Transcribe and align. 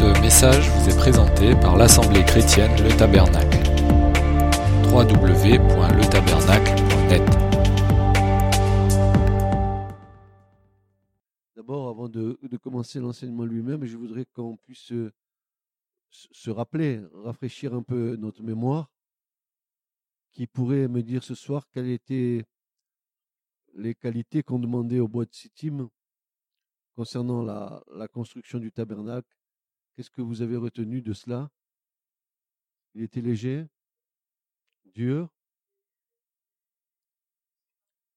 Ce 0.00 0.08
message 0.22 0.64
vous 0.70 0.88
est 0.88 0.96
présenté 0.96 1.54
par 1.60 1.76
l'Assemblée 1.76 2.24
chrétienne 2.24 2.72
Le 2.82 2.88
Tabernacle. 2.96 3.58
www.letabernacle.net 4.88 7.22
D'abord, 11.54 11.90
avant 11.90 12.08
de, 12.08 12.38
commencer 12.62 12.98
l'enseignement 12.98 13.44
lui-même, 13.44 13.84
je 13.84 13.98
voudrais 13.98 14.24
qu'on 14.24 14.56
puisse 14.56 14.84
se, 14.84 15.12
se 16.10 16.50
rappeler, 16.50 17.02
rafraîchir 17.12 17.74
un 17.74 17.82
peu 17.82 18.16
notre 18.16 18.42
mémoire, 18.42 18.90
qui 20.32 20.46
pourrait 20.46 20.88
me 20.88 21.02
dire 21.02 21.22
ce 21.22 21.34
soir 21.34 21.68
quelles 21.70 21.90
étaient 21.90 22.46
les 23.74 23.94
qualités 23.94 24.42
qu'on 24.42 24.60
demandait 24.60 25.00
au 25.00 25.08
bois 25.08 25.26
de 25.26 25.34
Sittim 25.34 25.90
concernant 26.96 27.42
la 27.42 28.08
construction 28.08 28.58
du 28.58 28.72
tabernacle. 28.72 29.36
Qu'est-ce 29.94 30.10
que 30.10 30.22
vous 30.22 30.42
avez 30.42 30.56
retenu 30.56 31.02
de 31.02 31.12
cela? 31.12 31.50
Il 32.94 33.02
était 33.02 33.20
léger, 33.20 33.66
dur, 34.84 35.28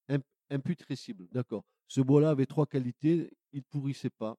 imp- 0.09 0.25
imputrescible. 0.49 1.27
D'accord. 1.31 1.63
Ce 1.87 2.01
bois-là 2.01 2.29
avait 2.31 2.45
trois 2.45 2.65
qualités. 2.65 3.31
Il 3.51 3.59
ne 3.59 3.63
pourrissait 3.69 4.09
pas. 4.09 4.37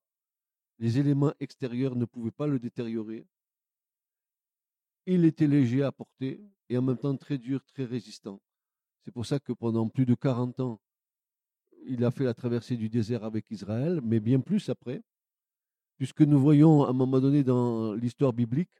Les 0.79 0.99
éléments 0.99 1.35
extérieurs 1.41 1.97
ne 1.97 2.05
pouvaient 2.05 2.31
pas 2.33 2.47
le 2.47 2.59
détériorer. 2.59 3.27
Il 5.07 5.25
était 5.25 5.47
léger 5.47 5.83
à 5.83 5.93
porter 5.93 6.41
et 6.69 6.77
en 6.79 6.83
même 6.83 6.99
temps 6.99 7.17
très 7.17 7.39
dur, 7.39 7.65
très 7.65 7.85
résistant. 7.85 8.41
C'est 9.05 9.13
pour 9.13 9.27
ça 9.27 9.39
que 9.41 9.53
pendant 9.53 9.89
plus 9.89 10.07
de 10.07 10.15
40 10.15 10.61
ans, 10.61 10.81
il 11.87 12.05
a 12.05 12.11
fait 12.11 12.25
la 12.25 12.35
traversée 12.35 12.77
du 12.77 12.89
désert 12.89 13.25
avec 13.25 13.51
Israël, 13.51 14.01
mais 14.03 14.21
bien 14.21 14.41
plus 14.41 14.69
après, 14.71 15.03
puisque 15.97 16.23
nous 16.23 16.41
voyons 16.41 16.85
à 16.85 16.91
un 16.91 16.93
moment 16.93 17.21
donné 17.21 17.43
dans 17.43 17.95
l'histoire 17.95 18.33
biblique 18.33 18.71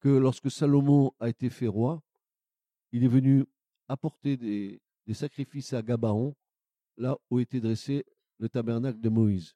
que 0.00 0.08
lorsque 0.08 0.50
Salomon 0.50 1.12
a 1.18 1.28
été 1.28 1.50
fait 1.50 1.66
roi, 1.66 2.02
il 2.92 3.04
est 3.04 3.08
venu 3.08 3.44
apporter 3.88 4.36
des, 4.36 4.80
sacrifices 5.12 5.72
à 5.72 5.82
Gabaon, 5.82 6.34
là 6.98 7.16
où 7.30 7.40
était 7.40 7.60
dressé 7.60 8.04
le 8.38 8.48
tabernacle 8.48 9.00
de 9.00 9.08
Moïse. 9.08 9.54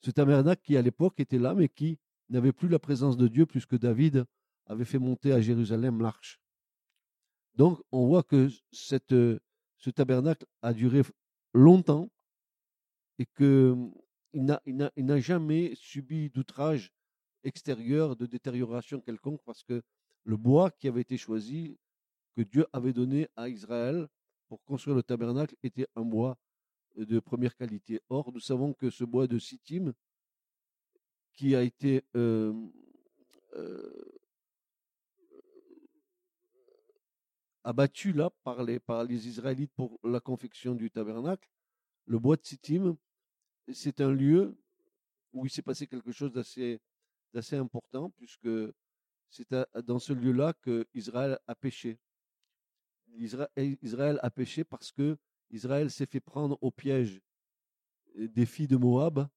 Ce 0.00 0.10
tabernacle 0.10 0.62
qui 0.62 0.76
à 0.76 0.82
l'époque 0.82 1.18
était 1.18 1.38
là, 1.38 1.54
mais 1.54 1.68
qui 1.68 1.98
n'avait 2.28 2.52
plus 2.52 2.68
la 2.68 2.78
présence 2.78 3.16
de 3.16 3.26
Dieu, 3.26 3.46
puisque 3.46 3.78
David 3.78 4.24
avait 4.66 4.84
fait 4.84 4.98
monter 4.98 5.32
à 5.32 5.40
Jérusalem 5.40 6.00
l'arche. 6.00 6.38
Donc 7.54 7.80
on 7.90 8.06
voit 8.06 8.22
que 8.22 8.48
ce 8.70 9.90
tabernacle 9.90 10.46
a 10.62 10.72
duré 10.72 11.02
longtemps 11.54 12.10
et 13.18 13.26
que 13.26 13.76
il 14.32 14.44
n'a, 14.44 15.20
jamais 15.20 15.74
subi 15.74 16.30
d'outrage 16.30 16.92
extérieur, 17.42 18.16
de 18.16 18.26
détérioration 18.26 19.00
quelconque, 19.00 19.40
parce 19.44 19.62
que 19.62 19.82
le 20.24 20.36
bois 20.36 20.70
qui 20.70 20.88
avait 20.88 21.00
été 21.00 21.16
choisi, 21.16 21.78
que 22.36 22.42
Dieu 22.42 22.66
avait 22.72 22.92
donné 22.92 23.28
à 23.36 23.48
Israël 23.48 24.08
pour 24.48 24.62
construire 24.64 24.96
le 24.96 25.02
tabernacle, 25.02 25.56
était 25.62 25.88
un 25.96 26.04
bois 26.04 26.36
de 26.96 27.18
première 27.18 27.56
qualité. 27.56 28.00
Or, 28.08 28.32
nous 28.32 28.40
savons 28.40 28.72
que 28.74 28.90
ce 28.90 29.04
bois 29.04 29.26
de 29.26 29.38
Sittim, 29.38 29.92
qui 31.32 31.54
a 31.54 31.62
été 31.62 32.04
euh, 32.16 32.52
euh, 33.54 34.20
abattu 37.64 38.12
là 38.12 38.30
par 38.44 38.62
les, 38.62 38.78
par 38.78 39.04
les 39.04 39.28
Israélites 39.28 39.72
pour 39.72 39.98
la 40.04 40.20
confection 40.20 40.74
du 40.74 40.90
tabernacle, 40.90 41.48
le 42.06 42.18
bois 42.18 42.36
de 42.36 42.44
Sittim, 42.44 42.96
c'est 43.72 44.00
un 44.00 44.10
lieu 44.10 44.56
où 45.32 45.46
il 45.46 45.50
s'est 45.50 45.62
passé 45.62 45.86
quelque 45.86 46.12
chose 46.12 46.32
d'assez, 46.32 46.80
important, 47.56 48.10
puisque 48.10 48.48
c'est 49.28 49.48
dans 49.84 49.98
ce 49.98 50.12
lieu-là 50.12 50.52
que 50.54 50.86
Israël 50.94 51.38
a 51.46 51.54
péché. 51.54 51.98
Isra- 53.16 53.50
Israël 53.82 54.18
a 54.22 54.30
péché 54.30 54.64
parce 54.64 54.90
que 54.92 55.16
Israël 55.50 55.90
s'est 55.90 56.06
fait 56.06 56.20
prendre 56.20 56.58
au 56.60 56.70
piège 56.70 57.20
des 58.16 58.46
filles 58.46 58.68
de 58.68 58.76
Moab 58.76 59.28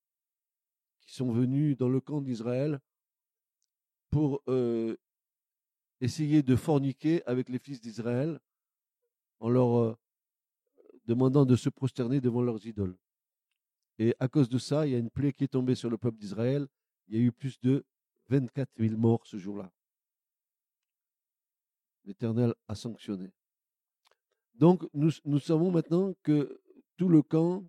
qui 1.02 1.14
sont 1.14 1.32
venues 1.32 1.76
dans 1.76 1.90
le 1.90 2.00
camp 2.02 2.22
d'Israël 2.22 2.80
pour 4.10 4.42
euh, 4.48 4.96
essayer 6.02 6.44
de 6.44 6.56
forniquer 6.56 7.24
avec 7.26 7.50
les 7.50 7.60
fils 7.60 7.82
d'Israël 7.82 8.40
en 9.40 9.50
leur 9.50 9.78
euh, 9.78 9.98
demandant 11.06 11.46
de 11.46 11.56
se 11.56 11.70
prosterner 11.70 12.22
devant 12.22 12.42
leurs 12.42 12.66
idoles. 12.66 12.98
Et 14.00 14.16
à 14.20 14.28
cause 14.28 14.50
de 14.50 14.58
ça, 14.58 14.88
il 14.88 14.94
y 14.94 14.96
a 14.96 15.00
une 15.00 15.10
plaie 15.10 15.34
qui 15.34 15.44
est 15.44 15.50
tombée 15.50 15.76
sur 15.76 15.90
le 15.90 15.98
peuple 15.98 16.18
d'Israël. 16.18 16.68
Il 17.08 17.16
y 17.16 17.20
a 17.20 17.24
eu 17.24 17.32
plus 17.32 17.60
de 17.62 17.86
24 18.30 18.70
000 18.78 18.98
morts 18.98 19.26
ce 19.26 19.38
jour-là. 19.38 19.72
L'Éternel 22.06 22.54
a 22.68 22.76
sanctionné. 22.76 23.32
Donc, 24.56 24.84
nous, 24.94 25.40
savons 25.40 25.72
maintenant 25.72 26.14
que 26.24 26.62
tout 26.98 27.10
le 27.10 27.22
camp 27.22 27.64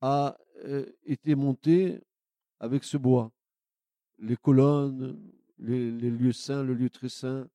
a 0.00 0.38
euh, 0.64 0.86
été 1.04 1.34
monté 1.34 2.00
avec 2.60 2.84
ce 2.84 2.96
bois. 2.96 3.32
Les 4.18 4.36
colonnes, 4.36 5.20
les, 5.58 5.90
les 5.90 6.10
lieux 6.10 6.32
saints, 6.32 6.62
le 6.62 6.74
lieu 6.74 6.88
très 6.88 7.08
saint, 7.08 7.48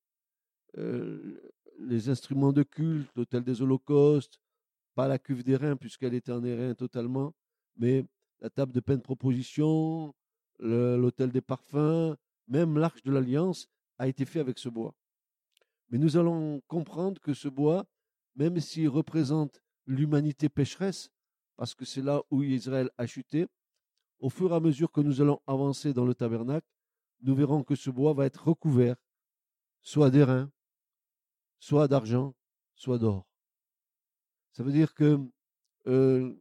euh, 0.77 1.41
les 1.79 2.09
instruments 2.09 2.53
de 2.53 2.63
culte, 2.63 3.09
l'autel 3.15 3.43
des 3.43 3.61
holocaustes, 3.61 4.39
pas 4.93 5.07
la 5.07 5.17
cuve 5.17 5.43
des 5.43 5.55
reins 5.55 5.75
puisqu'elle 5.75 6.13
était 6.13 6.31
en 6.31 6.43
airain 6.43 6.75
totalement, 6.75 7.33
mais 7.77 8.05
la 8.41 8.49
table 8.49 8.73
de 8.73 8.79
peine 8.79 9.01
proposition, 9.01 10.13
l'autel 10.59 11.31
des 11.31 11.41
parfums, 11.41 12.15
même 12.47 12.77
l'arche 12.77 13.03
de 13.03 13.11
l'alliance 13.11 13.67
a 13.97 14.07
été 14.07 14.25
fait 14.25 14.39
avec 14.39 14.57
ce 14.57 14.69
bois. 14.69 14.93
Mais 15.89 15.97
nous 15.97 16.17
allons 16.17 16.61
comprendre 16.67 17.19
que 17.21 17.33
ce 17.33 17.47
bois, 17.47 17.85
même 18.35 18.59
s'il 18.59 18.89
représente 18.89 19.61
l'humanité 19.85 20.49
pécheresse, 20.49 21.09
parce 21.57 21.75
que 21.75 21.85
c'est 21.85 22.01
là 22.01 22.23
où 22.31 22.43
Israël 22.43 22.89
a 22.97 23.05
chuté, 23.05 23.47
au 24.19 24.29
fur 24.29 24.51
et 24.51 24.55
à 24.55 24.59
mesure 24.59 24.91
que 24.91 25.01
nous 25.01 25.21
allons 25.21 25.41
avancer 25.47 25.93
dans 25.93 26.05
le 26.05 26.15
tabernacle, 26.15 26.67
nous 27.21 27.35
verrons 27.35 27.63
que 27.63 27.75
ce 27.75 27.89
bois 27.89 28.13
va 28.13 28.25
être 28.25 28.47
recouvert, 28.47 28.95
soit 29.81 30.09
d'airain, 30.09 30.51
soit 31.59 31.87
d'argent, 31.87 32.33
soit 32.75 32.97
d'or. 32.97 33.27
Ça 34.51 34.63
veut 34.63 34.71
dire 34.71 34.93
que 34.93 35.19
euh, 35.87 36.35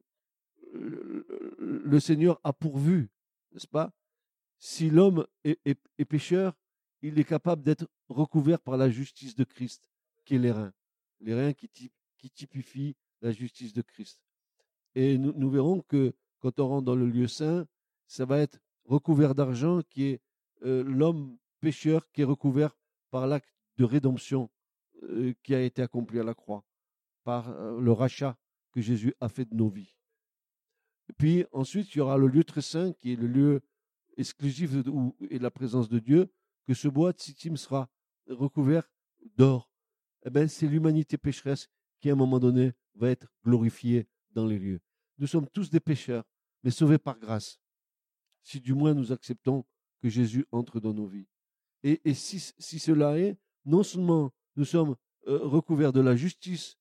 le 0.81 2.01
Seigneur 2.01 2.41
a 2.45 2.53
pourvu, 2.53 3.11
n'est-ce 3.53 3.69
pas? 3.69 3.93
Si 4.59 4.91
l'homme 4.91 5.27
est, 5.45 6.05
pécheur, 6.05 6.55
il 7.03 7.19
est 7.19 7.25
capable 7.25 7.63
d'être 7.63 7.87
recouvert 8.09 8.61
par 8.61 8.77
la 8.77 8.91
justice 8.91 9.35
de 9.35 9.45
Christ, 9.45 9.89
qui 10.25 10.35
est 10.35 10.39
les 10.39 10.53
reins. 10.53 10.73
Les 11.21 11.35
reins 11.35 11.53
qui, 11.53 11.69
typ- 11.69 11.95
qui 12.19 12.31
typifient 12.31 12.97
la 13.23 13.33
justice 13.33 13.73
de 13.73 13.83
Christ. 13.83 14.21
Et 14.95 15.19
nous, 15.19 15.33
nous 15.35 15.51
verrons 15.51 15.81
que 15.83 16.13
quand 16.41 16.59
on 16.61 16.69
rentre 16.69 16.85
dans 16.85 16.97
le 16.97 17.07
lieu 17.07 17.27
saint, 17.27 17.67
ça 18.07 18.25
va 18.25 18.39
être 18.39 18.59
recouvert 18.85 19.35
d'argent, 19.35 19.81
qui 19.89 20.05
est 20.05 20.21
euh, 20.65 20.83
l'homme 20.83 21.39
pécheur 21.61 22.11
qui 22.13 22.23
est 22.23 22.25
recouvert 22.25 22.77
par 23.11 23.27
l'acte 23.27 23.55
de 23.77 23.85
rédemption 23.85 24.51
euh, 25.05 25.33
qui 25.43 25.55
a 25.55 25.63
été 25.63 25.81
accompli 25.83 26.19
à 26.19 26.25
la 26.25 26.35
croix, 26.35 26.65
par 27.25 27.51
euh, 27.51 27.81
le 27.81 27.93
rachat 27.93 28.37
que 28.73 28.81
Jésus 28.81 29.15
a 29.21 29.29
fait 29.29 29.45
de 29.45 29.55
nos 29.55 29.69
vies. 29.69 29.95
Puis 31.19 31.45
ensuite, 31.53 31.95
il 31.95 31.99
y 31.99 32.01
aura 32.01 32.19
le 32.19 32.29
lieu 32.29 32.45
très 32.45 32.63
saint, 32.63 32.93
qui 32.93 33.13
est 33.13 33.17
le 33.17 33.27
lieu 33.27 33.61
exclusif 34.17 34.73
de- 34.73 34.93
est 35.31 35.39
la 35.39 35.51
présence 35.51 35.89
de 35.89 35.99
Dieu, 35.99 36.31
que 36.67 36.75
ce 36.75 36.89
bois 36.89 37.13
de 37.13 37.21
Sittim 37.21 37.57
sera 37.57 37.89
recouvert 38.27 38.89
d'or. 39.37 39.71
Eh 40.25 40.31
ben, 40.31 40.49
c'est 40.49 40.67
l'humanité 40.67 41.17
pécheresse 41.17 41.69
qui, 42.01 42.11
à 42.11 42.13
un 42.13 42.17
moment 42.17 42.39
donné, 42.39 42.73
va 42.95 43.11
être 43.11 43.33
glorifiée 43.45 44.07
dans 44.33 44.47
les 44.47 44.59
lieux. 44.59 44.81
Nous 45.19 45.27
sommes 45.27 45.49
tous 45.49 45.71
des 45.71 45.81
pécheurs, 45.81 46.25
mais 46.63 46.71
sauvés 46.71 46.99
par 46.99 47.19
grâce, 47.19 47.61
si 48.43 48.61
du 48.61 48.75
moins 48.75 48.95
nous 48.95 49.13
acceptons 49.13 49.65
que 50.01 50.09
Jésus 50.09 50.47
entre 50.51 50.81
dans 50.81 50.95
nos 50.95 51.07
vies. 51.07 51.27
Et, 51.83 52.15
si 52.15 52.79
cela 52.79 53.19
est, 53.19 53.39
non 53.65 53.83
seulement 53.83 54.33
nous 54.57 54.65
sommes 54.65 54.97
euh, 55.27 55.39
recouverts 55.39 55.93
de 55.93 56.01
la 56.01 56.17
justice 56.17 56.79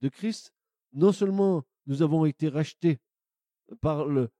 de 0.00 0.08
Christ, 0.08 0.52
non 0.92 1.12
seulement 1.12 1.64
nous 1.86 2.02
avons 2.02 2.24
été 2.24 2.48
rachetés 2.48 2.98
par 3.80 4.06
le, 4.06 4.30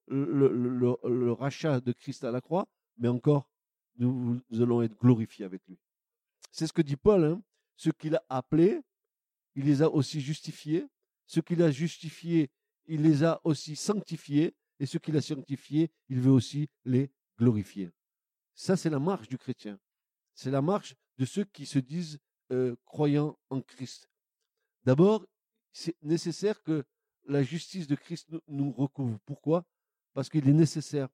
rachat 1.32 1.80
de 1.80 1.92
Christ 1.92 2.24
à 2.24 2.30
la 2.30 2.40
croix, 2.40 2.68
mais 2.98 3.08
encore, 3.08 3.50
nous, 3.96 4.40
allons 4.52 4.82
être 4.82 4.96
glorifiés 4.98 5.44
avec 5.44 5.62
lui. 5.68 5.78
C'est 6.52 6.66
ce 6.66 6.72
que 6.72 6.82
dit 6.82 6.96
Paul. 6.96 7.24
Hein. 7.24 7.42
Ce 7.76 7.90
qu'il 7.90 8.14
a 8.14 8.24
appelés, 8.28 8.80
il 9.54 9.66
les 9.66 9.82
a 9.82 9.90
aussi 9.90 10.20
justifiés. 10.20 10.86
Ce 11.26 11.40
qu'il 11.40 11.62
a 11.62 11.70
justifiés, 11.70 12.50
il 12.86 13.02
les 13.02 13.24
a 13.24 13.40
aussi 13.44 13.76
sanctifiés. 13.76 14.54
Et 14.78 14.86
ce 14.86 14.98
qu'il 14.98 15.16
a 15.16 15.20
sanctifiés, 15.20 15.90
il 16.08 16.20
veut 16.20 16.30
aussi 16.30 16.68
les 16.84 17.10
glorifier. 17.38 17.90
Ça, 18.54 18.76
c'est 18.76 18.90
la 18.90 18.98
marche 18.98 19.28
du 19.28 19.38
chrétien. 19.38 19.78
C'est 20.34 20.50
la 20.50 20.62
marche 20.62 20.94
de 21.18 21.24
ceux 21.24 21.44
qui 21.44 21.66
se 21.66 21.78
disent 21.78 22.18
euh, 22.52 22.74
croyants 22.84 23.38
en 23.50 23.60
Christ. 23.60 24.08
D'abord, 24.84 25.26
c'est 25.72 25.96
nécessaire 26.02 26.62
que 26.62 26.84
la 27.30 27.42
justice 27.44 27.86
de 27.86 27.94
Christ 27.94 28.28
nous, 28.48 28.72
recouvre. 28.72 29.18
Pourquoi? 29.24 29.64
Parce 30.12 30.28
qu'il 30.28 30.48
est 30.48 30.52
nécessaire 30.52 31.08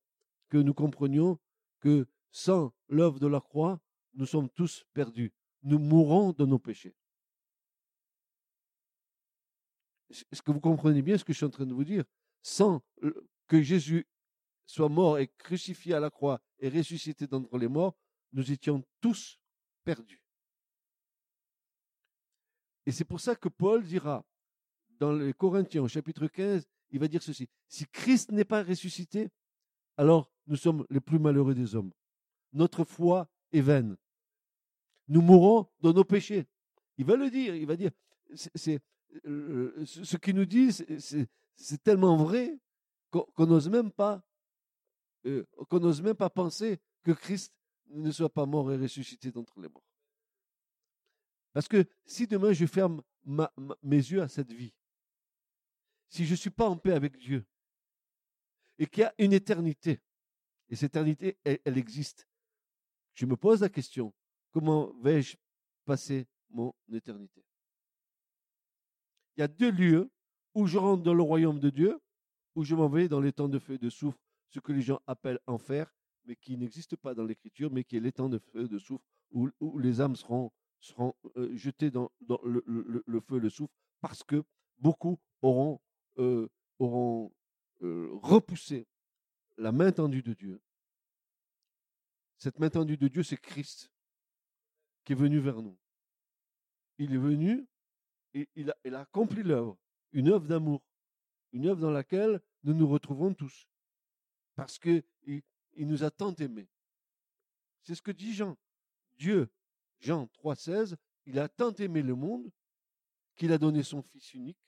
que 0.48 0.56
nous 0.56 0.72
comprenions 0.72 1.38
que 1.80 2.08
sans 2.30 2.72
l'œuvre 2.88 3.20
de 3.20 3.26
la 3.26 3.40
croix, 3.40 3.80
nous 4.14 4.26
sommes 4.26 4.48
tous 4.50 4.84
perdus. 4.94 5.32
Nous 5.62 5.78
mourrons 5.78 6.32
de 6.32 6.46
nos 6.46 6.58
péchés. 6.58 6.96
Est-ce 10.08 10.40
que 10.40 10.52
vous 10.52 10.60
comprenez 10.60 11.02
bien 11.02 11.18
ce 11.18 11.24
que 11.24 11.32
je 11.32 11.38
suis 11.38 11.46
en 11.46 11.50
train 11.50 11.66
de 11.66 11.74
vous 11.74 11.84
dire? 11.84 12.04
Sans 12.42 12.82
que 13.46 13.60
Jésus 13.60 14.06
soit 14.64 14.88
mort 14.88 15.18
et 15.18 15.28
crucifié 15.28 15.94
à 15.94 16.00
la 16.00 16.10
croix 16.10 16.40
et 16.58 16.68
ressuscité 16.68 17.26
d'entre 17.26 17.58
les 17.58 17.68
morts, 17.68 17.94
nous 18.32 18.50
étions 18.50 18.82
tous 19.00 19.38
perdus. 19.84 20.22
Et 22.86 22.92
c'est 22.92 23.04
pour 23.04 23.20
ça 23.20 23.34
que 23.34 23.48
Paul 23.48 23.84
dira 23.84 24.24
dans 24.98 25.12
les 25.12 25.32
Corinthiens 25.32 25.82
au 25.82 25.88
chapitre 25.88 26.26
15, 26.26 26.66
il 26.90 27.00
va 27.00 27.08
dire 27.08 27.22
ceci. 27.22 27.48
Si 27.68 27.86
Christ 27.86 28.32
n'est 28.32 28.44
pas 28.44 28.62
ressuscité, 28.62 29.28
alors 29.96 30.30
nous 30.46 30.56
sommes 30.56 30.86
les 30.90 31.00
plus 31.00 31.18
malheureux 31.18 31.54
des 31.54 31.74
hommes. 31.74 31.92
Notre 32.52 32.84
foi 32.84 33.28
est 33.52 33.60
vaine. 33.60 33.96
Nous 35.08 35.20
mourrons 35.20 35.68
dans 35.80 35.92
nos 35.92 36.04
péchés. 36.04 36.46
Il 36.98 37.04
va 37.04 37.16
le 37.16 37.30
dire, 37.30 37.54
il 37.54 37.66
va 37.66 37.76
dire, 37.76 37.90
euh, 39.26 39.84
ce 39.84 40.16
qu'il 40.16 40.34
nous 40.34 40.46
dit, 40.46 40.72
c'est 40.72 41.82
tellement 41.82 42.16
vrai 42.16 42.58
qu'on 43.10 43.46
n'ose 43.46 43.68
même 43.68 43.90
pas, 43.90 44.22
euh, 45.26 45.44
qu'on 45.68 45.80
n'ose 45.80 46.02
même 46.02 46.16
pas 46.16 46.30
penser 46.30 46.80
que 47.02 47.12
Christ 47.12 47.54
ne 47.88 48.10
soit 48.10 48.32
pas 48.32 48.46
mort 48.46 48.72
et 48.72 48.76
ressuscité 48.76 49.30
d'entre 49.30 49.60
les 49.60 49.68
morts. 49.68 49.84
Parce 51.52 51.68
que 51.68 51.86
si 52.04 52.26
demain 52.26 52.52
je 52.52 52.66
ferme 52.66 53.02
mes 53.24 53.96
yeux 53.96 54.22
à 54.22 54.28
cette 54.28 54.52
vie, 54.52 54.74
si 56.16 56.24
je 56.24 56.30
ne 56.30 56.36
suis 56.36 56.50
pas 56.50 56.66
en 56.66 56.78
paix 56.78 56.92
avec 56.92 57.18
Dieu, 57.18 57.44
et 58.78 58.86
qu'il 58.86 59.02
y 59.02 59.04
a 59.04 59.14
une 59.18 59.34
éternité, 59.34 60.00
et 60.70 60.76
cette 60.76 60.92
éternité, 60.92 61.36
elle, 61.44 61.76
existe, 61.76 62.26
je 63.14 63.26
me 63.26 63.36
pose 63.36 63.60
la 63.60 63.68
question, 63.68 64.14
comment 64.50 64.94
vais-je 65.02 65.36
passer 65.84 66.26
mon 66.48 66.72
éternité? 66.90 67.44
Il 69.36 69.40
y 69.40 69.44
a 69.44 69.48
deux 69.48 69.70
lieux 69.70 70.10
où 70.54 70.66
je 70.66 70.78
rentre 70.78 71.02
dans 71.02 71.12
le 71.12 71.22
royaume 71.22 71.60
de 71.60 71.68
Dieu, 71.68 72.00
où 72.54 72.64
je 72.64 72.74
m'en 72.74 72.88
vais 72.88 73.08
dans 73.08 73.20
les 73.20 73.32
temps 73.32 73.48
de 73.48 73.58
feu 73.58 73.74
et 73.74 73.78
de 73.78 73.90
soufre, 73.90 74.18
ce 74.48 74.58
que 74.58 74.72
les 74.72 74.80
gens 74.80 75.00
appellent 75.06 75.40
enfer, 75.46 75.94
mais 76.24 76.34
qui 76.34 76.56
n'existe 76.56 76.96
pas 76.96 77.14
dans 77.14 77.24
l'Écriture, 77.24 77.70
mais 77.70 77.84
qui 77.84 77.98
est 77.98 78.00
l'étang 78.00 78.30
de 78.30 78.38
feu 78.38 78.64
et 78.64 78.68
de 78.68 78.78
soufre, 78.78 79.04
où, 79.32 79.78
les 79.78 80.00
âmes 80.00 80.16
seront, 80.16 80.50
euh, 81.36 81.54
jetées 81.54 81.90
dans, 81.90 82.10
le, 82.42 83.20
feu 83.20 83.36
et 83.36 83.40
le 83.40 83.50
soufre, 83.50 83.74
parce 84.00 84.24
que 84.24 84.42
beaucoup 84.78 85.18
auront, 85.42 85.78
euh, 86.18 86.48
auront 86.78 87.32
euh, 87.82 88.08
repoussé 88.22 88.86
la 89.56 89.72
main 89.72 89.92
tendue 89.92 90.22
de 90.22 90.34
Dieu. 90.34 90.60
Cette 92.38 92.58
main 92.58 92.70
tendue 92.70 92.96
de 92.96 93.08
Dieu, 93.08 93.22
c'est 93.22 93.40
Christ 93.40 93.90
qui 95.04 95.12
est 95.12 95.16
venu 95.16 95.38
vers 95.38 95.62
nous. 95.62 95.78
Il 96.98 97.14
est 97.14 97.18
venu 97.18 97.66
et 98.34 98.48
il 98.54 98.70
a, 98.70 99.00
accompli 99.00 99.42
l'œuvre, 99.42 99.78
une 100.12 100.28
œuvre 100.28 100.46
d'amour, 100.46 100.82
une 101.52 101.66
œuvre 101.66 101.80
dans 101.80 101.90
laquelle 101.90 102.40
nous 102.64 102.74
nous 102.74 102.88
retrouvons 102.88 103.32
tous. 103.32 103.68
Parce 104.54 104.78
qu'il 104.78 105.02
il 105.26 105.86
nous 105.86 106.04
a 106.04 106.10
tant 106.10 106.34
aimés. 106.34 106.68
C'est 107.82 107.94
ce 107.94 108.02
que 108.02 108.10
dit 108.10 108.34
Jean. 108.34 108.56
Dieu, 109.16 109.48
Jean 110.00 110.26
3,16, 110.42 110.96
il 111.26 111.38
a 111.38 111.48
tant 111.48 111.72
aimé 111.74 112.02
le 112.02 112.14
monde 112.14 112.50
qu'il 113.36 113.52
a 113.52 113.58
donné 113.58 113.82
son 113.82 114.02
Fils 114.02 114.34
unique, 114.34 114.58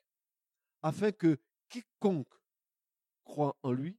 afin 0.82 1.12
que 1.12 1.38
quiconque 1.69 2.32
croit 3.25 3.56
en 3.62 3.72
lui, 3.72 3.98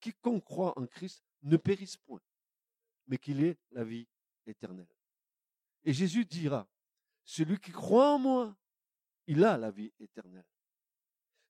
quiconque 0.00 0.44
croit 0.44 0.78
en 0.78 0.86
Christ, 0.86 1.24
ne 1.42 1.56
périsse 1.56 1.96
point, 1.96 2.20
mais 3.06 3.18
qu'il 3.18 3.42
ait 3.42 3.58
la 3.70 3.84
vie 3.84 4.06
éternelle. 4.46 4.88
Et 5.84 5.92
Jésus 5.92 6.24
dira, 6.24 6.68
celui 7.24 7.58
qui 7.58 7.72
croit 7.72 8.14
en 8.14 8.18
moi, 8.18 8.56
il 9.26 9.44
a 9.44 9.56
la 9.56 9.70
vie 9.70 9.92
éternelle. 9.98 10.46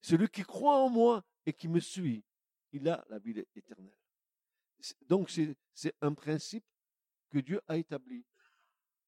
Celui 0.01 0.29
qui 0.29 0.43
croit 0.43 0.79
en 0.79 0.89
moi 0.89 1.25
et 1.47 1.53
qui 1.53 1.69
me 1.69 1.81
suit, 1.81 2.25
il 2.73 2.89
a 2.89 3.05
la 3.09 3.19
vie 3.19 3.45
éternelle. 3.55 3.97
Donc 5.07 5.31
c'est 5.31 5.95
un 6.01 6.15
principe 6.15 6.65
que 7.31 7.39
Dieu 7.39 7.61
a 7.67 7.77
établi 7.77 8.25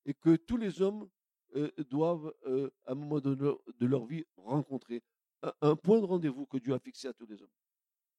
et 0.04 0.14
que 0.14 0.36
tous 0.36 0.56
les 0.56 0.82
hommes 0.82 1.08
euh, 1.56 1.70
doivent, 1.88 2.32
euh, 2.46 2.70
à 2.84 2.92
un 2.92 2.94
moment 2.94 3.20
de 3.20 3.86
leur, 3.86 4.06
vie, 4.06 4.24
rencontrer. 4.36 5.02
Un 5.60 5.76
point 5.76 6.00
de 6.00 6.04
rendez-vous 6.04 6.46
que 6.46 6.58
Dieu 6.58 6.74
a 6.74 6.78
fixé 6.78 7.08
à 7.08 7.12
tous 7.12 7.26
les 7.26 7.40
hommes. 7.42 7.50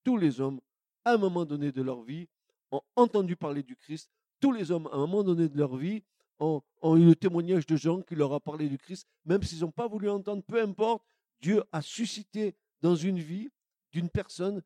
Tous 0.04 0.18
les 0.18 0.42
hommes, 0.42 0.60
à 1.06 1.14
un 1.14 1.18
moment 1.18 1.46
donné 1.46 1.72
de 1.72 1.82
leur 1.82 2.02
vie, 2.02 2.28
ont 2.72 2.82
entendu 2.96 3.36
parler 3.36 3.64
du 3.64 3.76
Christ. 3.76 4.10
Tous 4.40 4.52
les 4.52 4.72
hommes, 4.72 4.88
à 4.88 4.96
un 4.96 5.00
moment 5.00 5.24
donné 5.24 5.50
de 5.50 5.58
leur 5.58 5.76
vie, 5.76 6.04
ont, 6.40 6.64
eu 6.98 7.06
le 7.06 7.16
témoignage 7.16 7.66
de 7.66 7.76
gens 7.76 8.02
qui 8.02 8.16
leur 8.16 8.34
a 8.34 8.40
parlé 8.40 8.68
du 8.68 8.78
Christ, 8.78 9.08
même 9.26 9.44
s'ils 9.44 9.62
n'ont 9.62 9.72
pas 9.72 9.88
voulu 9.88 10.10
entendre, 10.10 10.44
peu 10.44 10.62
importe, 10.62 11.04
Dieu 11.40 11.64
a 11.72 11.82
suscité 11.82 12.56
dans 12.82 12.96
une 12.96 13.20
vie 13.20 13.50
d'une 13.92 14.10
personne 14.10 14.62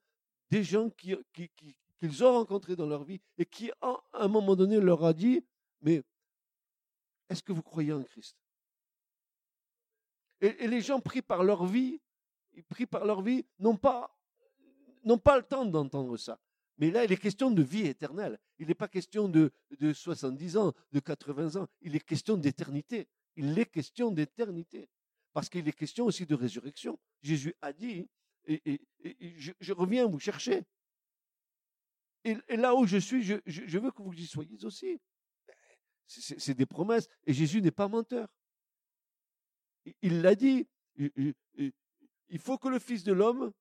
des 0.50 0.63
gens 0.63 0.90
qu'ils 0.90 2.24
ont 2.24 2.34
rencontrés 2.34 2.75
dans 2.75 2.86
leur 2.86 3.04
vie 3.04 3.19
et 3.38 3.46
qui, 3.46 3.72
à 3.81 3.98
un 4.13 4.28
moment 4.28 4.56
donné, 4.56 4.80
leur 4.80 5.04
a 5.04 5.13
dit, 5.13 5.44
mais 5.81 6.04
est-ce 7.30 7.44
que 7.44 7.51
vous 7.51 7.63
croyez 7.63 7.92
en 7.92 8.04
Christ? 8.04 8.38
Et, 10.42 10.63
et, 10.63 10.68
les 10.68 10.81
gens 10.81 11.00
pris 11.00 11.22
par 11.22 11.44
leur 11.44 11.66
vie, 11.66 12.00
pris 12.63 12.86
par 12.86 13.06
leur 13.06 13.22
vie, 13.22 13.46
n'ont 13.60 13.78
pas 13.78 14.12
n'ont 15.04 15.19
pas 15.19 15.38
le 15.38 15.44
temps 15.44 15.66
d'entendre 15.66 16.18
ça. 16.18 16.40
Mais 16.78 16.92
là, 16.92 17.06
il 17.06 17.12
est 17.12 17.18
question 17.18 17.52
de 17.52 17.62
vie 17.62 17.86
éternelle. 17.86 18.38
Il 18.60 18.68
n'est 18.68 18.75
pas 18.75 18.88
question 18.88 19.30
de, 19.30 19.52
de 19.80 19.94
70 19.94 20.57
ans, 20.57 20.74
de 20.92 21.00
80 21.00 21.62
ans. 21.62 21.68
Il 21.81 21.96
est 21.96 22.02
question 22.02 22.36
d'éternité. 22.36 23.07
Il 23.36 23.57
est 23.57 23.66
question 23.66 24.12
d'éternité. 24.12 24.90
Parce 25.31 25.48
qu'il 25.48 25.68
est 25.68 25.74
question 25.74 26.06
aussi 26.06 26.25
de 26.25 26.36
résurrection. 26.36 27.00
Jésus 27.22 27.54
a 27.62 27.72
dit, 27.72 28.10
je, 28.48 29.74
reviens 29.74 30.06
vous 30.08 30.19
chercher. 30.19 30.63
Et, 32.24 32.36
là 32.58 32.75
où 32.75 32.86
je 32.86 32.98
suis, 32.98 33.24
je, 33.24 33.78
veux 33.78 33.92
que 33.92 34.01
vous 34.01 34.13
y 34.13 34.25
soyez 34.25 34.63
aussi. 34.66 35.00
C'est 36.08 36.54
des 36.54 36.66
promesses. 36.66 37.08
Et 37.25 37.34
Jésus 37.34 37.62
n'est 37.62 37.72
pas 37.72 37.88
menteur. 37.88 38.28
Il 40.01 40.22
l'a 40.22 40.36
dit. 40.36 40.68
Il 42.30 42.39
faut 42.39 42.57
que 42.57 42.68
le 42.68 42.80
Fils 42.80 43.04
de 43.04 43.13
l'homme 43.13 43.51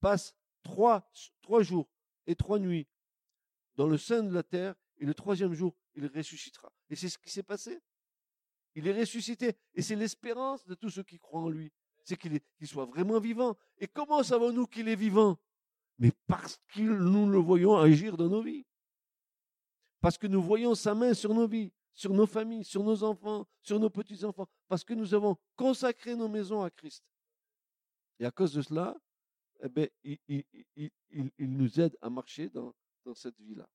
passe 0.00 0.34
trois, 0.62 1.08
jours 1.60 1.88
et 2.26 2.34
trois 2.34 2.58
nuits 2.58 2.86
dans 3.76 3.86
le 3.86 3.98
sein 3.98 4.22
de 4.22 4.32
la 4.32 4.42
terre, 4.42 4.74
et 4.98 5.06
le 5.06 5.14
troisième 5.14 5.54
jour, 5.54 5.74
il 5.94 6.06
ressuscitera. 6.06 6.70
Et 6.90 6.96
c'est 6.96 7.08
ce 7.08 7.18
qui 7.18 7.30
s'est 7.30 7.42
passé. 7.42 7.80
Il 8.74 8.86
est 8.86 8.98
ressuscité. 8.98 9.56
Et 9.74 9.82
c'est 9.82 9.96
l'espérance 9.96 10.64
de 10.66 10.74
tous 10.74 10.90
ceux 10.90 11.02
qui 11.02 11.18
croient 11.18 11.40
en 11.40 11.48
lui. 11.48 11.72
C'est 12.04 12.16
qu'il 12.16 12.40
soit 12.64 12.84
vraiment 12.84 13.18
vivant. 13.18 13.56
Et 13.78 13.88
comment 13.88 14.22
savons-nous 14.22 14.66
qu'il 14.66 14.88
est 14.88 14.96
vivant? 14.96 15.38
Mais 15.98 16.12
parce 16.26 16.58
que 16.74 16.80
nous 16.80 17.28
le 17.30 17.38
voyons 17.38 17.76
agir 17.76 18.16
dans 18.16 18.28
nos 18.28 18.42
vies. 18.42 18.66
Parce 20.00 20.18
que 20.18 20.26
nous 20.26 20.42
voyons 20.42 20.74
sa 20.74 20.94
main 20.94 21.14
sur 21.14 21.34
nos 21.34 21.46
vies, 21.46 21.72
sur 21.94 22.12
nos 22.12 22.26
familles, 22.26 22.64
sur 22.64 22.82
nos 22.82 23.02
enfants, 23.02 23.46
sur 23.62 23.78
nos 23.78 23.90
petits-enfants. 23.90 24.48
Parce 24.68 24.84
que 24.84 24.94
nous 24.94 25.14
avons 25.14 25.36
consacré 25.56 26.14
nos 26.14 26.28
maisons 26.28 26.62
à 26.62 26.70
Christ. 26.70 27.04
Et 28.20 28.26
à 28.26 28.30
cause 28.30 28.52
de 28.52 28.60
cela, 28.60 28.94
eh 29.62 29.68
bien, 29.70 29.88
il, 30.04 31.32
nous 31.38 31.80
aide 31.80 31.96
à 32.02 32.10
marcher 32.10 32.50
dans, 32.50 32.74
cette 33.14 33.40
vie-là. 33.40 33.68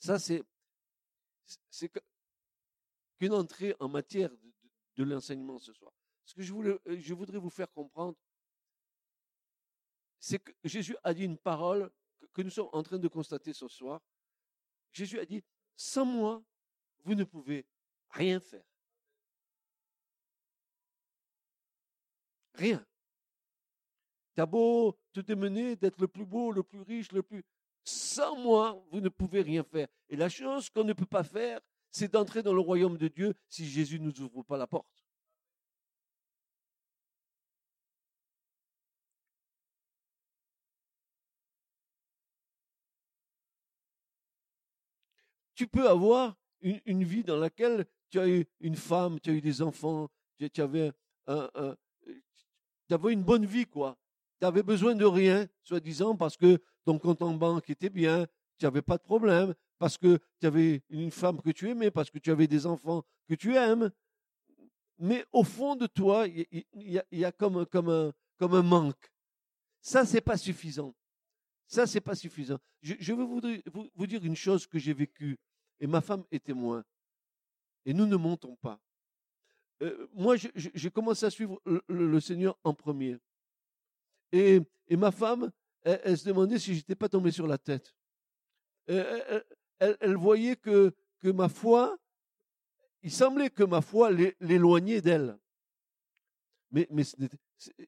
Ça, 0.00 0.18
c'est, 0.18 0.42
qu'une 3.18 3.32
entrée 3.32 3.74
en 3.78 3.88
matière 3.88 4.30
de, 4.96 5.04
l'enseignement 5.04 5.58
ce 5.58 5.72
soir. 5.72 5.92
Ce 6.24 6.34
que 6.34 6.42
euh, 6.42 7.00
je 7.00 7.14
voudrais 7.14 7.38
vous 7.38 7.48
faire 7.48 7.70
comprendre, 7.70 8.18
c'est 10.18 10.40
que 10.40 10.52
Jésus 10.64 10.96
a 11.04 11.14
dit 11.14 11.24
une 11.24 11.38
parole 11.38 11.90
que 12.34 12.42
nous 12.42 12.50
sommes 12.50 12.68
en 12.72 12.82
train 12.82 12.98
de 12.98 13.08
constater 13.08 13.52
ce 13.52 13.68
soir. 13.68 14.02
Jésus 14.92 15.20
a 15.20 15.24
dit, 15.24 15.44
sans 15.76 16.04
moi, 16.04 16.44
vous 17.04 17.14
ne 17.14 17.22
pouvez 17.22 17.64
rien 18.10 18.40
faire. 18.40 18.67
Rien. 22.58 22.84
T'as 24.34 24.46
beau 24.46 24.98
te 25.12 25.20
démener 25.20 25.76
d'être 25.76 26.00
le 26.00 26.08
plus 26.08 26.26
beau, 26.26 26.50
le 26.50 26.62
plus 26.64 26.80
riche, 26.80 27.12
le 27.12 27.22
plus... 27.22 27.44
Sans 27.84 28.36
moi, 28.36 28.84
vous 28.90 29.00
ne 29.00 29.08
pouvez 29.08 29.42
rien 29.42 29.62
faire. 29.62 29.86
Et 30.08 30.16
la 30.16 30.28
chose 30.28 30.68
qu'on 30.68 30.84
ne 30.84 30.92
peut 30.92 31.06
pas 31.06 31.22
faire, 31.22 31.60
c'est 31.90 32.12
d'entrer 32.12 32.42
dans 32.42 32.52
le 32.52 32.60
royaume 32.60 32.98
de 32.98 33.08
Dieu 33.08 33.34
si 33.48 33.66
Jésus 33.66 34.00
ne 34.00 34.10
nous 34.10 34.20
ouvre 34.20 34.42
pas 34.42 34.58
la 34.58 34.66
porte. 34.66 35.04
Tu 45.54 45.66
peux 45.66 45.88
avoir 45.88 46.36
une, 46.60 47.04
vie 47.04 47.24
dans 47.24 47.36
laquelle 47.36 47.86
tu 48.10 48.18
as 48.20 48.28
eu 48.28 48.46
une 48.60 48.76
femme, 48.76 49.20
tu 49.20 49.30
as 49.30 49.32
eu 49.32 49.40
des 49.40 49.62
enfants, 49.62 50.08
tu, 50.38 50.60
avais, 50.60 50.92
un, 51.26 51.76
avais 52.94 53.12
une 53.12 53.22
bonne 53.22 53.46
vie, 53.46 53.66
quoi 53.66 53.96
tu 54.38 54.46
avais 54.46 54.62
besoin 54.62 54.94
de 54.94 55.04
rien, 55.04 55.48
soi-disant, 55.62 56.16
parce 56.16 56.36
que 56.36 56.60
ton 56.84 56.98
compte 56.98 57.22
en 57.22 57.34
banque 57.34 57.68
était 57.70 57.90
bien, 57.90 58.26
tu 58.58 58.64
n'avais 58.64 58.82
pas 58.82 58.96
de 58.96 59.02
problème, 59.02 59.54
parce 59.78 59.98
que 59.98 60.18
tu 60.40 60.46
avais 60.46 60.82
une 60.90 61.10
femme 61.10 61.40
que 61.40 61.50
tu 61.50 61.68
aimais, 61.68 61.90
parce 61.90 62.10
que 62.10 62.18
tu 62.18 62.30
avais 62.30 62.46
des 62.46 62.66
enfants 62.66 63.04
que 63.28 63.34
tu 63.34 63.56
aimes. 63.56 63.90
Mais 64.98 65.24
au 65.32 65.44
fond 65.44 65.76
de 65.76 65.86
toi, 65.86 66.26
il 66.26 66.64
y, 66.74 67.24
a, 67.24 67.32
comme, 67.32 67.56
un, 67.58 68.62
manque. 68.62 69.12
Ça, 69.80 70.04
c'est 70.04 70.20
pas 70.20 70.36
suffisant. 70.36 70.94
Ça, 71.66 71.86
c'est 71.86 72.00
pas 72.00 72.14
suffisant. 72.14 72.58
Je, 72.80 72.94
je 72.98 73.12
veux 73.12 73.24
vous, 73.24 73.40
vous, 73.94 74.06
dire 74.06 74.24
une 74.24 74.36
chose 74.36 74.66
que 74.66 74.78
j'ai 74.78 74.94
vécue, 74.94 75.38
et 75.78 75.86
ma 75.86 76.00
femme 76.00 76.24
est 76.30 76.42
témoin. 76.42 76.84
Et 77.84 77.92
nous 77.92 78.06
ne 78.06 78.16
montons 78.16 78.56
pas. 78.56 78.80
Euh, 79.82 80.08
moi, 80.12 80.36
j'ai 80.54 80.90
commencé 80.90 81.26
à 81.26 81.30
suivre 81.30 81.60
le, 81.88 82.20
Seigneur 82.20 82.58
en 82.64 82.74
premier. 82.74 83.18
Et, 84.32 84.60
ma 84.90 85.10
femme, 85.10 85.50
elle, 85.82 86.18
se 86.18 86.28
demandait 86.28 86.58
si 86.58 86.74
j'étais 86.74 86.96
pas 86.96 87.08
tombé 87.08 87.30
sur 87.30 87.46
la 87.46 87.58
tête. 87.58 87.94
Elle, 88.86 89.44
elle, 89.78 90.16
voyait 90.16 90.56
que, 90.56 90.92
que 91.20 91.28
ma 91.28 91.48
foi, 91.48 91.96
il 93.02 93.12
semblait 93.12 93.50
que 93.50 93.62
ma 93.62 93.80
foi 93.80 94.10
l'éloignait 94.40 95.00
d'elle. 95.00 95.38
Mais, 96.70 96.86
mais 96.90 97.04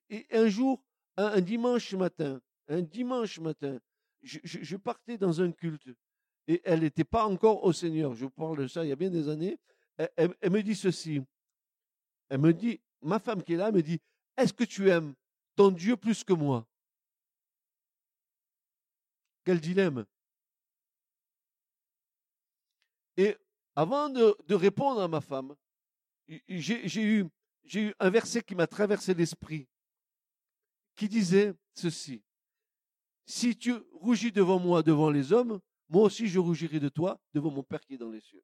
et 0.08 0.26
un 0.30 0.48
jour, 0.48 0.82
un, 1.16 1.40
dimanche 1.40 1.92
matin, 1.94 2.40
un 2.68 2.82
dimanche 2.82 3.38
matin, 3.40 3.78
je, 4.22 4.76
partais 4.76 5.18
dans 5.18 5.40
un 5.40 5.52
culte 5.52 5.88
et 6.46 6.60
elle 6.64 6.80
n'était 6.80 7.04
pas 7.04 7.26
encore 7.26 7.64
au 7.64 7.72
Seigneur. 7.72 8.14
Je 8.14 8.24
vous 8.24 8.30
parle 8.30 8.58
de 8.58 8.66
ça 8.66 8.84
il 8.84 8.88
y 8.88 8.92
a 8.92 8.96
bien 8.96 9.10
des 9.10 9.28
années. 9.28 9.58
Elle, 10.16 10.50
me 10.50 10.62
dit 10.62 10.74
ceci. 10.74 11.20
Elle 12.30 12.40
me 12.40 12.54
dit, 12.54 12.80
ma 13.02 13.18
femme 13.18 13.42
qui 13.42 13.54
est 13.54 13.56
là 13.56 13.70
me 13.70 13.82
dit, 13.82 14.00
est-ce 14.36 14.52
que 14.52 14.64
tu 14.64 14.88
aimes 14.88 15.14
ton 15.56 15.70
Dieu 15.70 15.96
plus 15.96 16.24
que 16.24 16.32
moi? 16.32 16.66
Quel 19.44 19.60
dilemme. 19.60 20.06
Et 23.16 23.36
avant 23.74 24.08
de, 24.08 24.54
répondre 24.54 25.02
à 25.02 25.08
ma 25.08 25.20
femme, 25.20 25.54
j'ai 26.48 27.02
eu, 27.02 27.26
eu 27.74 27.92
un 27.98 28.10
verset 28.10 28.42
qui 28.42 28.54
m'a 28.54 28.66
traversé 28.66 29.12
l'esprit, 29.12 29.66
qui 30.94 31.08
disait 31.08 31.52
ceci. 31.74 32.22
Si 33.26 33.56
tu 33.56 33.74
rougis 33.92 34.32
devant 34.32 34.58
moi, 34.58 34.82
devant 34.82 35.10
les 35.10 35.32
hommes, 35.32 35.60
moi 35.88 36.04
aussi 36.04 36.28
je 36.28 36.38
rougirai 36.38 36.78
de 36.78 36.88
toi 36.88 37.20
devant 37.34 37.50
mon 37.50 37.62
Père 37.62 37.80
qui 37.80 37.94
est 37.94 37.98
dans 37.98 38.10
les 38.10 38.20
cieux. 38.20 38.42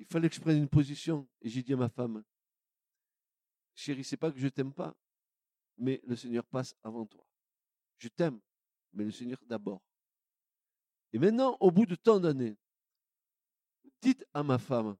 Il 0.00 0.06
fallait 0.06 0.30
que 0.30 0.34
je 0.34 0.40
prenne 0.40 0.56
une 0.56 0.68
position. 0.68 1.28
Et 1.42 1.50
j'ai 1.50 1.62
dit 1.62 1.74
à 1.74 1.76
ma 1.76 1.90
femme, 1.90 2.24
chérie, 3.74 4.02
c'est 4.02 4.16
pas 4.16 4.32
que 4.32 4.38
je 4.38 4.48
t'aime 4.48 4.72
pas, 4.72 4.96
mais 5.76 6.00
le 6.04 6.16
Seigneur 6.16 6.44
passe 6.46 6.74
avant 6.82 7.04
toi. 7.04 7.24
Je 7.98 8.08
t'aime, 8.08 8.40
mais 8.94 9.04
le 9.04 9.10
Seigneur 9.10 9.38
d'abord. 9.44 9.82
Et 11.12 11.18
maintenant, 11.18 11.56
au 11.60 11.70
bout 11.70 11.84
de 11.84 11.96
tant 11.96 12.18
d'années, 12.18 12.56
dites 14.00 14.24
à 14.32 14.42
ma 14.42 14.58
femme, 14.58 14.96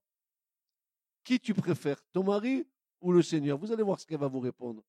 qui 1.25 1.41
tu 1.41 1.55
préfères, 1.55 2.03
ton 2.13 2.23
mari 2.23 2.67
ou 3.01 3.13
le 3.13 3.23
Seigneur? 3.23 3.57
Vous 3.57 3.73
allez 3.73 3.83
voir 3.83 3.99
ce 3.99 4.07
qu'elle 4.07 4.21
va 4.21 4.29
vous 4.29 4.41
répondre. 4.41 4.85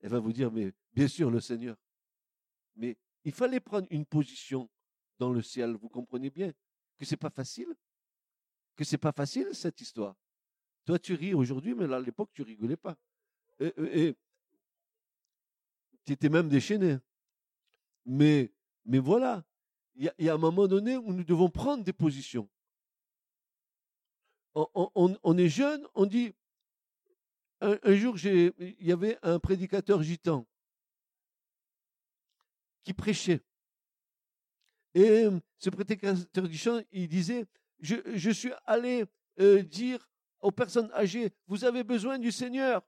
Elle 0.00 0.10
va 0.10 0.18
vous 0.18 0.32
dire, 0.32 0.50
mais 0.50 0.72
bien 0.92 1.06
sûr 1.06 1.30
le 1.30 1.40
Seigneur. 1.40 1.76
Mais 2.74 2.96
il 3.22 3.32
fallait 3.32 3.60
prendre 3.60 3.86
une 3.90 4.06
position 4.06 4.68
dans 5.18 5.32
le 5.32 5.42
ciel. 5.42 5.74
Vous 5.74 5.88
comprenez 5.88 6.30
bien 6.30 6.52
que 6.98 7.04
c'est 7.04 7.16
pas 7.16 7.30
facile, 7.30 7.72
c'est 8.84 8.98
pas 8.98 9.12
facile 9.12 9.48
cette 9.52 9.80
histoire. 9.80 10.14
Toi, 10.84 10.98
tu 10.98 11.14
ris 11.14 11.34
aujourd'hui, 11.34 11.74
mais 11.74 11.92
à 11.92 12.00
l'époque, 12.00 12.30
tu 12.32 12.42
rigolais 12.42 12.76
pas. 12.76 12.96
Et, 13.60 14.16
tu 16.04 16.12
étais 16.12 16.28
même 16.28 16.48
déchaîné. 16.48 16.98
Mais, 18.06 18.50
mais 18.86 18.98
voilà, 18.98 19.44
il 19.94 20.10
y, 20.18 20.28
a 20.28 20.34
un 20.34 20.38
moment 20.38 20.66
donné 20.66 20.96
où 20.96 21.12
nous 21.12 21.24
devons 21.24 21.50
prendre 21.50 21.84
des 21.84 21.92
positions. 21.92 22.48
On, 24.54 25.38
est 25.38 25.48
jeune, 25.48 25.86
on 25.94 26.06
dit. 26.06 26.34
Un, 27.60 27.94
jour, 27.94 28.16
il 28.24 28.74
y 28.80 28.90
avait 28.90 29.18
un 29.22 29.38
prédicateur 29.38 30.02
gitan 30.02 30.46
qui 32.82 32.94
prêchait. 32.94 33.42
Et 34.94 35.26
ce 35.58 35.68
prédicateur 35.68 36.50
gitan, 36.50 36.80
il 36.90 37.06
disait 37.06 37.46
Je, 37.80 38.30
suis 38.30 38.52
allé 38.66 39.04
euh, 39.40 39.62
dire 39.62 40.08
aux 40.40 40.50
personnes 40.50 40.90
âgées 40.92 41.32
Vous 41.46 41.64
avez 41.64 41.82
besoin 41.84 42.18
du 42.18 42.30
Seigneur. 42.30 42.82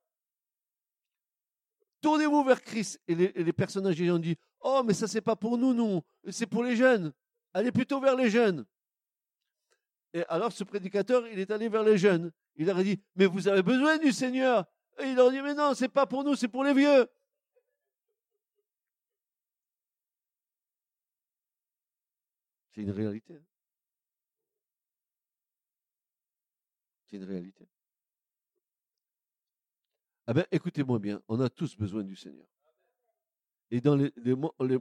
Tournez-vous 2.00 2.44
vers 2.44 2.62
Christ. 2.62 3.00
Et 3.06 3.14
les, 3.14 3.52
personnes 3.52 3.86
âgées 3.86 4.10
ont 4.10 4.18
dit 4.18 4.36
Oh, 4.60 4.82
mais 4.84 4.94
ça, 4.94 5.06
c'est 5.06 5.20
pas 5.20 5.36
pour 5.36 5.56
nous, 5.56 5.72
nous. 5.72 6.02
C'est 6.30 6.46
pour 6.46 6.62
les 6.62 6.76
jeunes. 6.76 7.12
Allez 7.54 7.72
plutôt 7.72 8.00
vers 8.00 8.16
les 8.16 8.30
jeunes. 8.30 8.64
Et 10.12 10.24
alors, 10.28 10.52
ce 10.52 10.64
prédicateur, 10.64 11.26
il 11.28 11.38
est 11.38 11.50
allé 11.50 11.68
vers 11.68 11.82
les 11.82 11.96
jeunes. 11.96 12.32
Il 12.56 12.66
leur 12.66 12.76
a 12.76 12.82
dit, 12.82 13.00
mais 13.14 13.26
vous 13.26 13.48
avez 13.48 13.62
besoin 13.62 13.98
du 13.98 14.12
Seigneur. 14.12 14.66
Et 14.98 15.04
il 15.04 15.16
leur 15.16 15.30
dit, 15.30 15.40
mais 15.40 15.54
non, 15.54 15.72
c'est 15.74 15.88
pas 15.88 16.06
pour 16.06 16.22
nous, 16.22 16.34
c'est 16.34 16.48
pour 16.48 16.64
les 16.64 16.74
vieux. 16.74 17.08
C'est 22.74 22.82
une 22.82 22.90
réalité. 22.90 23.36
Hein. 23.36 23.51
Une 27.12 27.24
réalité. 27.24 27.68
Ah 30.26 30.32
ben, 30.32 30.46
écoutez-moi 30.50 30.98
bien, 30.98 31.22
on 31.28 31.40
a 31.40 31.50
tous 31.50 31.76
besoin 31.76 32.02
du 32.02 32.16
Seigneur. 32.16 32.46
Et 33.70 33.80
dans 33.80 33.96
les, 33.96 34.12
euh, 34.26 34.78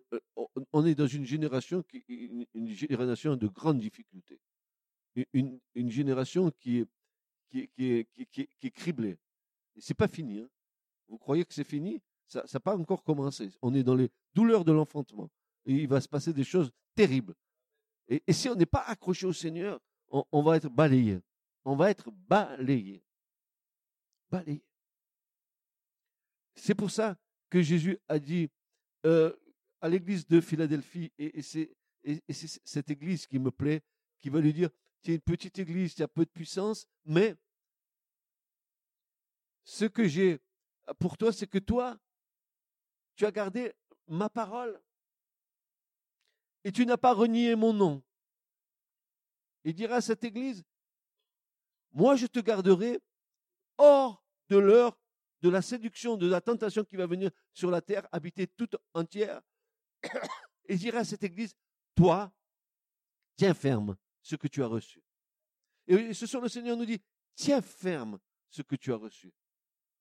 on 0.71 0.85
est 0.85 0.95
dans 0.95 1.07
une 1.07 1.25
génération 1.25 1.83
qui 1.83 2.03
une, 2.53 2.67
génération 2.67 3.35
de 3.35 3.47
grandes 3.47 3.79
difficultés. 3.79 4.39
Une, 5.33 5.59
une 5.75 5.89
génération 5.89 6.51
qui 6.51 6.79
est, 6.79 6.87
qui, 7.49 7.69
qui, 8.13 8.25
qui, 8.27 8.67
est 8.67 8.71
criblée. 8.71 9.17
Et 9.75 9.81
c'est 9.81 9.93
pas 9.93 10.07
fini. 10.07 10.39
Hein. 10.39 10.49
Vous 11.07 11.17
croyez 11.17 11.43
que 11.43 11.53
c'est 11.53 11.65
fini? 11.65 12.01
Ça 12.27 12.45
n'a 12.53 12.59
pas 12.59 12.77
encore 12.77 13.03
commencé. 13.03 13.49
On 13.61 13.73
est 13.73 13.83
dans 13.83 13.95
les 13.95 14.09
douleurs 14.33 14.63
de 14.63 14.71
l'enfantement. 14.71 15.29
Il 15.65 15.87
va 15.87 15.99
se 15.99 16.07
passer 16.07 16.31
des 16.33 16.45
choses 16.45 16.71
terribles. 16.95 17.33
Et, 18.07 18.23
et 18.25 18.33
si 18.33 18.47
on 18.47 18.55
n'est 18.55 18.65
pas 18.65 18.83
accroché 18.83 19.25
au 19.25 19.33
Seigneur, 19.33 19.81
on, 20.09 20.23
on 20.31 20.41
va 20.41 20.57
être 20.57 20.69
balayé. 20.69 21.21
On 21.63 21.75
va 21.75 21.89
être 21.89 22.11
balayé. 22.11 23.03
Balayé. 24.29 24.63
C'est 26.55 26.75
pour 26.75 26.91
ça 26.91 27.17
que 27.49 27.61
Jésus 27.61 27.97
a 28.07 28.19
dit 28.19 28.49
euh, 29.05 29.35
à 29.81 29.89
l'église 29.89 30.27
de 30.27 30.41
Philadelphie, 30.41 31.11
et, 31.17 31.41
c'est 31.41 31.75
cette 32.63 32.89
église 32.89 33.27
qui 33.27 33.39
me 33.39 33.51
plaît, 33.51 33.81
qui 34.19 34.29
va 34.29 34.39
lui 34.39 34.53
dire, 34.53 34.69
tu 35.01 35.11
es 35.11 35.15
une 35.15 35.21
petite 35.21 35.57
église, 35.59 35.95
tu 35.95 36.03
as 36.03 36.07
peu 36.07 36.25
de 36.25 36.29
puissance, 36.29 36.87
mais 37.05 37.35
ce 39.63 39.85
que 39.85 40.07
j'ai 40.07 40.39
pour 40.99 41.17
toi, 41.17 41.31
c'est 41.31 41.47
que 41.47 41.59
toi, 41.59 41.97
tu 43.15 43.25
as 43.25 43.31
gardé 43.31 43.73
ma 44.07 44.29
parole 44.29 44.81
et 46.63 46.71
tu 46.71 46.85
n'as 46.85 46.97
pas 46.97 47.13
renié 47.13 47.55
mon 47.55 47.73
nom. 47.73 48.03
Il 49.63 49.73
dira 49.73 49.95
à 49.95 50.01
cette 50.01 50.23
église, 50.23 50.63
moi 51.91 52.15
je 52.15 52.27
te 52.27 52.39
garderai 52.39 52.99
hors 53.77 54.23
de 54.49 54.57
l'heure 54.57 54.97
de 55.41 55.49
la 55.49 55.61
séduction, 55.61 56.17
de 56.17 56.27
la 56.27 56.39
tentation 56.39 56.83
qui 56.83 56.95
va 56.95 57.07
venir 57.07 57.31
sur 57.53 57.71
la 57.71 57.81
terre, 57.81 58.07
habiter 58.11 58.47
toute 58.47 58.75
entière, 58.93 59.41
et 60.65 60.75
dire 60.75 60.95
à 60.95 61.03
cette 61.03 61.23
église, 61.23 61.55
toi, 61.95 62.31
tiens 63.35 63.53
ferme 63.53 63.97
ce 64.21 64.35
que 64.35 64.47
tu 64.47 64.61
as 64.63 64.67
reçu. 64.67 65.03
Et 65.87 66.13
ce 66.13 66.27
soir, 66.27 66.43
le 66.43 66.49
Seigneur 66.49 66.77
nous 66.77 66.85
dit, 66.85 67.01
tiens 67.35 67.61
ferme 67.61 68.19
ce 68.49 68.61
que 68.61 68.75
tu 68.75 68.93
as 68.93 68.97
reçu. 68.97 69.33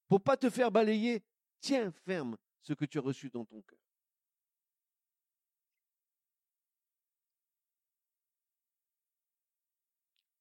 Pour 0.09 0.23
pas 0.23 0.37
te 0.37 0.51
faire 0.51 0.71
balayer, 0.71 1.25
tiens 1.61 1.91
ferme 1.91 2.37
ce 2.61 2.75
que 2.75 2.85
tu 2.85 2.99
as 2.99 3.03
reçu 3.03 3.31
dans 3.31 3.45
ton 3.45 3.63
cœur. 3.63 3.79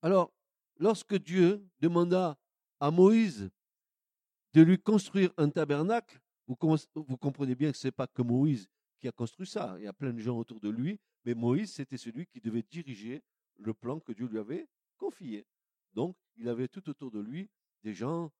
Alors, 0.01 0.31
lorsque 0.79 1.15
Dieu 1.15 1.63
demanda 1.79 2.37
à 2.79 2.89
Moïse 2.89 3.49
de 4.53 4.61
lui 4.61 4.79
construire 4.79 5.31
un 5.37 5.49
tabernacle, 5.49 6.19
vous, 6.47 6.55
comprenez 6.55 7.53
bien 7.53 7.71
que 7.71 7.77
ce 7.77 7.87
n'est 7.87 7.91
pas 7.91 8.07
que 8.07 8.23
Moïse 8.23 8.67
qui 8.99 9.07
a 9.07 9.11
construit 9.11 9.45
ça. 9.45 9.75
Il 9.77 9.83
y 9.83 9.87
a 9.87 9.93
plein 9.93 10.11
de 10.11 10.19
gens 10.19 10.37
autour 10.37 10.59
de 10.59 10.69
lui, 10.69 10.99
mais 11.23 11.35
Moïse, 11.35 11.73
c'était 11.73 11.97
celui 11.97 12.25
qui 12.25 12.41
devait 12.41 12.63
diriger 12.63 13.21
le 13.57 13.73
plan 13.73 13.99
que 13.99 14.11
Dieu 14.13 14.25
lui 14.25 14.39
avait 14.39 14.67
confié. 14.97 15.45
Donc, 15.93 16.15
il 16.37 16.49
avait 16.49 16.67
tout 16.67 16.89
autour 16.89 17.11
de 17.11 17.19
lui 17.19 17.49
des 17.83 17.93
gens 17.93 18.31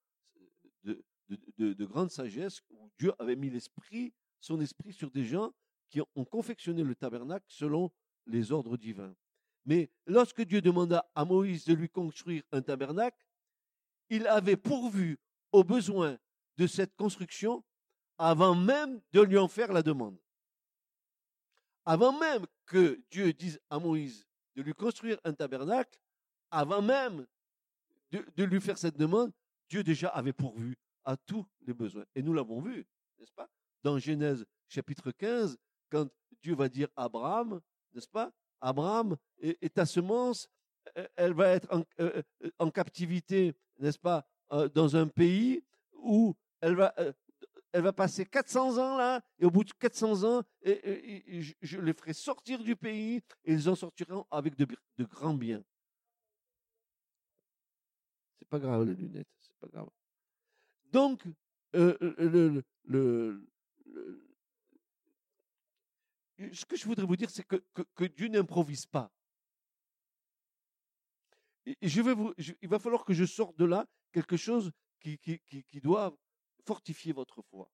de, 0.84 1.03
de, 1.58 1.86
grande 1.86 2.10
sagesse, 2.10 2.62
où 2.69 2.89
Dieu 2.98 3.13
avait 3.19 3.36
mis 3.36 3.50
l'esprit, 3.50 4.13
son 4.39 4.60
esprit 4.60 4.93
sur 4.93 5.12
des 5.12 5.25
gens 5.25 5.53
qui 5.89 6.01
ont 6.01 6.25
confectionné 6.25 6.84
le 6.84 6.96
tabernacle 6.96 7.46
selon 7.48 7.91
les 8.25 8.51
ordres 8.51 8.77
divins. 8.77 9.13
Mais 9.66 9.89
lorsque 10.06 10.42
Dieu 10.42 10.62
demanda 10.62 11.10
à 11.16 11.25
Moïse 11.25 11.66
de 11.66 11.74
lui 11.74 11.89
construire 11.89 12.44
un 12.51 12.62
tabernacle, 12.62 13.25
il 14.10 14.28
avait 14.28 14.58
pourvu 14.58 15.20
aux 15.51 15.63
besoins 15.63 16.18
de 16.58 16.68
cette 16.68 16.96
construction 16.96 17.63
avant 18.18 18.56
même 18.56 19.01
de 19.13 19.22
lui 19.22 19.38
en 19.38 19.48
faire 19.48 19.72
la 19.72 19.82
demande. 19.82 20.18
avant 21.86 22.12
même 22.12 22.46
que 22.66 23.01
Dieu 23.10 23.34
dise 23.34 23.60
à 23.70 23.80
Moïse 23.80 24.28
de 24.56 24.62
lui 24.62 24.74
construire 24.74 25.18
un 25.24 25.34
tabernacle, 25.34 26.00
avant 26.51 26.82
même 26.82 27.25
de, 28.12 28.44
lui 28.44 28.60
faire 28.60 28.78
cette 28.78 28.98
demande, 28.98 29.32
Dieu 29.70 29.84
déjà 29.84 30.10
avait 30.10 30.34
pourvu 30.34 30.78
à 31.06 31.16
tous 31.16 31.46
les 31.62 31.74
besoins. 31.74 32.06
Et 32.13 32.22
nous 32.22 32.34
l'avons 32.34 32.62
vu, 32.62 32.86
n'est-ce 33.18 33.32
pas? 33.32 33.50
Dans 33.84 33.98
Genèse 33.98 34.46
chapitre 34.68 35.12
15, 35.12 35.58
quand 35.89 36.08
Dieu 36.42 36.56
va 36.56 36.70
dire 36.70 36.89
à 36.96 37.06
Abraham, 37.06 37.62
n'est-ce 37.94 38.10
pas? 38.10 38.32
Abraham 38.62 39.16
et, 39.39 39.70
ta 39.70 39.86
semence, 39.86 40.50
elle 41.16 41.34
va 41.34 41.50
être 41.50 41.68
en, 41.74 41.84
euh, 42.00 42.22
euh, 42.62 42.72
captivité, 42.72 43.56
n'est-ce 43.80 44.00
pas, 44.00 44.25
euh, 44.51 44.70
dans 44.70 44.96
un 44.96 45.08
pays 45.08 45.63
où 45.94 46.36
elle 46.62 46.75
va, 46.75 46.94
elle 47.72 47.84
va 47.84 47.94
passer 47.94 48.25
400 48.25 48.78
ans 48.78 48.98
là, 48.98 49.22
et 49.38 49.46
au 49.46 49.51
bout 49.51 49.63
de 49.63 49.72
400 49.74 50.24
ans, 50.24 50.44
je, 50.63 51.80
les 51.80 51.94
ferai 51.94 52.13
sortir 52.13 52.63
du 52.63 52.75
pays, 52.75 53.22
et 53.46 53.54
ils 53.54 53.70
en 53.70 53.75
sortiront 53.75 54.25
avec 54.32 54.56
de, 54.56 54.68
de 54.98 55.04
grands 55.06 55.34
biens. 55.34 55.63
C'est 58.39 58.48
pas 58.48 58.60
grave 58.60 58.86
les 58.86 58.96
lunettes, 58.96 59.28
c'est 59.39 59.56
pas 59.60 59.68
grave. 59.68 59.89
Donc, 60.92 61.24
le, 61.74 62.63
le, 62.86 63.50
ce 66.53 66.65
que 66.65 66.75
je 66.75 66.86
voudrais 66.86 67.05
vous 67.05 67.15
dire, 67.15 67.29
c'est 67.29 67.43
que, 67.43 68.05
Dieu 68.05 68.27
n'improvise 68.27 68.86
pas. 68.86 69.12
Il 71.65 72.67
va 72.69 72.79
falloir 72.79 73.05
que 73.05 73.13
je 73.13 73.25
sorte 73.25 73.58
de 73.58 73.65
là 73.65 73.86
quelque 74.12 74.38
chose 74.38 74.72
qui, 75.00 75.17
qui, 75.19 75.39
qui, 75.63 75.79
doit 75.81 76.15
fortifier 76.65 77.13
votre 77.13 77.41
foi. 77.43 77.69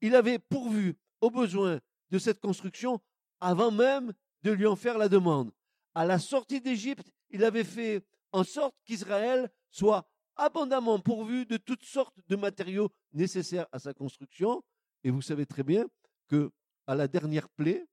Il 0.00 0.14
avait 0.14 0.38
pourvu 0.38 0.96
aux 1.20 1.30
besoins 1.30 1.80
de 2.10 2.18
cette 2.18 2.40
construction 2.40 3.00
avant 3.40 3.70
même 3.70 4.12
de 4.42 4.50
lui 4.52 4.66
en 4.66 4.76
faire 4.76 4.98
la 4.98 5.08
demande. 5.08 5.52
À 5.94 6.04
la 6.04 6.18
sortie 6.18 6.60
d'Égypte, 6.60 7.10
il 7.30 7.44
avait 7.44 7.64
fait 7.64 8.04
en 8.32 8.44
sorte 8.44 8.76
qu'Israël 8.84 9.50
soit 9.70 10.08
abondamment 10.36 11.00
pourvu 11.00 11.46
de 11.46 11.56
toutes 11.56 11.84
sortes 11.84 12.16
de 12.28 12.36
matériaux 12.36 12.90
nécessaires 13.12 13.66
à 13.72 13.78
sa 13.78 13.92
construction, 13.92 14.62
et 15.04 15.10
vous 15.10 15.22
savez 15.22 15.46
très 15.46 15.62
bien 15.62 15.88
que 16.28 16.50
à 16.86 16.94
la 16.94 17.08
dernière 17.08 17.48
plaie, 17.50 17.86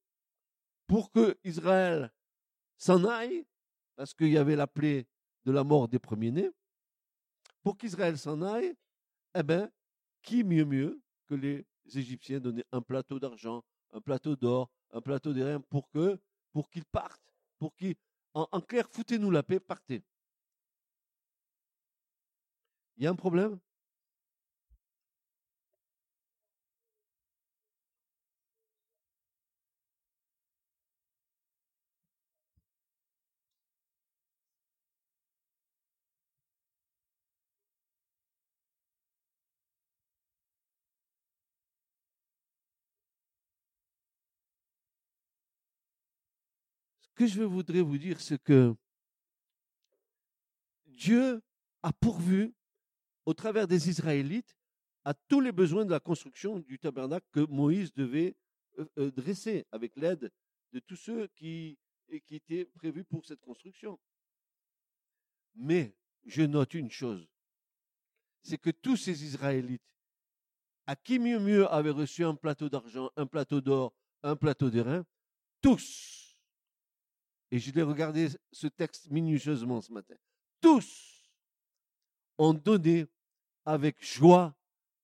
pour 0.88 1.12
que 1.12 1.38
Israël 1.44 2.14
s'en 2.78 3.04
aille, 3.06 3.46
parce 3.96 4.14
qu'il 4.14 4.30
y 4.30 4.38
avait 4.38 4.56
la 4.56 4.68
plaie 4.68 5.08
de 5.46 5.52
la 5.52 5.64
mort 5.64 5.88
des 5.88 6.00
premiers-nés, 6.00 6.52
pour 7.64 7.78
qu'Israël 7.78 8.18
s'en 8.18 8.42
aille, 8.42 8.76
eh 9.34 9.44
bien, 9.44 9.72
qui 10.22 10.44
mieux 10.44 10.66
mieux 10.66 11.02
que 11.26 11.36
les 11.36 11.66
Égyptiens 11.94 12.40
donnaient 12.40 12.66
un 12.72 12.82
plateau 12.82 13.20
d'argent, 13.20 13.64
un 13.92 14.02
plateau 14.02 14.36
d'or, 14.36 14.70
un 14.92 15.02
plateau 15.02 15.34
d'airain 15.34 15.60
pour 15.62 15.90
que, 15.90 16.20
pour 16.52 16.70
qu'ils 16.70 16.86
partent, 16.86 17.34
pour 17.58 17.76
qu'ils, 17.76 17.96
en, 18.34 18.48
en 18.52 18.62
clair, 18.62 18.88
foutez-nous 18.92 19.32
la 19.32 19.44
paix, 19.44 19.60
partez. 19.60 20.04
Il 22.98 23.04
y 23.04 23.08
a 23.08 23.10
un 23.10 23.16
problème? 23.16 23.60
Que 47.15 47.25
je 47.25 47.41
voudrais 47.41 47.81
vous 47.81 47.97
dire, 47.97 48.19
c'est 48.21 48.41
que 48.41 48.75
Dieu 50.86 51.41
a 51.82 51.91
pourvu, 51.93 52.54
au 53.25 53.34
travers 53.34 53.67
des 53.67 53.89
Israélites, 53.89 54.56
à 55.04 55.13
tous 55.13 55.39
les 55.39 55.51
besoins 55.51 55.86
de 55.86 55.91
la 55.91 55.99
construction 55.99 56.60
du 56.60 56.80
tabernacle 56.80 57.28
que 57.32 57.41
Moïse 57.41 57.93
devait 57.93 58.36
euh, 58.80 58.86
euh, 58.97 59.12
dresser 59.12 59.65
avec 59.71 59.95
l'aide 59.95 60.32
de 60.73 60.80
tous 60.80 60.95
ceux 60.95 61.28
qui, 61.36 61.78
étaient 62.10 62.65
prévus 62.65 63.04
pour 63.04 63.25
cette 63.25 63.41
construction. 63.41 63.99
Mais 65.56 65.95
je 66.25 66.43
note 66.43 66.73
une 66.73 66.91
chose, 66.91 67.28
c'est 68.43 68.58
que 68.58 68.69
tous 68.69 68.97
ces 68.97 69.23
Israélites, 69.23 69.82
à 70.86 70.95
qui 70.95 71.17
mieux 71.17 71.39
mieux 71.39 71.67
avaient 71.71 71.89
reçu 71.91 72.23
un 72.23 72.36
plateau 72.36 72.69
d'argent, 72.69 73.10
un 73.15 73.25
plateau 73.25 73.62
d'or, 73.62 73.93
un 74.21 74.36
plateau 74.36 74.69
d'airain, 74.69 75.04
tous 75.62 76.14
et 77.56 77.60
je 77.60 77.72
l'ai 77.72 77.84
regardé 77.84 78.28
ce 78.52 78.68
texte 78.68 79.10
minutieusement 79.10 79.80
ce 79.80 79.94
matin, 79.94 80.15
tous 80.60 81.32
ont 82.38 82.54
donné 82.54 83.06
avec 83.63 84.04
joie, 84.04 84.54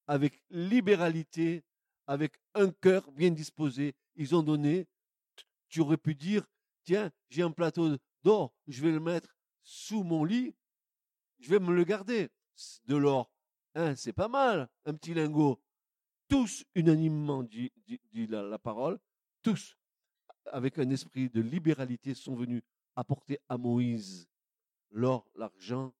avec 0.05 0.43
libéralité, 0.49 1.63
avec 2.07 2.33
un 2.53 2.69
cœur 2.69 3.09
bien 3.13 3.31
disposé. 3.31 3.95
Ils 4.15 4.35
ont 4.35 4.43
donné, 4.43 4.85
tu 5.69 5.79
aurais 5.79 5.95
pu 5.95 6.13
dire, 6.13 6.45
tiens, 6.83 7.09
j'ai 7.29 7.41
un 7.41 7.51
plateau 7.51 7.95
d'or, 8.21 8.53
je 8.67 8.81
vais 8.81 8.91
le 8.91 8.99
mettre 8.99 9.33
sous 9.63 10.03
mon 10.03 10.25
lit, 10.25 10.53
je 11.39 11.51
vais 11.51 11.59
me 11.59 11.73
le 11.73 11.85
garder. 11.85 12.27
De 12.83 12.97
l'or, 12.97 13.31
hein, 13.75 13.95
c'est 13.95 14.11
pas 14.11 14.27
mal, 14.27 14.69
un 14.83 14.93
petit 14.93 15.13
lingot. 15.13 15.57
Tous 16.27 16.65
unanimement 16.75 17.43
dit, 17.43 17.71
la 18.27 18.59
parole, 18.59 18.99
tous 19.41 19.77
avec 20.45 20.79
un 20.79 20.89
esprit 20.89 21.29
de 21.29 21.41
libéralité, 21.41 22.13
sont 22.13 22.35
venus 22.35 22.61
apporter 22.95 23.39
à 23.49 23.57
Moïse 23.57 24.27
l'or, 24.91 25.29
l'argent 25.35 25.93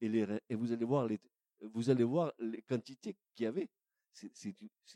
et 0.00 0.08
les 0.08 0.24
reins. 0.24 0.40
Et 0.48 0.54
vous 0.54 0.72
allez 0.72 0.84
voir 0.84 1.06
les, 1.06 1.20
vous 1.60 1.90
allez 1.90 2.04
voir 2.04 2.32
les 2.38 2.62
quantités 2.62 3.16
qu'il 3.34 3.44
y 3.44 3.46
avait. 3.46 3.68
C'est 4.12 4.54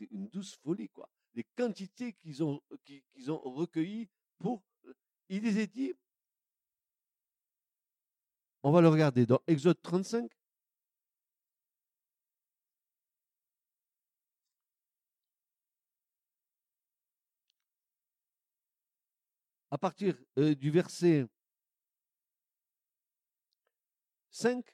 une, 0.09 0.27
douce 0.29 0.55
folie, 0.55 0.89
quoi. 0.89 1.07
Les 1.35 1.43
quantités 1.55 2.13
qu'ils 2.13 2.43
ont, 2.43 2.59
qu'ils 2.83 3.31
ont 3.31 3.39
recueillies 3.39 4.09
pour. 4.39 4.63
Il 5.29 5.43
les 5.43 5.61
a 5.61 5.65
dit. 5.65 5.93
On 8.63 8.71
va 8.71 8.81
le 8.81 8.89
regarder 8.89 9.25
dans 9.25 9.39
Exode 9.47 9.81
35. 9.81 10.31
À 19.71 19.77
partir 19.77 20.15
euh, 20.37 20.53
du 20.53 20.69
verset 20.69 21.25
5, 24.29 24.65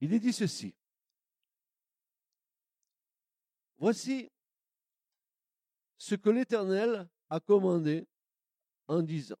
il 0.00 0.12
est 0.12 0.20
dit 0.20 0.32
ceci. 0.34 0.74
Voici 3.78 4.30
ce 5.96 6.14
que 6.14 6.28
l'Éternel 6.28 7.08
a 7.30 7.40
commandé 7.40 8.06
en 8.86 9.00
disant, 9.02 9.36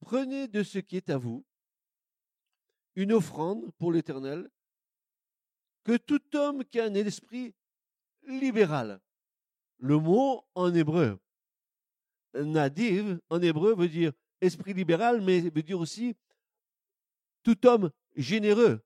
prenez 0.00 0.46
de 0.46 0.62
ce 0.62 0.78
qui 0.78 0.96
est 0.98 1.08
à 1.08 1.16
vous 1.16 1.47
une 2.98 3.12
offrande 3.12 3.70
pour 3.78 3.92
l'Éternel, 3.92 4.50
que 5.84 5.96
tout 5.96 6.20
homme 6.34 6.64
qui 6.64 6.80
a 6.80 6.86
un 6.86 6.94
esprit 6.94 7.54
libéral. 8.26 9.00
Le 9.78 9.96
mot 9.98 10.44
en 10.56 10.74
hébreu, 10.74 11.20
nadiv, 12.34 13.20
en 13.30 13.40
hébreu, 13.40 13.76
veut 13.76 13.88
dire 13.88 14.12
esprit 14.40 14.74
libéral, 14.74 15.20
mais 15.20 15.42
veut 15.42 15.62
dire 15.62 15.78
aussi 15.78 16.16
tout 17.44 17.68
homme 17.68 17.92
généreux, 18.16 18.80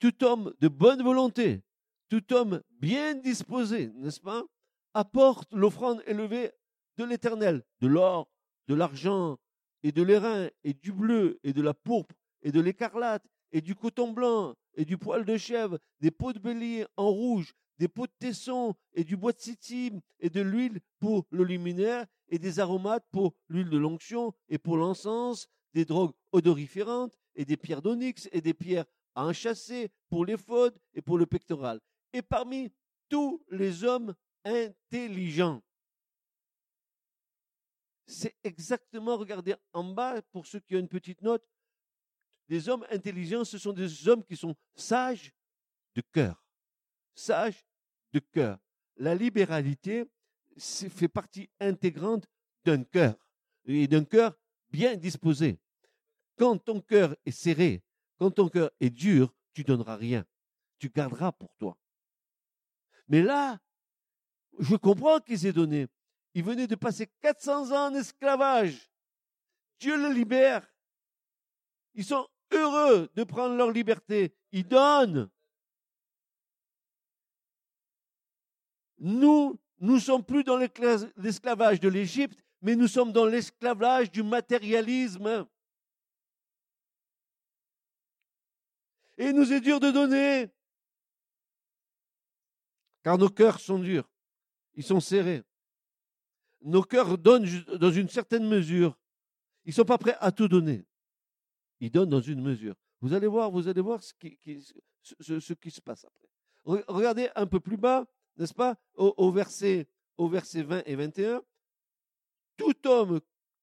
tout 0.00 0.24
homme 0.24 0.52
de 0.58 0.66
bonne 0.66 1.04
volonté, 1.04 1.62
tout 2.08 2.32
homme 2.32 2.60
bien 2.70 3.14
disposé, 3.14 3.92
n'est-ce 3.94 4.20
pas, 4.20 4.42
apporte 4.92 5.54
l'offrande 5.54 6.02
élevée 6.06 6.50
de 6.96 7.04
l'Éternel, 7.04 7.62
de 7.80 7.86
l'or, 7.86 8.28
de 8.66 8.74
l'argent, 8.74 9.38
et 9.84 9.92
de 9.92 10.02
l'airain, 10.02 10.50
et 10.64 10.74
du 10.74 10.90
bleu, 10.90 11.38
et 11.44 11.52
de 11.52 11.62
la 11.62 11.74
pourpre, 11.74 12.16
et 12.42 12.50
de 12.50 12.60
l'écarlate, 12.60 13.24
et 13.56 13.62
du 13.62 13.74
coton 13.74 14.12
blanc, 14.12 14.54
et 14.74 14.84
du 14.84 14.98
poil 14.98 15.24
de 15.24 15.38
chèvre, 15.38 15.78
des 16.00 16.10
peaux 16.10 16.34
de 16.34 16.38
bélier 16.38 16.84
en 16.98 17.08
rouge, 17.08 17.54
des 17.78 17.88
peaux 17.88 18.06
de 18.06 18.12
tesson, 18.18 18.74
et 18.92 19.02
du 19.02 19.16
bois 19.16 19.32
de 19.32 19.40
sitime, 19.40 20.02
et 20.20 20.28
de 20.28 20.42
l'huile 20.42 20.78
pour 20.98 21.24
le 21.30 21.42
luminaire, 21.42 22.04
et 22.28 22.38
des 22.38 22.60
aromates 22.60 23.06
pour 23.10 23.32
l'huile 23.48 23.70
de 23.70 23.78
l'onction, 23.78 24.34
et 24.50 24.58
pour 24.58 24.76
l'encens, 24.76 25.48
des 25.72 25.86
drogues 25.86 26.12
odoriférantes, 26.32 27.16
et 27.34 27.46
des 27.46 27.56
pierres 27.56 27.80
d'onyx, 27.80 28.28
et 28.30 28.42
des 28.42 28.52
pierres 28.52 28.84
à 29.14 29.24
enchâsser 29.24 29.90
pour 30.10 30.26
l'éphode 30.26 30.78
et 30.92 31.00
pour 31.00 31.16
le 31.16 31.24
pectoral. 31.24 31.80
Et 32.12 32.20
parmi 32.20 32.70
tous 33.08 33.42
les 33.50 33.84
hommes 33.84 34.14
intelligents, 34.44 35.62
c'est 38.06 38.36
exactement, 38.44 39.16
regardez 39.16 39.54
en 39.72 39.82
bas, 39.82 40.20
pour 40.30 40.46
ceux 40.46 40.60
qui 40.60 40.76
ont 40.76 40.80
une 40.80 40.88
petite 40.88 41.22
note, 41.22 41.42
des 42.48 42.68
hommes 42.68 42.86
intelligents, 42.90 43.44
ce 43.44 43.58
sont 43.58 43.72
des 43.72 44.08
hommes 44.08 44.24
qui 44.24 44.36
sont 44.36 44.54
sages 44.74 45.32
de 45.94 46.02
cœur. 46.12 46.44
Sages 47.14 47.64
de 48.12 48.18
cœur. 48.20 48.58
La 48.96 49.14
libéralité 49.14 50.04
fait 50.58 51.08
partie 51.08 51.50
intégrante 51.60 52.26
d'un 52.64 52.82
cœur, 52.84 53.16
et 53.66 53.86
d'un 53.86 54.04
cœur 54.04 54.36
bien 54.70 54.96
disposé. 54.96 55.58
Quand 56.36 56.58
ton 56.58 56.80
cœur 56.80 57.16
est 57.24 57.30
serré, 57.30 57.82
quand 58.18 58.30
ton 58.30 58.48
cœur 58.48 58.70
est 58.80 58.90
dur, 58.90 59.34
tu 59.52 59.64
donneras 59.64 59.96
rien. 59.96 60.24
Tu 60.78 60.88
garderas 60.88 61.32
pour 61.32 61.54
toi. 61.56 61.78
Mais 63.08 63.22
là, 63.22 63.58
je 64.58 64.76
comprends 64.76 65.20
qu'ils 65.20 65.46
aient 65.46 65.52
donné. 65.52 65.86
Ils 66.34 66.44
venaient 66.44 66.66
de 66.66 66.74
passer 66.74 67.06
400 67.20 67.72
ans 67.72 67.90
en 67.90 67.94
esclavage. 67.94 68.90
Dieu 69.78 69.96
le 69.96 70.12
libère. 70.12 70.66
Ils 71.94 72.04
sont 72.04 72.26
heureux 72.52 73.08
de 73.14 73.24
prendre 73.24 73.56
leur 73.56 73.70
liberté. 73.70 74.34
Ils 74.52 74.66
donnent. 74.66 75.28
Nous, 78.98 79.58
nous 79.78 80.00
sommes 80.00 80.24
plus 80.24 80.44
dans 80.44 80.56
l'esclavage 80.56 81.80
de 81.80 81.88
l'Égypte, 81.88 82.42
mais 82.62 82.76
nous 82.76 82.88
sommes 82.88 83.12
dans 83.12 83.26
l'esclavage 83.26 84.10
du 84.10 84.22
matérialisme. 84.22 85.46
Et 89.18 89.26
il 89.26 89.34
nous 89.34 89.52
est 89.52 89.60
dur 89.60 89.80
de 89.80 89.90
donner, 89.90 90.50
car 93.02 93.16
nos 93.16 93.30
cœurs 93.30 93.60
sont 93.60 93.78
durs, 93.78 94.10
ils 94.74 94.84
sont 94.84 95.00
serrés. 95.00 95.42
Nos 96.62 96.82
cœurs 96.82 97.16
donnent 97.16 97.46
dans 97.78 97.90
une 97.90 98.08
certaine 98.08 98.46
mesure. 98.46 98.98
Ils 99.64 99.70
ne 99.70 99.74
sont 99.74 99.84
pas 99.84 99.98
prêts 99.98 100.16
à 100.20 100.32
tout 100.32 100.48
donner. 100.48 100.84
Ils 101.80 101.90
donnent 101.90 102.08
dans 102.08 102.20
une 102.20 102.40
mesure. 102.40 102.74
Vous 103.00 103.12
allez 103.12 103.26
voir, 103.26 103.50
vous 103.50 103.68
allez 103.68 103.80
voir 103.80 104.02
ce 104.02 104.12
qui, 104.14 104.38
ce, 105.02 105.52
qui 105.52 105.70
se 105.70 105.80
passe 105.80 106.04
après. 106.04 106.28
Regardez 106.64 107.28
un 107.36 107.46
peu 107.46 107.60
plus 107.60 107.76
bas, 107.76 108.06
n'est-ce 108.36 108.54
pas, 108.54 108.76
au, 108.94 109.30
verset, 109.30 109.88
au 110.16 110.28
verset 110.28 110.62
20 110.62 110.82
et 110.86 110.96
21. 110.96 111.42
Tout 112.56 112.86
homme 112.86 113.20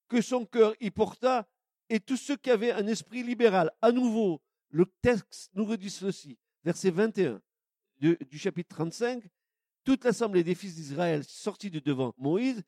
que 0.07 0.21
son 0.21 0.45
cœur 0.45 0.73
y 0.79 0.91
porta, 0.91 1.47
et 1.89 1.99
tous 1.99 2.17
ceux 2.17 2.37
qui 2.37 2.49
avaient 2.49 2.71
un 2.71 2.87
esprit 2.87 3.23
libéral, 3.23 3.71
à 3.81 3.91
nouveau, 3.91 4.41
le 4.69 4.85
texte 5.01 5.49
nous 5.53 5.65
redit 5.65 5.89
ceci, 5.89 6.37
verset 6.63 6.91
21 6.91 7.41
du 7.99 8.37
chapitre 8.37 8.75
35, 8.75 9.23
toute 9.83 10.03
l'assemblée 10.03 10.43
des 10.43 10.55
fils 10.55 10.75
d'Israël 10.75 11.23
sortit 11.23 11.69
de 11.69 11.79
devant 11.79 12.13
Moïse, 12.17 12.63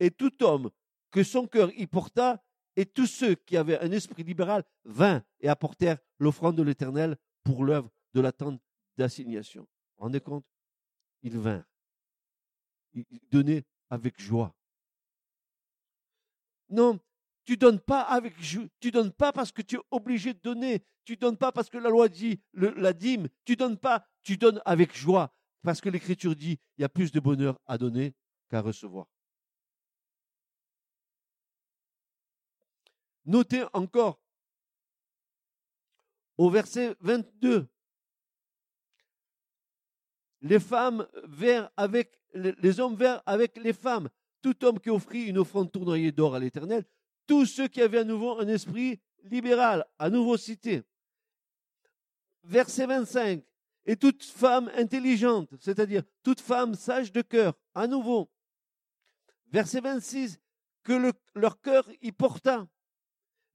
et 0.00 0.10
tout 0.10 0.42
homme 0.42 0.70
que 1.10 1.22
son 1.22 1.46
cœur 1.46 1.70
y 1.76 1.86
porta, 1.86 2.42
et 2.76 2.86
tous 2.86 3.06
ceux 3.06 3.34
qui 3.34 3.56
avaient 3.56 3.80
un 3.80 3.90
esprit 3.90 4.22
libéral 4.22 4.62
vinrent 4.84 5.22
et 5.40 5.48
apportèrent 5.48 5.98
l'offrande 6.18 6.56
de 6.56 6.62
l'Éternel 6.62 7.16
pour 7.42 7.64
l'œuvre 7.64 7.90
de 8.14 8.20
la 8.20 8.32
tente 8.32 8.60
d'assignation. 8.96 9.66
Rendez 9.96 10.20
compte? 10.20 10.44
Ils 11.22 11.38
vinrent. 11.38 11.68
Ils 12.92 13.28
donnaient 13.30 13.64
avec 13.90 14.20
joie. 14.20 14.54
Non, 16.68 16.98
tu 17.44 17.56
donnes 17.56 17.80
pas 17.80 18.02
avec 18.02 18.34
tu 18.80 18.90
donnes 18.90 19.12
pas 19.12 19.32
parce 19.32 19.52
que 19.52 19.62
tu 19.62 19.76
es 19.76 19.80
obligé 19.90 20.34
de 20.34 20.40
donner, 20.40 20.84
tu 21.04 21.16
donnes 21.16 21.36
pas 21.36 21.52
parce 21.52 21.70
que 21.70 21.78
la 21.78 21.88
loi 21.88 22.08
dit 22.08 22.40
la 22.54 22.92
dîme, 22.92 23.28
tu 23.44 23.56
donnes 23.56 23.78
pas, 23.78 24.06
tu 24.22 24.36
donnes 24.36 24.60
avec 24.64 24.96
joie 24.96 25.32
parce 25.62 25.80
que 25.80 25.88
l'écriture 25.88 26.34
dit 26.34 26.58
il 26.76 26.82
y 26.82 26.84
a 26.84 26.88
plus 26.88 27.12
de 27.12 27.20
bonheur 27.20 27.58
à 27.66 27.78
donner 27.78 28.14
qu'à 28.50 28.60
recevoir. 28.60 29.06
Notez 33.26 33.64
encore 33.72 34.20
au 36.38 36.48
verset 36.50 36.94
22, 37.00 37.66
les 40.42 40.58
les 42.34 42.80
hommes 42.80 42.94
vers 42.94 43.22
avec 43.26 43.56
les 43.56 43.72
femmes, 43.72 44.08
tout 44.42 44.64
homme 44.64 44.78
qui 44.78 44.90
offrit 44.90 45.24
une 45.24 45.38
offrande 45.38 45.72
tournoyée 45.72 46.12
d'or 46.12 46.34
à 46.34 46.38
l'Éternel, 46.38 46.84
tous 47.26 47.46
ceux 47.46 47.68
qui 47.68 47.82
avaient 47.82 47.98
à 47.98 48.04
nouveau 48.04 48.38
un 48.38 48.46
esprit 48.48 49.00
libéral, 49.24 49.84
à 49.98 50.10
nouveau 50.10 50.36
cité. 50.36 50.82
Verset 52.44 52.86
25, 52.86 53.42
et 53.86 53.96
toute 53.96 54.22
femme 54.22 54.70
intelligente, 54.76 55.48
c'est-à-dire 55.58 56.02
toute 56.22 56.40
femme 56.40 56.74
sage 56.74 57.10
de 57.12 57.22
cœur, 57.22 57.54
à 57.74 57.86
nouveau. 57.86 58.30
Verset 59.48 59.80
26, 59.80 60.38
que 60.82 61.12
leur 61.34 61.60
cœur 61.60 61.88
y 62.02 62.12
porta. 62.12 62.68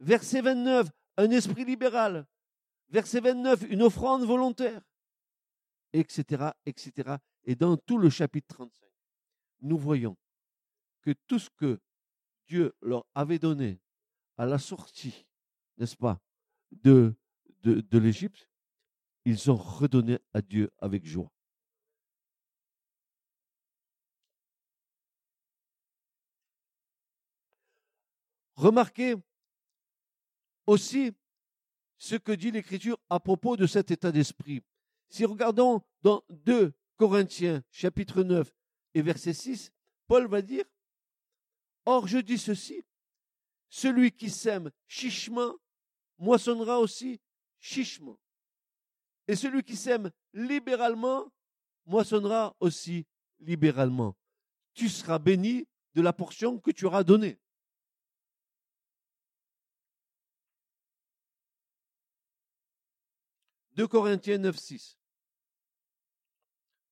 Verset 0.01 0.41
29, 0.41 0.89
un 1.17 1.29
esprit 1.29 1.63
libéral. 1.63 2.25
Verset 2.89 3.21
29, 3.21 3.65
une 3.69 3.83
offrande 3.83 4.25
volontaire. 4.25 4.81
Etc., 5.93 6.51
etc. 6.65 7.17
Et 7.43 7.55
dans 7.55 7.77
tout 7.77 7.99
le 7.99 8.09
chapitre 8.09 8.47
35, 8.55 8.87
nous 9.61 9.77
voyons 9.77 10.17
que 11.03 11.11
tout 11.27 11.37
ce 11.37 11.49
que 11.51 11.79
Dieu 12.47 12.73
leur 12.81 13.05
avait 13.13 13.37
donné 13.37 13.79
à 14.37 14.47
la 14.47 14.57
sortie, 14.57 15.27
n'est-ce 15.77 15.95
pas, 15.95 16.19
de, 16.71 17.13
de, 17.61 17.81
de 17.81 17.99
l'Égypte, 17.99 18.49
ils 19.25 19.51
ont 19.51 19.55
redonné 19.55 20.17
à 20.33 20.41
Dieu 20.41 20.71
avec 20.79 21.05
joie. 21.05 21.31
Remarquez 28.55 29.15
aussi 30.67 31.11
ce 31.97 32.15
que 32.15 32.31
dit 32.31 32.51
l'Écriture 32.51 32.97
à 33.09 33.19
propos 33.19 33.57
de 33.57 33.67
cet 33.67 33.91
état 33.91 34.11
d'esprit. 34.11 34.63
Si 35.09 35.25
regardons 35.25 35.81
dans 36.01 36.23
2 36.29 36.73
Corinthiens 36.97 37.63
chapitre 37.69 38.23
9 38.23 38.51
et 38.93 39.01
verset 39.01 39.33
6, 39.33 39.71
Paul 40.07 40.27
va 40.27 40.41
dire, 40.41 40.65
Or 41.85 42.07
je 42.07 42.19
dis 42.19 42.37
ceci, 42.37 42.83
celui 43.69 44.11
qui 44.11 44.29
sème 44.29 44.71
chichement 44.87 45.55
moissonnera 46.17 46.79
aussi 46.79 47.19
chichement. 47.59 48.19
Et 49.27 49.35
celui 49.35 49.63
qui 49.63 49.75
sème 49.75 50.11
libéralement 50.33 51.31
moissonnera 51.85 52.55
aussi 52.59 53.05
libéralement. 53.39 54.15
Tu 54.73 54.89
seras 54.89 55.19
béni 55.19 55.67
de 55.93 56.01
la 56.01 56.13
portion 56.13 56.59
que 56.59 56.71
tu 56.71 56.85
auras 56.85 57.03
donnée. 57.03 57.39
2 63.73 63.87
Corinthiens 63.87 64.37
9, 64.37 64.57
6. 64.57 64.97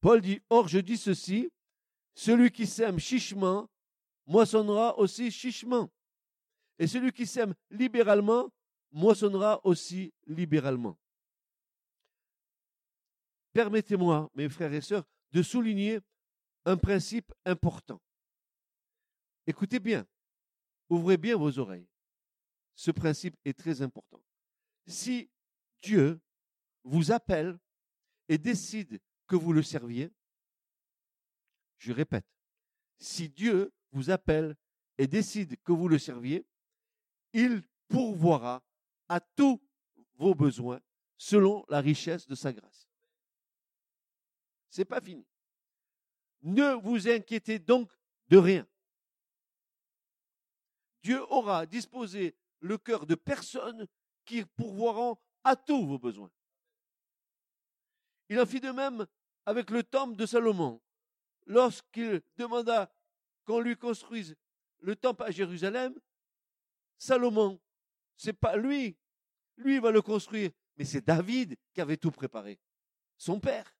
Paul 0.02 0.22
dit, 0.22 0.42
Or 0.50 0.68
je 0.68 0.80
dis 0.80 0.98
ceci, 0.98 1.52
celui 2.14 2.52
qui 2.52 2.68
sème 2.68 3.00
chichement 3.00 3.70
moissonnera 4.26 4.98
aussi 4.98 5.32
chichement. 5.32 5.90
Et 6.78 6.88
celui 6.88 7.12
qui 7.12 7.26
sème 7.26 7.54
libéralement 7.70 8.50
moissonnera 8.92 9.60
aussi 9.66 10.14
libéralement. 10.26 10.98
Permettez-moi, 13.54 14.30
mes 14.36 14.48
frères 14.48 14.74
et 14.74 14.82
sœurs, 14.82 15.04
de 15.32 15.42
souligner 15.42 16.00
un 16.66 16.78
principe 16.78 17.34
important. 17.46 18.02
Écoutez 19.46 19.80
bien, 19.80 20.06
ouvrez 20.90 21.18
bien 21.18 21.36
vos 21.36 21.58
oreilles. 21.60 21.88
Ce 22.76 22.92
principe 22.92 23.36
est 23.44 23.58
très 23.58 23.82
important. 23.82 24.22
Si 24.88 25.30
Dieu 25.82 26.20
vous 26.84 27.12
appelle 27.12 27.60
et 28.28 28.38
décide 28.38 29.00
que 29.28 29.36
vous 29.36 29.54
le 29.54 29.64
serviez, 29.64 30.12
je 31.78 31.94
répète, 31.94 32.26
si 32.98 33.30
Dieu 33.30 33.74
vous 33.92 34.10
appelle 34.10 34.56
et 34.98 35.08
décide 35.08 35.56
que 35.64 35.72
vous 35.72 35.88
le 35.88 35.98
serviez, 35.98 36.46
il 37.34 37.64
pourvoira 37.88 38.64
à 39.08 39.20
tous 39.20 39.62
vos 40.16 40.36
besoins 40.36 40.82
selon 41.18 41.66
la 41.70 41.82
richesse 41.82 42.28
de 42.28 42.36
sa 42.36 42.54
grâce. 42.54 42.88
C'est 44.70 44.86
pas 44.86 45.02
fini. 45.02 45.26
Ne 46.42 46.74
vous 46.76 47.08
inquiétez 47.10 47.60
donc 47.60 47.92
de 48.28 48.38
rien. 48.38 48.68
Dieu 51.02 51.22
aura 51.32 51.66
disposé 51.66 52.36
le 52.60 52.78
cœur 52.78 53.06
de 53.06 53.16
personnes 53.16 53.88
qui 54.26 54.44
pourvoiront 54.46 55.18
à 55.44 55.56
tous 55.56 55.86
vos 55.86 55.98
besoins. 55.98 56.32
Il 58.30 58.40
en 58.40 58.46
fit 58.46 58.60
de 58.60 58.72
même 58.72 59.06
avec 59.46 59.70
le 59.72 59.84
temple 59.84 60.16
de 60.16 60.26
Salomon. 60.26 60.80
Lorsqu'il 61.46 62.22
demanda 62.38 62.94
qu'on 63.44 63.60
lui 63.60 63.76
construise 63.76 64.36
le 64.82 64.96
temple 64.96 65.24
à 65.24 65.32
Jérusalem, 65.32 66.00
Salomon, 66.98 67.60
c'est 68.16 68.34
pas 68.34 68.56
lui. 68.56 68.96
Lui 69.58 69.80
va 69.80 69.92
le 69.92 70.02
construire, 70.02 70.52
mais 70.78 70.86
c'est 70.86 71.06
David 71.06 71.58
qui 71.74 71.82
avait 71.82 71.98
tout 71.98 72.12
préparé. 72.12 72.60
Son 73.18 73.40
père, 73.40 73.76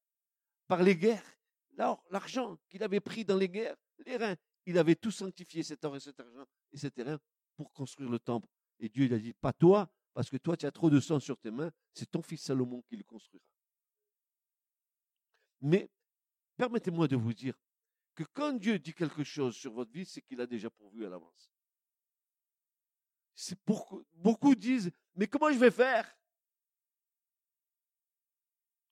par 0.66 0.82
les 0.82 0.96
guerres, 0.96 1.24
l'argent 2.10 2.58
qu'il 2.68 2.82
avait 2.82 3.00
pris 3.00 3.24
dans 3.24 3.36
les 3.36 3.48
guerres, 3.48 3.76
les 4.04 4.16
reins, 4.16 4.36
il 4.66 4.76
avait 4.76 4.96
tout 4.96 5.10
sanctifié 5.10 5.62
cet 5.62 5.84
or 5.84 5.96
et 5.96 6.00
cet 6.00 6.20
argent 6.20 6.44
et 6.72 6.76
ces 6.76 6.90
terrains 6.90 7.18
pour 7.56 7.72
construire 7.72 8.10
le 8.10 8.18
temple. 8.18 8.48
Et 8.78 8.88
Dieu 8.88 9.04
il 9.04 9.14
a 9.14 9.18
dit, 9.18 9.32
pas 9.32 9.52
toi, 9.52 9.90
parce 10.12 10.28
que 10.28 10.36
toi, 10.36 10.56
tu 10.56 10.66
as 10.66 10.72
trop 10.72 10.90
de 10.90 11.00
sang 11.00 11.20
sur 11.20 11.38
tes 11.38 11.50
mains, 11.50 11.70
c'est 11.94 12.10
ton 12.10 12.22
fils 12.22 12.42
Salomon 12.42 12.82
qui 12.82 12.96
le 12.96 13.04
construira. 13.04 13.44
Mais 15.60 15.90
permettez-moi 16.56 17.08
de 17.08 17.16
vous 17.16 17.34
dire 17.34 17.54
que 18.14 18.24
quand 18.24 18.52
Dieu 18.52 18.78
dit 18.78 18.94
quelque 18.94 19.24
chose 19.24 19.56
sur 19.56 19.72
votre 19.72 19.92
vie, 19.92 20.06
c'est 20.06 20.22
qu'il 20.22 20.40
a 20.40 20.46
déjà 20.46 20.70
pourvu 20.70 21.06
à 21.06 21.08
l'avance. 21.08 21.50
Beaucoup 24.12 24.54
disent, 24.54 24.90
mais 25.14 25.26
comment 25.26 25.50
je 25.50 25.58
vais 25.58 25.70
faire? 25.70 26.16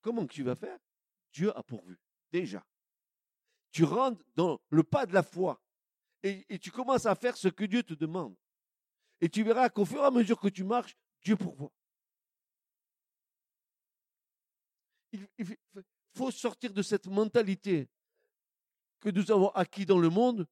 Comment 0.01 0.25
tu 0.25 0.43
vas 0.43 0.55
faire? 0.55 0.79
Dieu 1.31 1.55
a 1.55 1.61
pourvu, 1.61 1.99
déjà. 2.31 2.65
Tu 3.71 3.83
rentres 3.83 4.23
dans 4.35 4.59
le 4.69 4.83
pas 4.83 5.05
de 5.05 5.13
la 5.13 5.21
foi 5.21 5.61
et, 6.23 6.45
et 6.49 6.57
tu 6.57 6.71
commences 6.71 7.05
à 7.05 7.13
faire 7.15 7.37
ce 7.37 7.47
que 7.49 7.65
Dieu 7.65 7.83
te 7.83 7.93
demande. 7.93 8.35
Et 9.21 9.29
tu 9.29 9.43
verras 9.43 9.69
qu'au 9.69 9.85
fur 9.85 10.01
et 10.01 10.05
à 10.05 10.11
mesure 10.11 10.39
que 10.39 10.47
tu 10.47 10.63
marches, 10.63 10.95
Dieu 11.21 11.35
pourvoit. 11.35 11.71
Il, 15.11 15.27
faut 16.15 16.31
sortir 16.31 16.73
de 16.73 16.81
cette 16.81 17.07
mentalité 17.07 17.89
que 18.99 19.09
nous 19.09 19.31
avons 19.31 19.49
acquis 19.49 19.85
dans 19.85 19.99
le 19.99 20.09
monde, 20.09 20.47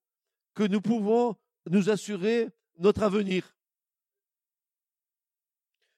que 0.53 0.63
nous 0.63 0.81
pouvons 0.81 1.35
nous 1.69 1.89
assurer 1.89 2.49
notre 2.77 3.03
avenir. 3.03 3.55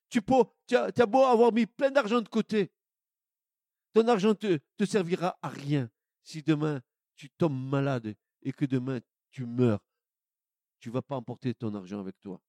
Tu, 0.09 0.21
peux, 0.21 0.43
tu, 0.65 0.75
as, 0.75 0.91
beau 1.05 1.23
avoir 1.23 1.51
mis 1.51 1.67
plein 1.67 1.91
d'argent 1.91 2.21
de 2.21 2.29
côté, 2.29 2.71
ton 3.93 4.07
argent 4.07 4.33
te, 4.33 4.59
te 4.77 4.85
servira 4.85 5.37
à 5.41 5.49
rien 5.49 5.89
si 6.23 6.41
demain 6.41 6.81
tu 7.15 7.29
tombes 7.29 7.69
malade 7.69 8.15
et 8.41 8.51
que 8.51 8.65
demain 8.65 8.99
tu 9.31 9.45
meurs. 9.45 9.83
Tu 10.79 10.89
ne 10.89 10.93
vas 10.93 11.01
pas 11.01 11.15
emporter 11.15 11.53
ton 11.53 11.75
argent 11.75 11.99
avec 11.99 12.19
toi. 12.19 12.41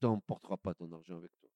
T'emporteras 0.00 0.56
pas 0.56 0.74
ton 0.74 0.90
argent 0.92 1.16
avec 1.16 1.30
toi. 1.38 1.50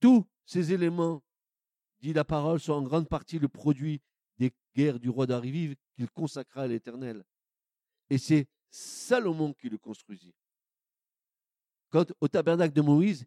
Tous 0.00 0.26
ces 0.44 0.72
éléments, 0.72 1.22
dit 2.00 2.12
la 2.12 2.24
parole, 2.24 2.60
sont 2.60 2.72
en 2.72 2.82
grande 2.82 3.08
partie 3.08 3.38
le 3.38 3.48
produit 3.48 4.00
des 4.38 4.52
guerres 4.74 4.98
du 4.98 5.08
roi 5.08 5.26
d'Arivive 5.26 5.76
qu'il 5.94 6.10
consacra 6.10 6.62
à 6.62 6.66
l'Éternel. 6.66 7.24
Et 8.10 8.18
c'est 8.18 8.48
Salomon 8.70 9.52
qui 9.54 9.68
le 9.68 9.78
construisit. 9.78 10.34
Quant 11.90 12.04
au 12.20 12.28
tabernacle 12.28 12.74
de 12.74 12.80
Moïse, 12.80 13.26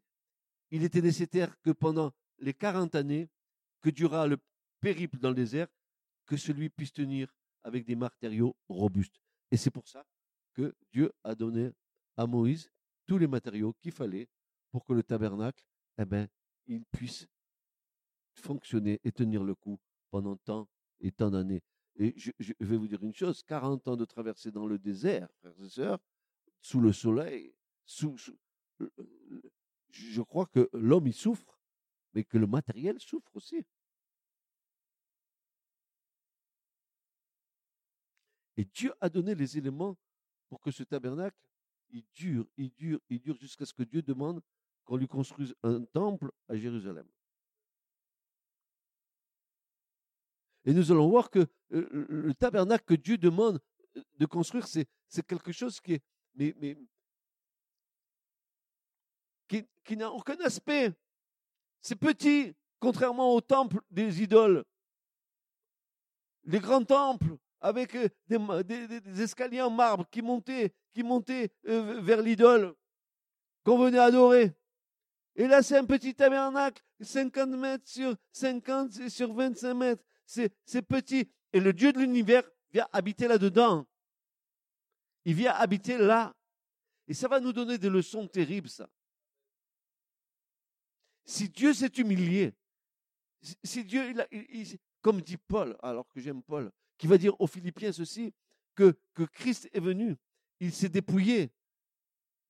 il 0.72 0.84
était 0.84 1.02
nécessaire 1.02 1.60
que 1.62 1.72
pendant 1.72 2.12
les 2.40 2.54
quarante 2.54 2.96
années 2.96 3.30
que 3.82 3.90
dura 3.90 4.28
le 4.28 4.38
périple 4.82 5.20
dans 5.20 5.30
le 5.30 5.36
désert, 5.36 5.68
que 6.26 6.38
celui 6.38 6.70
puisse 6.70 6.94
tenir 6.94 7.34
avec 7.64 7.86
des 7.86 7.96
matériaux 7.96 8.56
robustes. 8.70 9.20
Et 9.52 9.58
c'est 9.58 9.72
pour 9.72 9.88
ça 9.88 10.06
que 10.54 10.76
Dieu 10.92 11.12
a 11.24 11.36
donné 11.36 11.72
à 12.18 12.26
Moïse 12.26 12.70
tous 13.06 13.18
les 13.18 13.28
matériaux 13.28 13.74
qu'il 13.82 13.92
fallait 13.92 14.30
pour 14.72 14.86
que 14.86 14.94
le 14.94 15.04
tabernacle, 15.04 15.64
eh 15.98 16.06
ben, 16.06 16.28
il 16.68 16.86
puisse 16.86 17.28
fonctionner 18.34 19.00
et 19.04 19.12
tenir 19.12 19.44
le 19.44 19.56
coup 19.56 19.80
pendant 20.10 20.36
tant 20.38 20.68
et 21.00 21.12
tant 21.12 21.32
d'années. 21.32 21.62
Et 21.98 22.14
je, 22.18 22.32
vais 22.60 22.78
vous 22.78 22.88
dire 22.88 23.02
une 23.04 23.14
chose, 23.14 23.44
40 23.44 23.88
ans 23.88 23.96
de 23.96 24.06
traversée 24.06 24.52
dans 24.52 24.66
le 24.66 24.78
désert, 24.78 25.30
frères 25.40 25.62
et 25.62 25.70
sœurs, 25.70 26.00
sous 26.62 26.82
le 26.82 26.92
soleil, 26.92 27.56
sous, 27.86 28.18
je 29.90 30.22
crois 30.22 30.46
que 30.48 30.70
l'homme 30.74 31.08
y 31.08 31.14
souffre, 31.14 31.60
mais 32.14 32.24
que 32.24 32.38
le 32.38 32.48
matériel 32.48 33.00
souffre 33.00 33.34
aussi. 33.36 33.66
Et 38.58 38.66
Dieu 38.66 38.94
a 39.02 39.10
donné 39.10 39.36
les 39.36 39.58
éléments 39.58 39.98
pour 40.48 40.62
que 40.62 40.72
ce 40.72 40.84
tabernacle, 40.84 41.38
il 41.90 42.06
dure, 42.14 42.48
il 42.58 42.72
dure, 42.72 43.00
il 43.10 43.20
dure 43.20 43.36
jusqu'à 43.36 43.66
ce 43.66 43.74
que 43.74 43.84
Dieu 43.84 44.02
demande 44.02 44.42
qu'on 44.86 44.98
lui 44.98 45.08
construise 45.08 45.54
un 45.64 45.84
temple 45.84 46.32
à 46.48 46.56
Jérusalem. 46.56 47.08
Et 50.66 50.74
nous 50.74 50.92
allons 50.92 51.10
voir 51.10 51.30
que 51.30 51.48
le 51.70 52.34
tabernacle 52.34 52.86
que 52.86 52.96
Dieu 52.96 53.18
demande 53.18 53.60
de 54.18 54.26
construire, 54.26 54.68
c'est, 54.68 54.88
quelque 55.28 55.52
chose 55.52 55.80
qui 55.80 56.02
est, 56.40 56.78
qui 59.84 59.98
n'a 59.98 60.12
aucun 60.12 60.38
aspect. 60.42 60.94
C'est 61.82 61.96
petit, 61.96 62.56
contrairement 62.80 63.34
au 63.34 63.42
temple 63.42 63.80
des 63.92 64.24
idoles. 64.24 64.66
Les 66.46 66.60
grands 66.60 66.84
temples, 66.84 67.38
avec 67.62 67.96
euh, 67.96 68.64
des, 68.64 69.22
escaliers 69.22 69.62
en 69.62 69.70
marbre 69.70 70.08
qui 70.10 70.22
montaient, 70.22 70.74
qui 70.94 71.04
montaient 71.04 71.52
euh, 71.68 72.02
vers 72.02 72.22
l'idole 72.22 72.74
qu'on 73.64 73.78
venait 73.78 74.00
adorer. 74.00 74.54
Et 75.36 75.48
là, 75.48 75.62
c'est 75.62 75.78
un 75.78 75.86
petit 75.86 76.16
tabernacle, 76.16 76.82
50 77.02 77.50
mètres 77.50 77.88
sur 77.88 78.16
50 78.32 79.10
sur 79.10 79.34
25 79.34 79.74
mètres. 79.74 80.04
C'est, 80.26 80.82
petit. 80.82 81.30
Et 81.52 81.60
le 81.60 81.74
Dieu 81.74 81.92
de 81.92 82.00
l'univers 82.00 82.44
vient 82.72 82.88
habiter 82.94 83.28
là-dedans. 83.28 83.86
Il 85.26 85.36
vient 85.36 85.54
habiter 85.54 85.98
là. 85.98 86.34
Et 87.08 87.14
ça 87.14 87.28
va 87.28 87.40
nous 87.40 87.54
donner 87.54 87.78
des 87.78 87.90
leçons 87.90 88.28
terribles, 88.28 88.70
ça. 88.70 88.90
Si 91.26 91.50
Dieu 91.50 91.74
s'est 91.74 91.92
humilié, 91.98 92.54
si 93.64 93.84
Dieu, 93.84 94.14
comme 95.02 95.22
dit 95.22 95.38
Paul, 95.38 95.76
alors 95.82 96.08
que 96.10 96.20
j'aime 96.20 96.42
Paul, 96.44 96.72
qui 96.98 97.08
va 97.08 97.18
dire 97.18 97.40
aux 97.40 97.48
Philippiens 97.48 97.92
ceci, 97.92 98.34
que, 98.76 98.96
Christ 99.34 99.70
est 99.74 99.80
venu, 99.80 100.18
il 100.60 100.74
s'est 100.74 100.90
dépouillé 100.90 101.52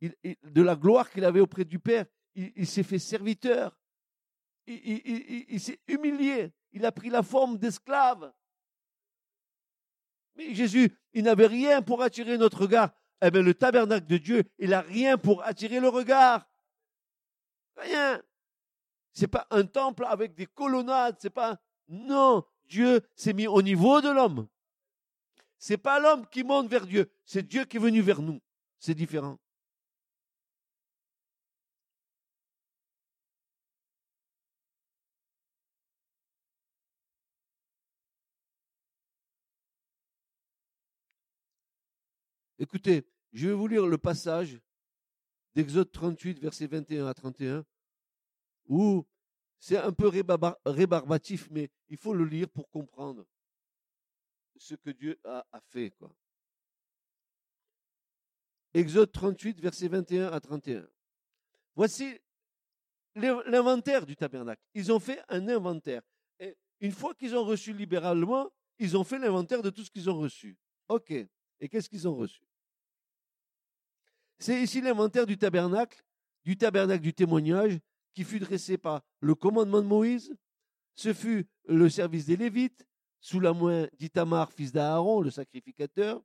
de 0.01 0.61
la 0.61 0.75
gloire 0.75 1.09
qu'il 1.09 1.25
avait 1.25 1.39
auprès 1.39 1.65
du 1.65 1.79
Père, 1.79 2.05
il, 2.35 2.67
s'est 2.67 2.83
fait 2.83 2.99
serviteur, 2.99 3.79
il, 4.67 5.59
s'est 5.59 5.79
humilié, 5.87 6.51
il 6.71 6.85
a 6.85 6.91
pris 6.91 7.09
la 7.09 7.23
forme 7.23 7.57
d'esclave. 7.57 8.33
Mais 10.35 10.53
Jésus, 10.53 10.91
il 11.13 11.23
n'avait 11.23 11.47
rien 11.47 11.81
pour 11.81 12.01
attirer 12.01 12.37
notre 12.37 12.61
regard. 12.61 12.91
Eh 13.21 13.31
bien, 13.31 13.41
le 13.41 13.53
tabernacle 13.53 14.05
de 14.05 14.17
Dieu, 14.17 14.43
il 14.59 14.71
n'a 14.71 14.81
rien 14.81 15.17
pour 15.17 15.43
attirer 15.43 15.79
le 15.79 15.87
regard. 15.87 16.45
Rien. 17.77 18.21
C'est 19.13 19.29
pas 19.29 19.47
un 19.49 19.65
temple 19.65 20.05
avec 20.05 20.35
des 20.35 20.45
colonnades, 20.45 21.15
c'est 21.19 21.29
pas, 21.29 21.57
non, 21.87 22.45
Dieu 22.67 23.01
s'est 23.15 23.33
mis 23.33 23.47
au 23.47 23.61
niveau 23.61 24.01
de 24.01 24.09
l'homme. 24.09 24.47
C'est 25.57 25.77
pas 25.77 25.99
l'homme 25.99 26.27
qui 26.27 26.43
monte 26.43 26.67
vers 26.67 26.85
Dieu, 26.85 27.09
c'est 27.25 27.47
Dieu 27.47 27.65
qui 27.65 27.77
est 27.77 27.79
venu 27.79 28.01
vers 28.01 28.21
nous. 28.21 28.41
C'est 28.79 28.95
différent. 28.95 29.39
Écoutez, 42.57 43.05
je 43.33 43.47
vais 43.47 43.53
vous 43.53 43.67
lire 43.67 43.85
le 43.85 43.97
passage 43.97 44.59
d'Exode 45.55 45.91
38, 45.91 46.39
versets 46.39 46.67
21 46.67 47.07
à 47.07 47.13
31, 47.13 47.65
où 48.67 49.05
c'est 49.65 49.77
un 49.77 49.91
peu 49.91 50.11
rébarbatif, 50.63 51.49
mais 51.49 51.71
il 51.89 51.97
faut 51.97 52.13
le 52.13 52.23
lire 52.23 52.47
pour 52.47 52.69
comprendre 52.69 53.25
ce 54.57 54.75
que 54.75 54.91
Dieu 54.91 55.19
a, 55.23 55.43
fait. 55.69 55.91
Exode 58.75 59.11
38, 59.11 59.59
versets 59.59 59.87
21 59.87 60.27
à 60.27 60.39
31. 60.39 60.87
Voici 61.75 62.15
l'inventaire 63.15 64.05
du 64.05 64.15
tabernacle. 64.15 64.61
Ils 64.75 64.91
ont 64.91 64.99
fait 64.99 65.19
un 65.29 65.49
inventaire. 65.49 66.03
Une 66.79 66.91
fois 66.91 67.15
qu'ils 67.15 67.35
ont 67.35 67.43
reçu 67.43 67.73
libéralement, 67.73 68.51
ils 68.77 68.95
ont 68.95 69.03
fait 69.03 69.17
l'inventaire 69.17 69.63
de 69.63 69.71
tout 69.71 69.83
ce 69.83 69.89
qu'ils 69.89 70.11
ont 70.11 70.19
reçu. 70.19 70.59
OK. 70.89 71.09
Et 71.09 71.69
qu'est-ce 71.69 71.89
qu'ils 71.89 72.07
ont 72.07 72.15
reçu? 72.15 72.43
C'est 74.37 74.61
ici 74.61 74.79
l'inventaire 74.79 75.25
du 75.25 75.39
tabernacle, 75.39 76.05
du 76.43 76.55
tabernacle 76.55 77.01
du 77.01 77.15
témoignage, 77.15 77.79
qui 78.15 78.23
fut 78.23 78.39
dressé 78.39 78.77
par 78.77 79.01
le 79.19 79.35
commandement 79.35 79.81
de 79.81 79.87
Moïse. 79.87 80.35
Ce 80.95 81.13
fut 81.13 81.45
le 81.67 81.89
service 81.89 82.25
des 82.25 82.37
Lévites, 82.37 82.87
sous 83.19 83.39
la 83.39 83.53
main 83.53 83.87
d'Itamar, 83.99 84.51
fils 84.51 84.71
d'Aaron, 84.71 85.21
le 85.21 85.29
sacrificateur, 85.29 86.23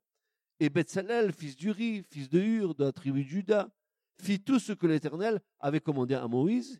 et 0.59 0.69
Betsalel, 0.69 1.33
fils 1.33 1.55
d'Uri, 1.55 2.03
fils 2.03 2.29
de 2.29 2.39
Hur, 2.39 2.75
de 2.75 2.85
la 2.85 2.91
tribu 2.91 3.23
de 3.23 3.27
Juda, 3.27 3.69
fit 4.21 4.39
tout 4.39 4.59
ce 4.59 4.71
que 4.71 4.87
l'Éternel 4.87 5.41
avait 5.59 5.81
commandé 5.81 6.15
à 6.15 6.27
Moïse, 6.27 6.79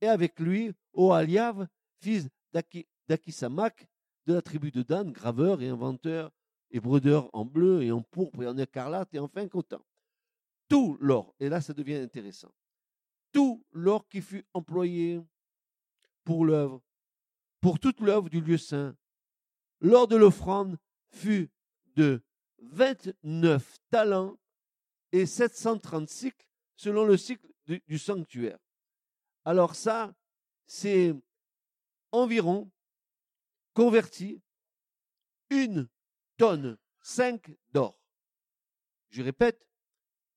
et 0.00 0.08
avec 0.08 0.40
lui, 0.40 0.72
Oaliav, 0.92 1.66
fils 2.00 2.28
d'Akisamak, 3.08 3.86
de 4.26 4.34
la 4.34 4.42
tribu 4.42 4.70
de 4.70 4.82
Dan, 4.82 5.12
graveur 5.12 5.60
et 5.60 5.68
inventeur, 5.68 6.30
et 6.70 6.80
brodeur 6.80 7.28
en 7.32 7.44
bleu 7.44 7.82
et 7.82 7.92
en 7.92 8.02
pourpre 8.02 8.42
et 8.42 8.46
en 8.46 8.56
écarlate 8.56 9.12
et 9.14 9.18
en 9.18 9.28
fin 9.28 9.48
content. 9.48 9.82
Tout 10.68 10.96
l'or, 11.00 11.34
et 11.40 11.48
là 11.48 11.60
ça 11.60 11.72
devient 11.72 11.96
intéressant, 11.96 12.52
tout 13.32 13.64
l'or 13.72 14.08
qui 14.08 14.20
fut 14.20 14.44
employé 14.54 15.20
pour 16.24 16.44
l'œuvre, 16.44 16.82
pour 17.60 17.78
toute 17.78 18.00
l'œuvre 18.00 18.28
du 18.28 18.40
lieu 18.40 18.58
saint. 18.58 18.96
L'or 19.80 20.08
de 20.08 20.16
l'offrande 20.16 20.78
fut 21.10 21.50
de 21.94 22.22
29 22.58 23.78
talents 23.90 24.38
et 25.12 25.26
730 25.26 26.08
cycles 26.08 26.48
selon 26.76 27.04
le 27.04 27.16
cycle 27.16 27.48
du, 27.66 27.98
sanctuaire. 27.98 28.58
Alors 29.44 29.74
ça, 29.74 30.14
c'est 30.66 31.14
environ 32.12 32.70
converti 33.74 34.42
une 35.50 35.88
tonne 36.36 36.78
5 37.02 37.50
d'or. 37.72 37.98
Je 39.10 39.22
répète, 39.22 39.66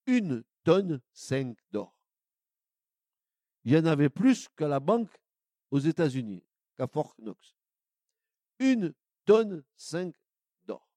une 0.06 0.44
tonne 0.64 1.02
5 1.14 1.58
d'or. 1.72 2.01
Il 3.64 3.74
y 3.74 3.78
en 3.78 3.86
avait 3.86 4.10
plus 4.10 4.48
qu'à 4.50 4.68
la 4.68 4.80
banque 4.80 5.12
aux 5.70 5.80
États-Unis, 5.80 6.44
qu'à 6.78 6.88
Fort 6.88 7.16
Knox. 7.20 7.56
Une 8.60 8.94
tonne 9.26 9.64
5 9.76 10.16
d'or. 10.66 10.88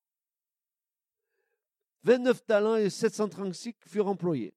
29 2.02 2.44
talents 2.44 2.76
et 2.76 2.90
736 2.90 3.74
furent 3.86 4.08
employés, 4.08 4.54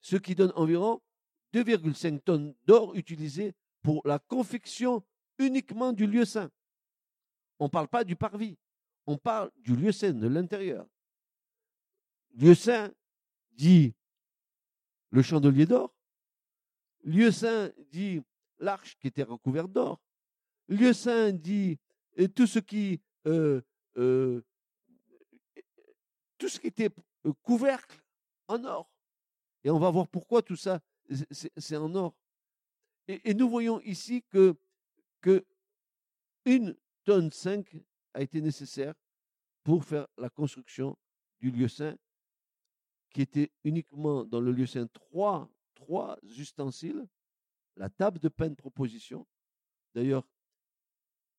ce 0.00 0.16
qui 0.16 0.34
donne 0.34 0.52
environ 0.54 1.00
2,5 1.54 2.20
tonnes 2.20 2.54
d'or 2.66 2.94
utilisées 2.94 3.54
pour 3.82 4.06
la 4.06 4.18
confection 4.18 5.02
uniquement 5.38 5.92
du 5.92 6.06
lieu 6.06 6.24
saint. 6.24 6.50
On 7.58 7.64
ne 7.64 7.70
parle 7.70 7.88
pas 7.88 8.04
du 8.04 8.16
parvis, 8.16 8.56
on 9.06 9.16
parle 9.16 9.50
du 9.56 9.74
lieu 9.74 9.92
saint, 9.92 10.12
de 10.12 10.28
l'intérieur. 10.28 10.86
Lieu 12.34 12.54
saint 12.54 12.92
dit 13.52 13.94
le 15.10 15.22
chandelier 15.22 15.66
d'or. 15.66 15.92
Lieu 17.02 17.30
saint 17.30 17.70
dit 17.90 18.20
l'arche 18.58 18.96
qui 18.98 19.08
était 19.08 19.22
recouverte 19.22 19.72
d'or. 19.72 20.00
Lieu 20.68 20.92
saint 20.92 21.32
dit 21.32 21.78
tout 22.34 22.46
ce 22.46 22.58
qui 22.58 23.00
euh, 23.26 23.60
euh, 23.96 24.42
tout 26.38 26.48
ce 26.48 26.58
qui 26.58 26.68
était 26.68 26.88
euh, 27.26 27.32
couvercle 27.42 28.00
en 28.48 28.64
or. 28.64 28.90
Et 29.62 29.70
on 29.70 29.78
va 29.78 29.90
voir 29.90 30.08
pourquoi 30.08 30.42
tout 30.42 30.56
ça 30.56 30.80
c'est 31.56 31.76
en 31.76 31.94
or. 31.94 32.14
Et, 33.08 33.34
nous 33.34 33.50
voyons 33.50 33.80
ici 33.80 34.22
que, 34.30 34.54
tonne 37.04 37.32
5 37.32 37.76
a 38.14 38.22
été 38.22 38.40
nécessaire 38.40 38.94
pour 39.64 39.84
faire 39.84 40.06
la 40.16 40.30
construction 40.30 40.96
du 41.40 41.50
lieu 41.50 41.66
saint, 41.66 41.96
qui 43.10 43.22
était 43.22 43.50
uniquement 43.64 44.24
dans 44.24 44.40
le 44.40 44.52
lieu 44.52 44.66
saint 44.66 44.86
trois, 44.86 45.50
trois 45.90 46.16
ustensiles, 46.22 47.04
la 47.74 47.90
table 47.90 48.20
de 48.20 48.28
peine 48.28 48.54
proposition. 48.54 49.26
D'ailleurs, 49.92 50.24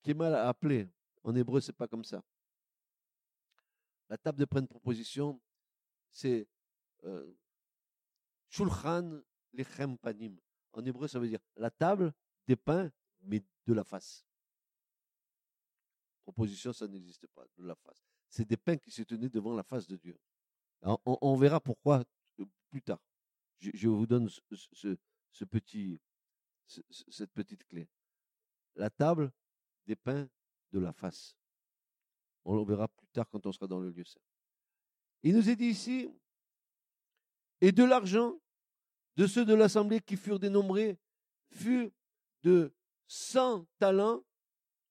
qui 0.01 0.11
est 0.11 0.13
mal 0.13 0.35
appelé. 0.35 0.89
En 1.23 1.33
hébreu, 1.33 1.61
c'est 1.61 1.71
pas 1.71 1.87
comme 1.87 2.03
ça. 2.03 2.21
La 4.09 4.17
table 4.17 4.39
de 4.39 4.43
peine 4.43 4.67
proposition, 4.67 5.39
c'est 6.09 6.49
euh, 7.05 7.33
Shulchan 8.49 9.21
Lechem 9.53 9.97
Panim. 9.97 10.37
En 10.73 10.83
hébreu, 10.83 11.07
ça 11.07 11.17
veut 11.17 11.29
dire 11.29 11.39
la 11.55 11.71
table 11.71 12.13
des 12.45 12.57
pains, 12.57 12.91
mais 13.21 13.41
de 13.65 13.73
la 13.73 13.85
face. 13.85 14.25
Proposition, 16.23 16.73
ça 16.73 16.89
n'existe 16.89 17.25
pas, 17.27 17.45
de 17.57 17.63
la 17.65 17.75
face. 17.75 18.03
C'est 18.27 18.45
des 18.45 18.57
pains 18.57 18.75
qui 18.75 18.91
se 18.91 19.03
tenaient 19.03 19.29
devant 19.29 19.55
la 19.55 19.63
face 19.63 19.87
de 19.87 19.95
Dieu. 19.95 20.19
on, 20.81 21.37
verra 21.37 21.61
pourquoi 21.61 22.03
euh, 22.41 22.45
plus 22.69 22.81
tard. 22.81 22.99
Je, 23.61 23.87
vous 23.87 24.07
donne 24.07 24.27
ce, 24.27 25.45
petit, 25.45 25.99
cette 26.65 27.31
petite 27.31 27.63
clé. 27.65 27.87
La 28.75 28.89
table 28.89 29.31
des 29.85 29.95
pains 29.95 30.27
de 30.71 30.79
la 30.79 30.91
face. 30.91 31.37
On 32.43 32.55
le 32.55 32.65
verra 32.65 32.87
plus 32.87 33.07
tard 33.07 33.29
quand 33.29 33.45
on 33.45 33.51
sera 33.51 33.67
dans 33.67 33.79
le 33.79 33.91
lieu 33.91 34.03
saint. 34.03 34.19
Il 35.23 35.35
nous 35.35 35.47
est 35.47 35.55
dit 35.55 35.67
ici, 35.67 36.09
et 37.59 37.71
de 37.71 37.83
l'argent 37.83 38.39
de 39.17 39.27
ceux 39.27 39.45
de 39.45 39.53
l'assemblée 39.53 40.01
qui 40.01 40.17
furent 40.17 40.39
dénombrés 40.39 40.97
fut 41.51 41.91
de 42.43 42.73
100 43.07 43.67
talents 43.77 44.23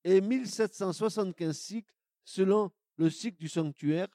et 0.04 0.20
1775 0.20 1.58
cycles 1.58 1.94
selon 2.24 2.70
le 2.96 3.10
cycle 3.10 3.38
du 3.38 3.48
sanctuaire, 3.48 4.08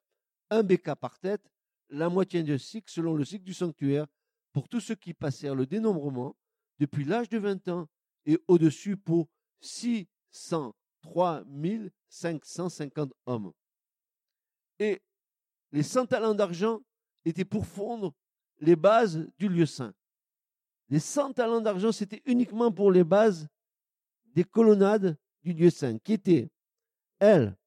un 0.49 0.63
béca 0.63 0.95
par 0.95 1.19
tête, 1.19 1.51
la 1.89 2.07
moitié 2.07 2.43
de 2.43 2.57
cycle 2.57 2.89
selon 2.89 3.15
le 3.15 3.25
cycle 3.25 3.43
du 3.43 3.53
sanctuaire, 3.53 4.07
pour 4.55 4.69
tous 4.69 4.79
ceux 4.79 4.95
qui 4.95 5.13
passèrent 5.13 5.53
le 5.53 5.65
dénombrement 5.65 6.33
depuis 6.79 7.03
l'âge 7.03 7.27
de 7.27 7.37
20 7.37 7.67
ans 7.67 7.89
et 8.25 8.39
au-dessus 8.47 8.95
pour 8.95 9.27
603 9.59 11.43
550 12.07 13.11
hommes. 13.25 13.51
Et 14.79 15.01
les 15.73 15.83
100 15.83 16.05
talents 16.05 16.33
d'argent 16.33 16.79
étaient 17.25 17.43
pour 17.43 17.65
fondre 17.67 18.13
les 18.59 18.77
bases 18.77 19.29
du 19.37 19.49
lieu 19.49 19.65
saint. 19.65 19.93
Les 20.87 21.01
100 21.01 21.33
talents 21.33 21.59
d'argent, 21.59 21.91
c'était 21.91 22.21
uniquement 22.23 22.71
pour 22.71 22.93
les 22.93 23.03
bases 23.03 23.49
des 24.27 24.45
colonnades 24.45 25.17
du 25.43 25.51
lieu 25.51 25.69
saint, 25.69 25.97
qui 25.97 26.13
étaient, 26.13 26.49
elles, 27.19 27.57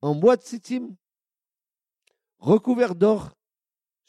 en 0.00 0.14
bois 0.14 0.36
de 0.36 0.42
sittim, 0.42 0.94
recouvertes 2.38 2.96
d'or 2.96 3.36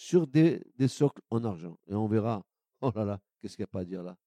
sur 0.03 0.27
des, 0.27 0.61
socles 0.89 1.21
en 1.29 1.45
argent. 1.45 1.79
Et 1.87 1.93
on 1.93 2.07
verra, 2.07 2.45
oh 2.81 2.91
là 2.93 3.05
là, 3.05 3.21
qu'est-ce 3.39 3.55
qu'il 3.55 3.63
n'y 3.63 3.69
a 3.69 3.71
pas 3.71 3.79
à 3.79 3.85
dire 3.85 4.03
là 4.03 4.17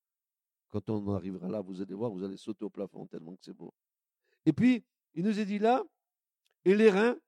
Quand 0.71 0.89
on 0.89 1.15
arrivera 1.15 1.49
là, 1.49 1.61
vous 1.61 1.83
allez 1.83 1.93
voir, 1.93 2.11
vous 2.11 2.25
allez 2.25 2.39
sauter 2.39 2.65
au 2.65 2.71
plafond 2.71 3.07
tellement 3.07 3.37
que 3.37 3.45
c'est 3.45 3.53
beau. 3.53 3.75
Et 4.47 4.55
puis, 4.55 4.87
il 5.13 5.23
nous 5.23 5.39
est 5.39 5.45
dit 5.45 5.59
là, 5.59 5.85
et 6.65 6.75
les 6.75 6.89
reins 6.89 7.19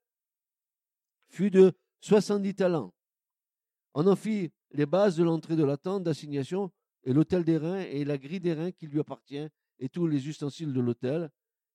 fut 1.29 1.51
de 1.51 1.73
70 2.01 2.55
talents. 2.55 2.95
On 3.93 4.07
en 4.07 4.17
fit 4.17 4.51
les 4.71 4.87
bases 4.87 5.17
de 5.17 5.25
l'entrée 5.25 5.55
de 5.55 5.65
la 5.65 5.77
tente 5.77 6.05
d'assignation 6.05 6.73
et 7.05 7.13
l'autel 7.13 7.45
des 7.45 7.59
reins 7.59 7.81
et 7.81 8.03
la 8.07 8.17
grille 8.17 8.41
des 8.41 8.55
reins 8.55 8.73
qui 8.73 8.87
lui 8.87 8.99
appartient 8.99 9.47
et 9.79 9.89
tous 9.91 10.07
les 10.07 10.27
ustensiles 10.27 10.73
de 10.73 10.81
l'autel 10.81 11.31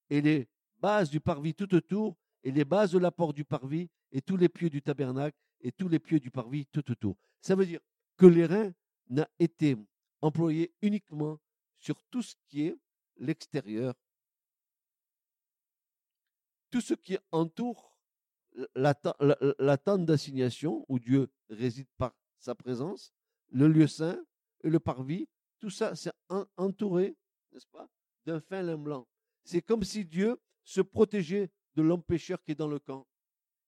et 0.09 0.21
les 0.21 0.49
bases 0.79 1.11
du 1.11 1.19
parvis 1.19 1.53
tout 1.53 1.73
autour 1.75 2.17
et 2.43 2.51
les 2.51 2.65
bases 2.65 2.91
de 2.91 2.99
la 2.99 3.11
porte 3.11 3.35
du 3.35 3.45
parvis 3.45 3.89
et 4.11 4.21
tous 4.21 4.37
les 4.37 4.49
pieux 4.49 4.71
du 4.71 4.81
tabernacle 4.81 5.37
et 5.63 5.71
tous 5.71 5.87
les 5.87 5.99
pieux 5.99 6.19
du 6.19 6.29
parvis 6.29 6.67
tout 6.67 6.89
autour. 6.91 7.17
Ça 7.41 7.55
veut 7.55 7.65
dire 7.65 7.79
que 8.17 8.25
les 8.25 8.45
reins 8.45 8.73
n'a 9.09 9.27
été 9.39 9.75
employé 10.21 10.73
uniquement 10.81 11.39
sur 11.79 12.01
tout 12.11 12.21
ce 12.21 12.35
qui 12.47 12.67
est 12.67 12.77
l'extérieur, 13.17 13.95
tout 16.69 16.81
ce 16.81 16.93
qui 16.93 17.17
entoure 17.31 17.97
la, 18.75 18.95
la 19.59 19.77
tente 19.77 20.05
d'assignation 20.05 20.85
où 20.87 20.99
Dieu 20.99 21.31
réside 21.49 21.87
par 21.97 22.15
sa 22.37 22.55
présence, 22.55 23.13
le 23.49 23.67
lieu 23.67 23.87
saint 23.87 24.23
et 24.63 24.69
le 24.69 24.79
parvis, 24.79 25.27
tout 25.59 25.69
ça, 25.69 25.95
c'est 25.95 26.11
entouré, 26.57 27.15
n'est-ce 27.51 27.67
pas, 27.67 27.89
d'un 28.25 28.39
fin 28.41 28.61
lin 28.61 28.77
blanc. 28.77 29.07
C'est 29.43 29.61
comme 29.61 29.83
si 29.83 30.05
Dieu 30.05 30.39
se 30.63 30.81
protégeait 30.81 31.51
de 31.75 31.81
l'homme 31.81 32.03
pécheur 32.03 32.41
qui 32.43 32.51
est 32.51 32.55
dans 32.55 32.67
le 32.67 32.79
camp. 32.79 33.07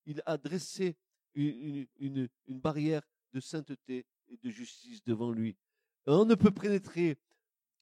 Il 0.05 0.21
a 0.25 0.37
dressé 0.37 0.97
une, 1.35 2.29
barrière 2.47 3.01
de 3.33 3.39
sainteté 3.39 4.05
et 4.27 4.37
de 4.37 4.49
justice 4.49 5.03
devant 5.03 5.31
lui. 5.31 5.57
on 6.07 6.25
ne 6.25 6.35
peut 6.35 6.51
pénétrer 6.51 7.17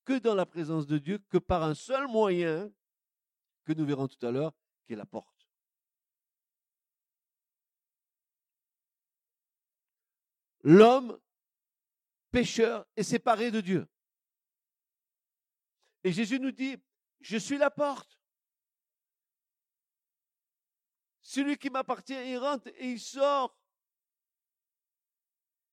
que 0.05 0.19
dans 0.19 0.35
la 0.35 0.45
présence 0.45 0.87
de 0.87 0.97
Dieu 0.97 1.19
que 1.29 1.37
par 1.37 1.63
un 1.63 1.75
seul 1.75 2.07
moyen 2.07 2.71
que 3.65 3.73
nous 3.73 3.85
verrons 3.85 4.07
tout 4.07 4.25
à 4.25 4.31
l'heure, 4.31 4.53
qui 4.85 4.93
est 4.93 4.97
la 4.97 5.05
porte. 5.05 5.47
L'homme 10.63 11.17
pécheur 12.31 12.85
est 12.95 13.03
séparé 13.03 13.51
de 13.51 13.61
Dieu. 13.61 13.87
Et 16.03 16.11
Jésus 16.11 16.39
nous 16.39 16.51
dit, 16.51 16.77
je 17.21 17.37
suis 17.37 17.57
la 17.57 17.69
porte. 17.69 18.19
Celui 21.23 21.57
qui 21.57 21.69
m'appartient, 21.69 22.13
il 22.13 22.37
rentre 22.37 22.67
et 22.67 22.91
il 22.91 22.99
sort. 22.99 23.57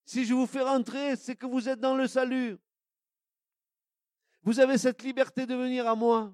Si 0.04 0.24
je 0.24 0.32
vous 0.32 0.46
fais 0.46 0.62
rentrer, 0.62 1.16
c'est 1.16 1.36
que 1.36 1.46
vous 1.46 1.68
êtes 1.68 1.80
dans 1.80 1.96
le 1.96 2.06
salut. 2.06 2.56
Vous 4.42 4.60
avez 4.60 4.78
cette 4.78 5.02
liberté 5.02 5.46
de 5.46 5.54
venir 5.54 5.86
à 5.88 5.94
moi. 5.94 6.32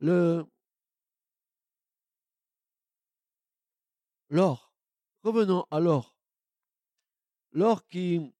Le 0.00 0.46
l'or. 4.30 4.72
Revenons 5.22 5.66
à 5.70 5.80
l'or. 5.80 6.16
L'or 7.52 7.86
qui 7.86 8.32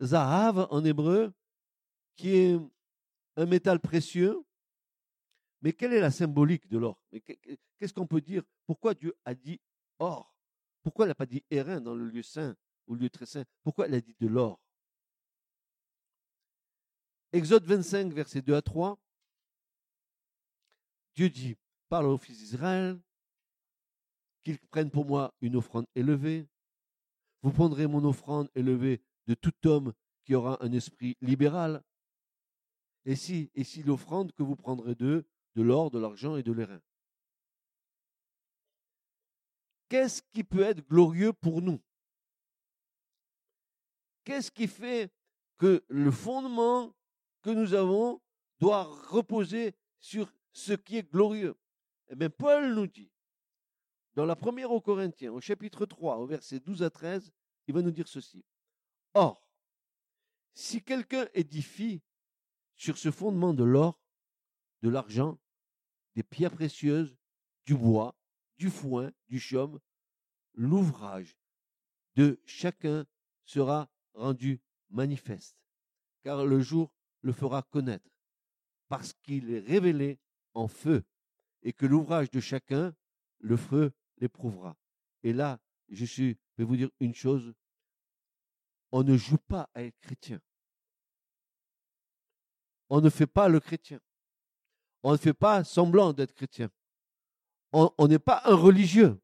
zahav 0.00 0.68
en 0.70 0.84
hébreu, 0.84 1.32
qui 2.16 2.36
est 2.36 2.58
un 3.36 3.46
métal 3.46 3.80
précieux. 3.80 4.44
Mais 5.62 5.72
quelle 5.72 5.92
est 5.92 6.00
la 6.00 6.10
symbolique 6.10 6.68
de 6.68 6.78
l'or? 6.78 7.00
Qu'est-ce 7.78 7.94
qu'on 7.94 8.06
peut 8.06 8.20
dire? 8.20 8.42
Pourquoi 8.66 8.94
Dieu 8.94 9.14
a 9.24 9.34
dit 9.34 9.60
or? 9.98 10.36
Pourquoi 10.82 11.06
elle 11.06 11.10
n'a 11.10 11.14
pas 11.14 11.26
dit 11.26 11.42
airain 11.50 11.80
dans 11.80 11.94
le 11.94 12.06
lieu 12.06 12.22
saint 12.22 12.54
ou 12.86 12.94
le 12.94 13.00
lieu 13.00 13.10
très 13.10 13.26
saint? 13.26 13.44
Pourquoi 13.62 13.86
elle 13.86 13.94
a 13.94 14.00
dit 14.00 14.14
de 14.20 14.26
l'or? 14.26 14.60
Exode 17.32 17.64
25, 17.64 18.12
versets 18.12 18.42
2 18.42 18.54
à 18.54 18.62
3. 18.62 18.98
Dieu 21.14 21.30
dit, 21.30 21.56
parle 21.88 22.06
aux 22.06 22.18
fils 22.18 22.38
d'Israël, 22.38 23.00
qu'ils 24.42 24.58
prennent 24.58 24.90
pour 24.90 25.06
moi 25.06 25.34
une 25.40 25.56
offrande 25.56 25.86
élevée. 25.94 26.46
Vous 27.42 27.52
prendrez 27.52 27.86
mon 27.86 28.04
offrande 28.04 28.50
élevée 28.54 29.02
de 29.26 29.34
tout 29.34 29.54
homme 29.66 29.94
qui 30.24 30.34
aura 30.34 30.62
un 30.62 30.72
esprit 30.72 31.16
libéral. 31.20 31.82
Et 33.06 33.16
si, 33.16 33.50
l'offrande 33.84 34.32
que 34.32 34.42
vous 34.42 34.56
prendrez 34.56 34.94
d'eux, 34.94 35.26
de 35.54 35.62
l'or, 35.62 35.90
de 35.90 35.98
l'argent 35.98 36.36
et 36.36 36.42
de 36.42 36.52
l'airain? 36.52 36.80
Qu'est-ce 39.88 40.22
qui 40.32 40.42
peut 40.42 40.62
être 40.62 40.86
glorieux 40.88 41.32
pour 41.32 41.60
nous? 41.60 41.80
Qu'est-ce 44.24 44.50
qui 44.50 44.66
fait 44.66 45.12
que 45.58 45.84
le 45.88 46.10
fondement 46.10 46.94
que 47.42 47.50
nous 47.50 47.74
avons 47.74 48.20
doit 48.58 48.84
reposer 48.84 49.74
sur 50.00 50.32
ce 50.52 50.72
qui 50.72 50.96
est 50.96 51.10
glorieux? 51.10 51.54
Eh 52.08 52.16
bien, 52.16 52.30
Paul 52.30 52.74
nous 52.74 52.86
dit, 52.86 53.10
dans 54.14 54.24
la 54.24 54.36
première 54.36 54.70
aux 54.70 54.80
Corinthiens, 54.80 55.32
au 55.32 55.40
chapitre 55.40 55.84
3, 55.84 56.16
au 56.16 56.26
verset 56.26 56.60
12 56.60 56.82
à 56.82 56.90
13, 56.90 57.30
il 57.66 57.74
va 57.74 57.82
nous 57.82 57.90
dire 57.90 58.08
ceci. 58.08 58.44
Or, 59.12 59.46
si 60.54 60.82
quelqu'un 60.82 61.26
édifie 61.34 62.00
sur 62.76 62.98
ce 62.98 63.10
fondement 63.10 63.54
de 63.54 63.64
l'or, 63.64 64.00
de 64.82 64.88
l'argent, 64.88 65.38
des 66.14 66.22
pierres 66.22 66.52
précieuses, 66.52 67.16
du 67.64 67.74
bois, 67.74 68.16
du 68.58 68.70
foin, 68.70 69.12
du 69.28 69.40
chaume, 69.40 69.80
l'ouvrage 70.54 71.36
de 72.14 72.40
chacun 72.44 73.06
sera 73.44 73.90
rendu 74.14 74.60
manifeste, 74.90 75.56
car 76.22 76.44
le 76.44 76.60
jour 76.60 76.92
le 77.22 77.32
fera 77.32 77.62
connaître, 77.62 78.10
parce 78.88 79.12
qu'il 79.12 79.50
est 79.50 79.60
révélé 79.60 80.20
en 80.52 80.68
feu, 80.68 81.04
et 81.62 81.72
que 81.72 81.86
l'ouvrage 81.86 82.30
de 82.30 82.40
chacun, 82.40 82.94
le 83.38 83.56
feu 83.56 83.92
l'éprouvera. 84.18 84.76
Et 85.22 85.32
là, 85.32 85.60
je 85.88 86.04
suis, 86.04 86.38
vais 86.56 86.64
vous 86.64 86.76
dire 86.76 86.90
une 87.00 87.14
chose, 87.14 87.54
on 88.92 89.02
ne 89.02 89.16
joue 89.16 89.38
pas 89.38 89.68
à 89.74 89.82
être 89.82 89.98
chrétien. 90.00 90.40
On 92.88 93.00
ne 93.00 93.10
fait 93.10 93.26
pas 93.26 93.48
le 93.48 93.60
chrétien. 93.60 94.00
On 95.02 95.12
ne 95.12 95.16
fait 95.16 95.34
pas 95.34 95.64
semblant 95.64 96.12
d'être 96.12 96.34
chrétien. 96.34 96.70
On 97.72 98.08
n'est 98.08 98.18
pas 98.18 98.42
un 98.44 98.54
religieux. 98.54 99.20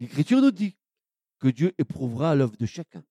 L'Écriture 0.00 0.40
nous 0.40 0.50
dit 0.50 0.76
que 1.38 1.48
Dieu 1.48 1.72
éprouvera 1.78 2.34
l'œuvre 2.34 2.56
de 2.56 2.66
chacun. 2.66 3.04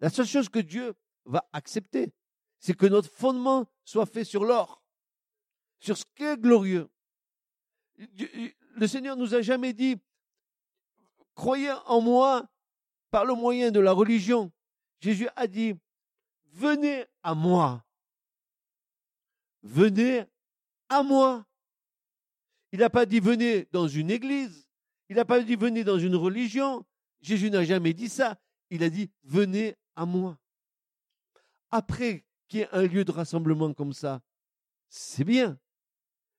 La 0.00 0.10
seule 0.10 0.26
chose 0.26 0.48
que 0.48 0.58
Dieu 0.58 0.94
va 1.24 1.48
accepter, 1.52 2.12
c'est 2.58 2.76
que 2.76 2.86
notre 2.86 3.08
fondement 3.08 3.66
soit 3.84 4.06
fait 4.06 4.24
sur 4.24 4.44
l'or, 4.44 4.82
sur 5.78 5.96
ce 5.96 6.04
qui 6.16 6.24
est 6.24 6.36
glorieux. 6.36 6.90
Le 7.96 8.86
Seigneur 8.88 9.16
nous 9.16 9.34
a 9.34 9.42
jamais 9.42 9.72
dit, 9.72 9.96
croyez 11.34 11.72
en 11.86 12.00
moi 12.00 12.48
par 13.10 13.24
le 13.24 13.34
moyen 13.34 13.70
de 13.70 13.78
la 13.78 13.92
religion. 13.92 14.50
Jésus 15.00 15.28
a 15.36 15.46
dit, 15.46 15.74
venez 16.52 17.04
à 17.22 17.34
moi. 17.34 17.84
Venez 19.62 20.24
à 20.88 21.02
moi. 21.02 21.46
Il 22.72 22.80
n'a 22.80 22.90
pas 22.90 23.06
dit 23.06 23.20
venez 23.20 23.68
dans 23.72 23.88
une 23.88 24.10
église. 24.10 24.66
Il 25.08 25.16
n'a 25.16 25.24
pas 25.24 25.42
dit 25.42 25.56
venez 25.56 25.84
dans 25.84 25.98
une 25.98 26.16
religion. 26.16 26.84
Jésus 27.20 27.50
n'a 27.50 27.64
jamais 27.64 27.92
dit 27.92 28.08
ça. 28.08 28.38
Il 28.70 28.82
a 28.82 28.90
dit 28.90 29.10
venez 29.24 29.76
à 29.94 30.06
moi. 30.06 30.38
Après 31.70 32.24
qu'il 32.48 32.60
y 32.60 32.62
ait 32.62 32.68
un 32.72 32.86
lieu 32.86 33.04
de 33.04 33.12
rassemblement 33.12 33.72
comme 33.72 33.92
ça, 33.92 34.22
c'est 34.88 35.24
bien. 35.24 35.58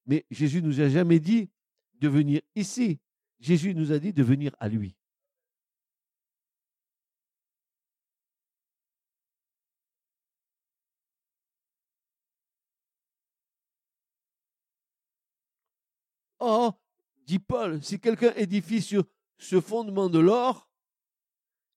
Mais 0.05 0.25
Jésus 0.29 0.61
nous 0.61 0.81
a 0.81 0.89
jamais 0.89 1.19
dit 1.19 1.49
de 1.99 2.09
venir 2.09 2.41
ici. 2.55 2.99
Jésus 3.39 3.73
nous 3.73 3.91
a 3.91 3.99
dit 3.99 4.13
de 4.13 4.23
venir 4.23 4.55
à 4.59 4.67
lui. 4.67 4.95
Oh, 16.45 16.73
dit 17.25 17.39
Paul, 17.39 17.81
si 17.81 18.01
quelqu'un 18.01 18.33
édifie 18.35 18.81
sur 18.81 19.05
ce 19.37 19.61
fondement 19.61 20.09
de 20.09 20.19
l'or, 20.19 20.69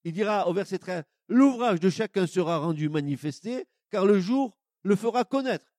il 0.02 0.12
dira 0.12 0.48
au 0.48 0.52
verset 0.52 0.80
13, 0.80 1.04
l'ouvrage 1.28 1.78
de 1.78 1.88
chacun 1.88 2.26
sera 2.26 2.58
rendu 2.58 2.88
manifesté, 2.88 3.68
car 3.90 4.04
le 4.04 4.18
jour 4.18 4.58
le 4.82 4.96
fera 4.96 5.24
connaître. 5.24 5.72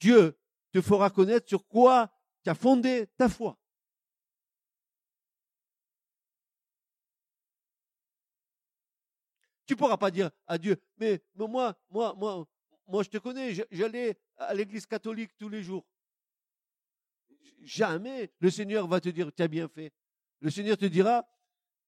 Dieu 0.00 0.38
te 0.70 0.82
fera 0.82 1.08
connaître 1.08 1.48
sur 1.48 1.66
quoi 1.66 2.12
tu 2.44 2.50
as 2.50 2.54
fondé 2.54 3.06
ta 3.16 3.30
foi. 3.30 3.58
Tu 9.64 9.72
ne 9.72 9.78
pourras 9.78 9.96
pas 9.96 10.10
dire 10.10 10.30
à 10.46 10.58
Dieu, 10.58 10.76
mais, 10.98 11.22
mais 11.34 11.48
moi, 11.48 11.74
moi, 11.88 12.14
moi, 12.18 12.46
moi, 12.86 13.02
je 13.02 13.08
te 13.08 13.16
connais, 13.16 13.54
j'allais 13.70 14.20
à 14.36 14.52
l'église 14.52 14.84
catholique 14.84 15.34
tous 15.38 15.48
les 15.48 15.62
jours 15.62 15.86
jamais 17.66 18.32
le 18.38 18.50
Seigneur 18.50 18.86
va 18.86 19.00
te 19.00 19.08
dire, 19.08 19.32
tu 19.34 19.42
as 19.42 19.48
bien 19.48 19.68
fait. 19.68 19.92
Le 20.40 20.50
Seigneur 20.50 20.76
te 20.76 20.86
dira, 20.86 21.28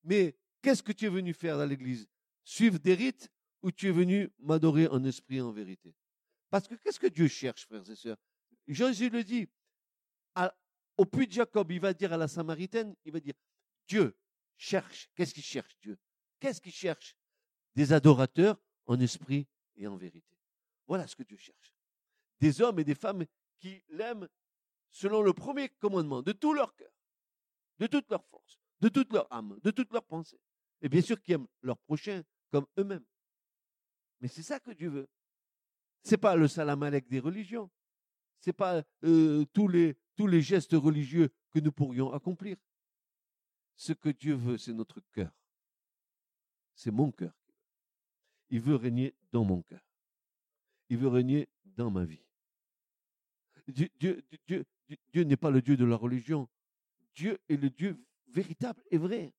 mais 0.05 0.37
qu'est-ce 0.61 0.83
que 0.83 0.93
tu 0.93 1.07
es 1.07 1.09
venu 1.09 1.33
faire 1.33 1.57
dans 1.57 1.67
l'église? 1.67 2.09
Suivre 2.45 2.79
des 2.79 2.95
rites 2.95 3.31
ou 3.63 3.71
tu 3.71 3.89
es 3.89 3.93
venu 3.93 4.31
m'adorer 4.39 4.89
en 4.89 5.03
esprit 5.05 5.37
et 5.37 5.41
en 5.41 5.53
vérité? 5.53 5.95
Parce 6.51 6.67
que 6.67 6.75
qu'est-ce 6.75 6.99
que 6.99 7.07
Dieu 7.07 7.29
cherche, 7.29 7.67
frères 7.67 7.89
et 7.89 7.95
sœurs? 7.95 8.17
Jésus 8.67 9.09
le 9.11 9.23
dit, 9.25 9.49
au 10.97 11.05
puits 11.05 11.27
de 11.27 11.33
Jacob, 11.33 11.71
il 11.71 11.81
va 11.81 11.95
dire 11.95 12.13
à 12.13 12.17
la 12.17 12.29
Samaritaine, 12.29 12.95
il 13.05 13.13
va 13.13 13.21
dire, 13.21 13.35
Dieu 13.87 14.17
cherche, 14.57 15.09
qu'est-ce 15.15 15.33
qu'il 15.33 15.43
cherche 15.43 15.77
Dieu? 15.81 15.99
Qu'est-ce 16.41 16.61
qu'il 16.61 16.73
cherche? 16.73 17.17
Des 17.75 17.93
adorateurs 17.93 18.61
en 18.87 18.99
esprit 19.01 19.47
et 19.77 19.87
en 19.87 19.97
vérité. 19.97 20.37
Voilà 20.87 21.07
ce 21.07 21.15
que 21.15 21.23
Dieu 21.23 21.37
cherche. 21.37 21.75
Des 22.41 22.61
hommes 22.61 22.79
et 22.79 22.85
des 22.85 22.95
femmes 22.95 23.25
qui 23.59 23.83
l'aiment 23.91 24.29
selon 24.91 25.23
le 25.23 25.33
premier 25.33 25.69
commandement, 25.69 26.23
de 26.23 26.33
tout 26.33 26.53
leur 26.53 26.75
cœur, 26.75 26.93
de 27.79 27.87
toute 27.87 28.11
leur 28.11 28.25
force, 28.27 28.59
de 28.81 28.89
toute 28.89 29.13
leur 29.13 29.31
âme, 29.33 29.59
de 29.63 29.71
toute 29.71 29.93
leur 29.93 30.05
pensée. 30.05 30.41
Et 30.81 30.89
bien 30.89 31.03
sûr 31.03 31.21
qui 31.21 31.33
aiment 31.33 31.49
leur 31.63 31.79
prochain 31.79 32.23
comme 32.51 32.67
eux-mêmes. 32.79 33.05
Mais 34.21 34.29
c'est 34.29 34.43
ça 34.43 34.61
que 34.61 34.71
Dieu 34.73 34.89
veut. 34.89 35.09
C'est 36.03 36.19
pas 36.19 36.37
le 36.37 36.49
salamalek 36.49 37.09
des 37.09 37.21
religions. 37.21 37.71
C'est 38.41 38.53
pas 38.53 38.83
euh, 39.05 39.45
tous, 39.53 39.69
les, 39.69 39.97
tous 40.17 40.27
les 40.27 40.41
gestes 40.41 40.73
religieux 40.73 41.31
que 41.51 41.59
nous 41.59 41.73
pourrions 41.73 42.13
accomplir. 42.13 42.57
Ce 43.75 43.93
que 43.93 44.09
Dieu 44.09 44.35
veut, 44.35 44.59
c'est 44.59 44.73
notre 44.73 45.01
cœur. 45.13 45.33
C'est 46.75 46.91
mon 46.91 47.11
cœur. 47.11 47.33
Il 48.51 48.61
veut 48.61 48.77
régner 48.77 49.15
dans 49.33 49.45
mon 49.45 49.63
cœur. 49.63 49.85
Il 50.89 50.99
veut 50.99 51.09
régner 51.09 51.49
dans 51.65 51.91
ma 51.91 52.05
vie. 52.05 52.28
Dieu, 53.69 54.23
n'est 55.15 55.37
pas 55.37 55.51
le 55.51 55.63
Dieu 55.63 55.77
de 55.77 55.85
la 55.85 55.97
religion. 55.97 56.49
Dieu 57.15 57.39
est 57.49 57.57
le 57.57 57.71
Dieu 57.71 58.03
véritable 58.29 58.83
et 58.91 58.99
vrai. 58.99 59.33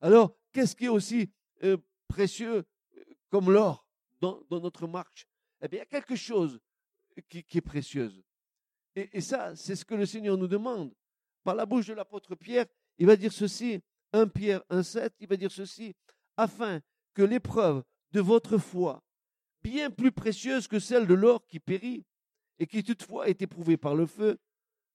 Alors, 0.00 0.34
qu'est-ce 0.52 0.74
qui 0.74 0.86
est 0.86 0.88
aussi 0.88 1.30
euh, 1.62 1.76
précieux 2.08 2.64
euh, 2.96 3.04
comme 3.28 3.50
l'or 3.50 3.86
dans, 4.20 4.42
notre 4.50 4.86
marche? 4.86 5.28
Eh 5.60 5.68
bien, 5.68 5.78
il 5.78 5.80
y 5.80 5.82
a 5.82 5.86
quelque 5.86 6.16
chose 6.16 6.58
qui, 7.28 7.44
est 7.52 7.60
précieuse. 7.60 8.22
Et, 8.94 9.10
et 9.18 9.20
ça, 9.20 9.54
c'est 9.56 9.76
ce 9.76 9.84
que 9.84 9.94
le 9.94 10.06
Seigneur 10.06 10.38
nous 10.38 10.48
demande. 10.48 10.94
Par 11.44 11.54
la 11.54 11.66
bouche 11.66 11.86
de 11.86 11.94
l'apôtre 11.94 12.34
Pierre, 12.34 12.66
il 12.98 13.06
va 13.06 13.16
dire 13.16 13.32
ceci, 13.32 13.82
1 14.12 14.28
Pierre 14.28 14.62
1,7, 14.70 15.10
il 15.20 15.28
va 15.28 15.36
dire 15.36 15.50
ceci, 15.50 15.94
afin 16.36 16.80
que 17.12 17.22
l'épreuve 17.22 17.82
de 18.12 18.20
votre 18.20 18.56
foi, 18.58 19.02
bien 19.62 19.90
plus 19.90 20.12
précieuse 20.12 20.68
que 20.68 20.78
celle 20.78 21.06
de 21.06 21.14
l'or 21.14 21.46
qui 21.46 21.60
périt 21.60 22.04
et 22.58 22.66
qui 22.66 22.82
toutefois 22.82 23.28
est 23.28 23.42
éprouvée 23.42 23.76
par 23.76 23.94
le 23.94 24.06
feu, 24.06 24.38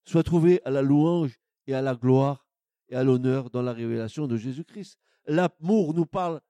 soit 0.03 0.23
trouvée 0.23 0.61
à 0.65 0.69
la 0.69 0.81
louange 0.81 1.37
et 1.67 1.73
à 1.73 1.81
la 1.81 1.95
gloire 1.95 2.45
et 2.89 2.95
à 2.95 3.03
l'honneur 3.03 3.49
dans 3.49 3.61
la 3.61 3.73
révélation 3.73 4.27
de 4.27 4.37
Jésus-Christ. 4.37 4.99
L'amour 5.25 5.93
nous 5.93 6.05
parle, 6.05 6.41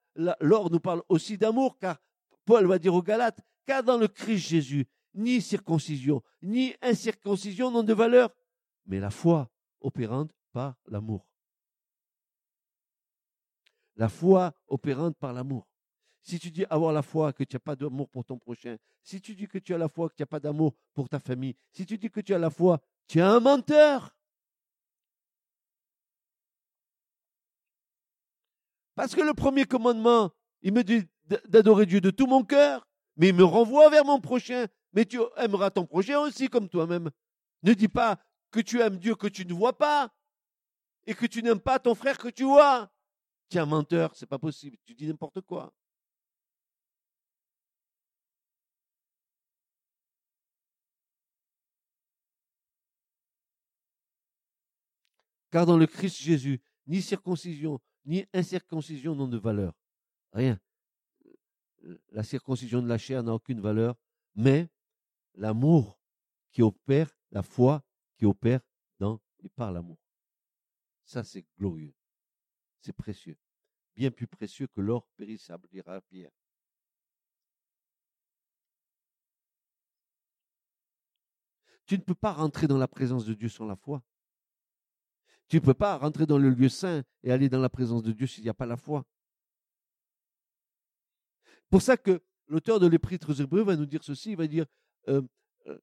l'or 0.42 0.70
nous 0.70 0.80
parle 0.80 1.02
aussi 1.08 1.38
d'amour, 1.38 1.78
car 1.78 1.98
Paul 2.44 2.68
va 2.68 2.78
dire 2.78 2.94
aux 2.94 3.02
Galates, 3.02 3.40
car 3.66 3.84
dans 3.84 3.98
le 3.98 4.08
Christ 4.08 4.48
Jésus, 4.48 4.86
ni 5.14 5.42
circoncision, 5.42 6.22
ni 6.42 6.76
incirconcision 6.82 7.72
n'ont 7.72 7.84
de 7.84 7.94
valeur, 7.94 8.30
mais 8.86 9.00
la 9.00 9.10
foi 9.10 9.50
opérante 9.80 10.32
par 10.52 10.76
l'amour. 10.88 11.26
La 13.96 14.10
foi 14.10 14.54
opérante 14.68 15.18
par 15.18 15.32
l'amour. 15.32 15.68
Si 16.26 16.40
tu 16.40 16.50
dis 16.50 16.66
avoir 16.72 16.92
la 16.92 17.04
foi 17.04 17.32
que 17.34 17.44
tu 17.44 17.56
n'as 17.56 17.60
pas 17.60 17.76
d'amour 17.76 18.10
pour 18.10 18.26
ton 18.26 18.40
prochain, 18.40 18.78
si 19.04 19.22
tu 19.22 19.36
dis 19.36 19.48
que 19.48 19.60
tu 19.60 19.76
as 19.76 19.78
la 19.78 19.88
foi 19.88 20.10
que 20.10 20.16
tu 20.16 20.24
n'as 20.24 20.28
pas 20.28 20.40
d'amour 20.40 20.74
pour 20.96 21.08
ta 21.08 21.20
famille, 21.20 21.56
si 21.72 21.86
tu 21.86 22.00
dis 22.00 22.10
que 22.10 22.20
tu 22.20 22.34
as 22.34 22.40
la 22.40 22.50
foi, 22.50 22.82
tu 23.08 23.20
es 23.20 23.22
un 23.22 23.40
menteur. 23.40 24.18
Parce 28.96 29.14
que 29.14 29.22
le 29.22 29.36
premier 29.36 29.66
commandement, 29.66 30.32
il 30.64 30.74
me 30.74 30.84
dit 30.84 31.04
d'adorer 31.46 31.86
Dieu 31.86 32.02
de 32.02 32.10
tout 32.10 32.26
mon 32.26 32.44
cœur, 32.44 32.88
mais 33.18 33.30
il 33.30 33.36
me 33.36 33.44
renvoie 33.44 33.90
vers 33.90 34.06
mon 34.06 34.20
prochain. 34.20 34.66
Mais 34.94 35.06
tu 35.06 35.20
aimeras 35.38 35.70
ton 35.70 35.86
prochain 35.86 36.20
aussi 36.20 36.48
comme 36.48 36.70
toi-même. 36.70 37.12
Ne 37.62 37.74
dis 37.74 37.90
pas 37.90 38.18
que 38.50 38.62
tu 38.62 38.82
aimes 38.82 38.98
Dieu 38.98 39.14
que 39.16 39.28
tu 39.28 39.46
ne 39.46 39.54
vois 39.54 39.78
pas 39.78 40.10
et 41.06 41.14
que 41.14 41.28
tu 41.28 41.44
n'aimes 41.44 41.60
pas 41.60 41.78
ton 41.78 41.94
frère 41.94 42.18
que 42.18 42.30
tu 42.30 42.46
vois. 42.46 42.90
Tu 43.50 43.58
es 43.58 43.60
un 43.60 43.66
menteur, 43.68 44.16
c'est 44.16 44.26
pas 44.26 44.40
possible. 44.40 44.78
Tu 44.86 44.96
dis 44.96 45.08
n'importe 45.08 45.42
quoi. 45.42 45.72
Car 55.56 55.66
dans 55.66 55.78
le 55.78 55.88
Christ 55.88 56.18
Jésus, 56.18 56.62
ni 56.86 57.02
circoncision, 57.02 57.80
ni 58.04 58.26
incirconcision 58.34 59.16
n'ont 59.16 59.30
de 59.30 59.38
valeur. 59.38 59.74
Rien. 60.34 60.60
La 62.10 62.24
circoncision 62.24 62.82
de 62.82 62.90
la 62.90 62.98
chair 62.98 63.24
n'a 63.24 63.34
aucune 63.34 63.62
valeur, 63.62 63.96
mais 64.36 64.68
l'amour 65.36 65.98
qui 66.52 66.62
opère, 66.62 67.18
la 67.32 67.42
foi 67.42 67.86
qui 68.18 68.26
opère 68.26 68.60
dans 69.00 69.22
et 69.44 69.48
par 69.48 69.72
l'amour. 69.72 69.98
Ça, 71.06 71.24
c'est 71.24 71.46
glorieux. 71.58 71.96
C'est 72.82 72.92
précieux. 72.92 73.38
Bien 73.96 74.12
plus 74.12 74.28
précieux 74.28 74.68
que 74.68 74.82
l'or 74.82 75.08
périssable, 75.16 75.70
dira 75.70 76.02
Pierre. 76.02 76.34
Tu 81.86 81.98
ne 81.98 82.04
peux 82.04 82.14
pas 82.14 82.34
rentrer 82.34 82.68
dans 82.68 82.78
la 82.78 82.90
présence 82.90 83.24
de 83.24 83.34
Dieu 83.34 83.48
sans 83.48 83.66
la 83.66 83.78
foi. 83.78 84.04
Tu 85.48 85.58
ne 85.58 85.62
peux 85.62 85.74
pas 85.74 85.98
rentrer 85.98 86.26
dans 86.26 86.38
le 86.38 86.50
lieu 86.50 86.70
saint 86.70 87.04
et 87.24 87.32
aller 87.32 87.50
dans 87.50 87.60
la 87.60 87.70
présence 87.70 88.04
de 88.04 88.12
Dieu 88.12 88.28
s'il 88.28 88.44
n'y 88.44 88.50
a 88.50 88.54
pas 88.54 88.66
la 88.66 88.78
foi. 88.78 89.06
Pour 91.70 91.82
ça 91.82 91.98
que 91.98 92.22
l'auteur 92.48 92.80
de 92.80 92.88
l'Épître 92.88 93.30
aux 93.30 93.34
Hébreux 93.34 93.64
va 93.64 93.76
nous 93.76 93.86
dire 93.86 94.04
ceci, 94.04 94.32
il 94.32 94.38
va 94.38 94.48
dire 94.48 94.66
euh, 95.08 95.22
euh, 95.68 95.80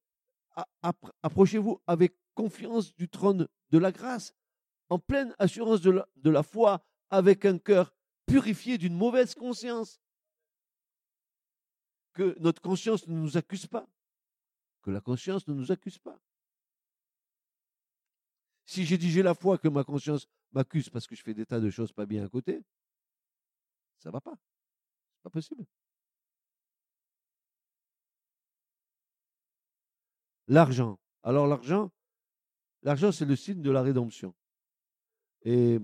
approchez-vous 1.23 1.81
avec 1.87 2.17
confiance 2.35 2.95
du 2.95 3.09
trône 3.09 3.49
de 3.71 3.79
la 3.79 3.93
grâce, 3.93 4.35
en 4.89 4.99
pleine 4.99 5.35
assurance 5.39 5.81
de 5.81 5.91
la, 5.91 6.09
de 6.17 6.31
la 6.31 6.43
foi, 6.43 6.85
avec 7.11 7.45
un 7.45 7.59
cœur 7.59 7.95
purifié 8.27 8.79
d'une 8.79 8.95
mauvaise 8.95 9.35
conscience. 9.35 10.01
Que 12.15 12.37
notre 12.41 12.61
conscience 12.61 13.07
ne 13.07 13.15
nous 13.15 13.37
accuse 13.37 13.67
pas. 13.67 13.87
Que 14.83 14.91
la 14.91 15.01
conscience 15.01 15.47
ne 15.49 15.55
nous 15.55 15.73
accuse 15.73 15.99
pas. 15.99 16.19
Si 18.73 18.87
j'ai 18.87 18.97
dit 18.97 19.11
j'ai 19.11 19.23
la 19.23 19.35
foi 19.35 19.59
que 19.59 19.69
ma 19.69 19.85
conscience 19.85 20.27
m'accuse 20.51 20.89
parce 20.89 21.07
que 21.07 21.15
je 21.15 21.23
fais 21.23 21.35
des 21.35 21.45
tas 21.45 21.61
de 21.61 21.69
choses 21.69 21.93
pas 21.93 22.07
bien 22.07 22.25
à 22.25 22.29
côté, 22.31 22.63
ça 23.99 24.11
va 24.11 24.19
pas. 24.19 24.33
C'est 24.33 25.23
pas 25.25 25.29
possible. 25.29 25.67
L'argent. 30.49 30.99
Alors 31.23 31.47
l'argent, 31.47 31.93
l'argent 32.83 33.13
c'est 33.13 33.27
le 33.27 33.37
signe 33.37 33.61
de 33.61 33.71
la 33.71 33.83
rédemption. 33.83 34.35
Et, 35.43 35.79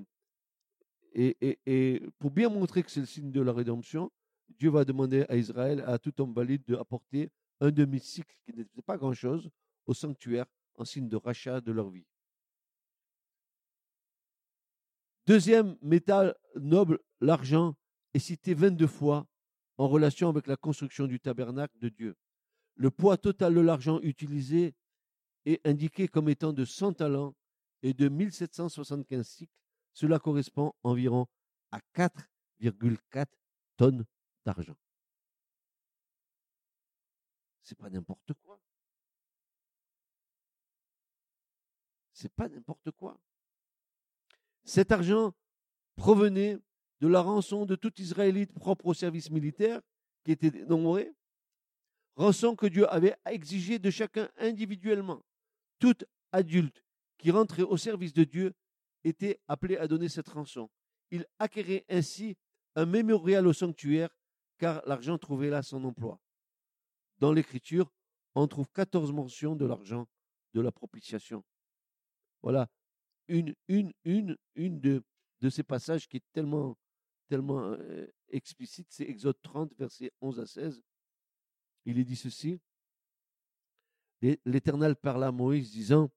et, 1.13 1.59
et, 1.67 2.03
pour 2.19 2.31
bien 2.31 2.49
montrer 2.49 2.83
que 2.83 2.91
c'est 2.91 3.01
le 3.01 3.07
signe 3.07 3.31
de 3.31 3.43
la 3.43 3.53
rédemption, 3.53 4.11
Dieu 4.49 4.71
va 4.71 4.87
demander 4.87 5.27
à 5.29 5.37
Israël, 5.37 5.85
à 5.87 5.99
tout 5.99 6.19
homme 6.23 6.33
valide, 6.33 6.65
d'apporter 6.65 7.31
un 7.61 7.71
demi-cycle, 7.71 8.35
qui 8.47 8.57
n'était 8.57 8.81
pas 8.81 8.97
grand-chose, 8.97 9.51
au 9.85 9.93
sanctuaire, 9.93 10.47
en 10.77 10.87
signe 10.87 11.11
de 11.11 11.17
rachat 11.17 11.61
de 11.61 11.73
leur 11.73 11.91
vie. 11.91 12.07
Deuxième 15.29 15.77
métal 15.83 16.35
noble, 16.55 17.01
l'argent, 17.21 17.77
est 18.15 18.19
cité 18.19 18.55
22 18.55 18.87
fois 18.87 19.27
en 19.77 19.87
relation 19.87 20.31
avec 20.31 20.47
la 20.47 20.57
construction 20.57 21.07
du 21.07 21.21
tabernacle 21.21 21.79
de 21.81 21.91
Dieu. 21.91 22.17
Le 22.77 22.91
poids 22.91 23.19
total 23.19 23.55
de 23.55 23.61
l'argent 23.61 24.01
utilisé 24.01 24.75
est 25.45 25.61
indiqué 25.67 26.09
comme 26.09 26.31
étant 26.31 26.55
de 26.55 26.65
100 26.65 26.95
talents 26.95 27.35
et 27.83 27.93
de 27.93 28.09
1775 28.09 29.29
cycles. 29.29 29.53
Cela 29.93 30.19
correspond 30.19 30.73
environ 30.83 31.27
à 31.73 31.81
4,4 31.95 33.27
tonnes 33.77 34.07
d'argent. 34.47 34.79
C'est 37.61 37.77
pas 37.77 37.91
n'importe 37.91 38.33
quoi. 38.33 38.59
C'est 42.15 42.33
pas 42.33 42.49
n'importe 42.49 42.93
quoi. 42.93 43.21
Cet 44.69 44.93
argent 44.93 45.33
provenait 45.97 46.59
de 47.01 47.09
la 47.09 47.23
rançon 47.23 47.65
de 47.65 47.75
tout 47.75 47.99
Israélite 48.03 48.53
propre 48.53 48.85
au 48.85 48.93
service 48.93 49.31
militaire, 49.31 49.81
qui 50.25 50.33
était 50.33 50.51
dénombré, 50.51 51.11
rançon 52.17 52.55
que 52.55 52.67
Dieu 52.67 52.87
avait 52.93 53.17
exigée 53.25 53.79
de 53.79 53.89
chacun 53.89 54.29
individuellement. 54.37 55.25
Tout 55.79 55.97
adulte 56.33 56.85
qui 57.17 57.31
rentrait 57.31 57.63
au 57.63 57.79
service 57.79 58.13
de 58.13 58.25
Dieu 58.25 58.53
était 59.05 59.41
appelé 59.49 59.79
à 59.79 59.89
donner 59.89 60.11
cette 60.11 60.29
rançon. 60.29 60.69
Il 61.11 61.25
acquérait 61.39 61.87
ainsi 61.89 62.37
un 62.75 62.85
mémorial 62.85 63.47
au 63.47 63.55
sanctuaire, 63.55 64.11
car 64.59 64.83
l'argent 64.85 65.17
trouvait 65.17 65.49
là 65.49 65.63
son 65.63 65.83
emploi. 65.83 66.21
Dans 67.17 67.33
l'Écriture, 67.33 67.91
on 68.35 68.47
trouve 68.47 68.69
14 68.75 69.13
mentions 69.13 69.57
de 69.57 69.65
l'argent 69.65 70.07
de 70.53 70.61
la 70.61 70.73
propitiation. 70.73 71.43
Voilà 72.43 72.69
une, 73.29 73.55
une, 73.69 73.93
une, 74.05 74.37
une 74.55 74.81
de, 74.81 75.03
ces 75.51 75.63
passages 75.63 76.09
qui 76.09 76.19
est 76.19 76.25
tellement, 76.33 76.77
tellement 77.29 77.77
explicite, 78.31 78.89
c'est 78.91 79.05
Exode 79.05 79.41
30, 79.43 79.73
versets 79.79 80.11
11 80.21 80.41
à 80.41 80.47
16. 80.47 80.83
Il 81.85 81.99
est 81.99 82.05
dit 82.05 82.17
ceci. 82.17 82.61
L'Éternel 84.45 84.97
parla 84.97 85.29
à 85.29 85.33
Moïse 85.33 85.71
disant, 85.71 86.11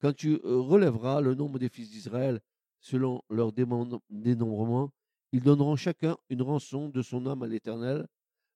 Quand 0.00 0.14
tu 0.14 0.36
relèveras 0.42 1.20
le 1.20 1.34
nombre 1.34 1.58
des 1.58 1.68
fils 1.68 1.90
d'Israël 1.90 2.40
selon 2.80 3.22
leur 3.28 3.52
dénombrement, 3.52 4.92
ils 5.32 5.42
donneront 5.42 5.76
chacun 5.76 6.16
une 6.28 6.42
rançon 6.42 6.88
de 6.88 7.02
son 7.02 7.26
âme 7.26 7.42
à 7.42 7.46
l'Éternel 7.46 8.06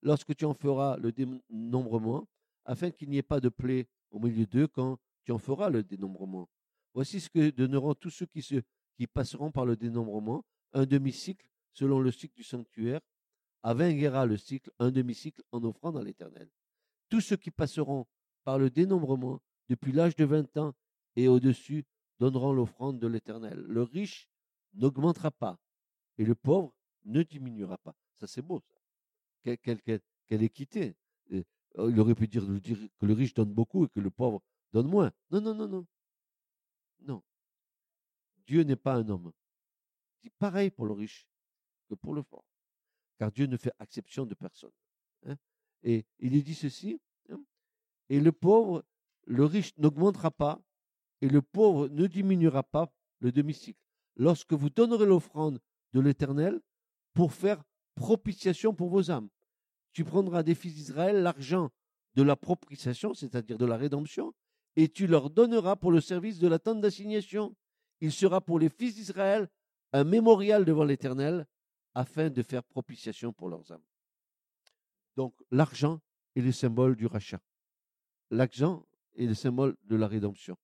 lorsque 0.02 0.34
tu 0.36 0.44
en 0.44 0.54
feras 0.54 0.96
le 0.96 1.12
dénombrement, 1.12 2.28
afin 2.64 2.90
qu'il 2.90 3.08
n'y 3.10 3.18
ait 3.18 3.22
pas 3.22 3.40
de 3.40 3.48
plaie 3.48 3.88
au 4.10 4.18
milieu 4.18 4.46
d'eux 4.46 4.68
quand 4.68 4.98
tu 5.24 5.32
en 5.32 5.38
feras 5.38 5.70
le 5.70 5.82
dénombrement. 5.82 6.48
Voici 6.98 7.20
ce 7.20 7.30
que 7.30 7.50
donneront 7.50 7.94
tous 7.94 8.10
ceux 8.10 8.26
qui, 8.26 8.42
se, 8.42 8.56
qui 8.96 9.06
passeront 9.06 9.52
par 9.52 9.64
le 9.64 9.76
dénombrement, 9.76 10.44
un 10.72 10.84
demi-cycle 10.84 11.48
selon 11.72 12.00
le 12.00 12.10
cycle 12.10 12.34
du 12.34 12.42
sanctuaire, 12.42 13.00
à 13.62 13.72
20 13.72 13.92
guéras 13.92 14.26
le 14.26 14.36
cycle, 14.36 14.72
un 14.80 14.90
demi-cycle 14.90 15.40
en 15.52 15.62
offrant 15.62 15.92
dans 15.92 16.02
l'Éternel. 16.02 16.50
Tous 17.08 17.20
ceux 17.20 17.36
qui 17.36 17.52
passeront 17.52 18.08
par 18.42 18.58
le 18.58 18.68
dénombrement 18.68 19.40
depuis 19.68 19.92
l'âge 19.92 20.16
de 20.16 20.24
20 20.24 20.56
ans 20.56 20.74
et 21.14 21.28
au-dessus 21.28 21.84
donneront 22.18 22.52
l'offrande 22.52 22.98
de 22.98 23.06
l'Éternel. 23.06 23.60
Le 23.60 23.84
riche 23.84 24.28
n'augmentera 24.74 25.30
pas 25.30 25.56
et 26.18 26.24
le 26.24 26.34
pauvre 26.34 26.74
ne 27.04 27.22
diminuera 27.22 27.78
pas. 27.78 27.94
Ça, 28.14 28.26
c'est 28.26 28.42
beau, 28.42 28.58
ça. 28.58 29.56
Quelle, 29.62 30.42
équité. 30.42 30.96
Oh, 31.76 31.88
il 31.90 32.00
aurait 32.00 32.16
pu 32.16 32.26
dire, 32.26 32.44
que 32.44 33.06
le 33.06 33.12
riche 33.12 33.34
donne 33.34 33.52
beaucoup 33.52 33.84
et 33.84 33.88
que 33.88 34.00
le 34.00 34.10
pauvre 34.10 34.42
donne 34.72 34.88
moins. 34.88 35.12
Non, 35.30 35.40
non, 35.40 35.54
non. 35.54 35.68
Non. 35.68 35.86
Dieu 38.48 38.62
n'est 38.62 38.76
pas 38.76 38.94
un 38.94 39.08
homme. 39.10 39.30
C'est 40.22 40.32
pareil 40.38 40.70
pour 40.70 40.86
le 40.86 40.94
riche 40.94 41.28
que 41.88 41.94
pour 41.94 42.14
le 42.14 42.22
fort. 42.22 42.46
Car 43.18 43.30
Dieu 43.30 43.46
ne 43.46 43.58
fait 43.58 43.72
exception 43.78 44.24
de 44.24 44.34
personne. 44.34 44.72
Hein. 45.26 45.36
Et 45.82 46.06
il 46.18 46.42
dit 46.42 46.54
ceci, 46.54 46.98
hein, 47.30 47.40
et 48.08 48.20
le 48.20 48.32
pauvre, 48.32 48.84
le 49.26 49.44
riche 49.44 49.76
n'augmentera 49.76 50.30
pas, 50.30 50.60
et 51.20 51.28
le 51.28 51.42
pauvre 51.42 51.88
ne 51.88 52.06
diminuera 52.06 52.62
pas 52.62 52.90
le 53.20 53.32
demi-cycle. 53.32 53.80
Lorsque 54.16 54.54
vous 54.54 54.70
donnerez 54.70 55.04
l'offrande 55.04 55.60
de 55.92 56.00
l'Éternel 56.00 56.60
pour 57.12 57.32
faire 57.32 57.62
propitiation 57.96 58.74
pour 58.74 58.88
vos 58.88 59.10
âmes, 59.10 59.28
tu 59.92 60.04
prendras 60.04 60.42
des 60.42 60.54
fils 60.54 60.74
d'Israël 60.74 61.22
l'argent 61.22 61.70
de 62.14 62.22
la 62.22 62.36
propitiation, 62.36 63.12
c'est-à-dire 63.12 63.58
de 63.58 63.66
la 63.66 63.76
rédemption, 63.76 64.32
et 64.76 64.88
tu 64.88 65.06
leur 65.06 65.28
donneras 65.28 65.76
pour 65.76 65.92
le 65.92 66.00
service 66.00 66.38
de 66.38 66.48
la 66.48 66.58
tente 66.58 66.80
d'assignation. 66.80 67.54
Il 68.00 68.12
sera 68.12 68.40
pour 68.40 68.58
les 68.58 68.68
fils 68.68 68.94
d'Israël 68.94 69.48
un 69.92 70.04
mémorial 70.04 70.64
devant 70.64 70.84
l'Éternel 70.84 71.46
afin 71.94 72.30
de 72.30 72.42
faire 72.42 72.62
propitiation 72.62 73.32
pour 73.32 73.48
leurs 73.48 73.72
âmes. 73.72 73.82
Donc 75.16 75.34
l'argent 75.50 76.00
est 76.36 76.40
le 76.42 76.52
symbole 76.52 76.94
du 76.94 77.06
rachat. 77.06 77.40
L'argent 78.30 78.86
est 79.16 79.26
le 79.26 79.34
symbole 79.34 79.76
de 79.84 79.96
la 79.96 80.06
rédemption. 80.06 80.56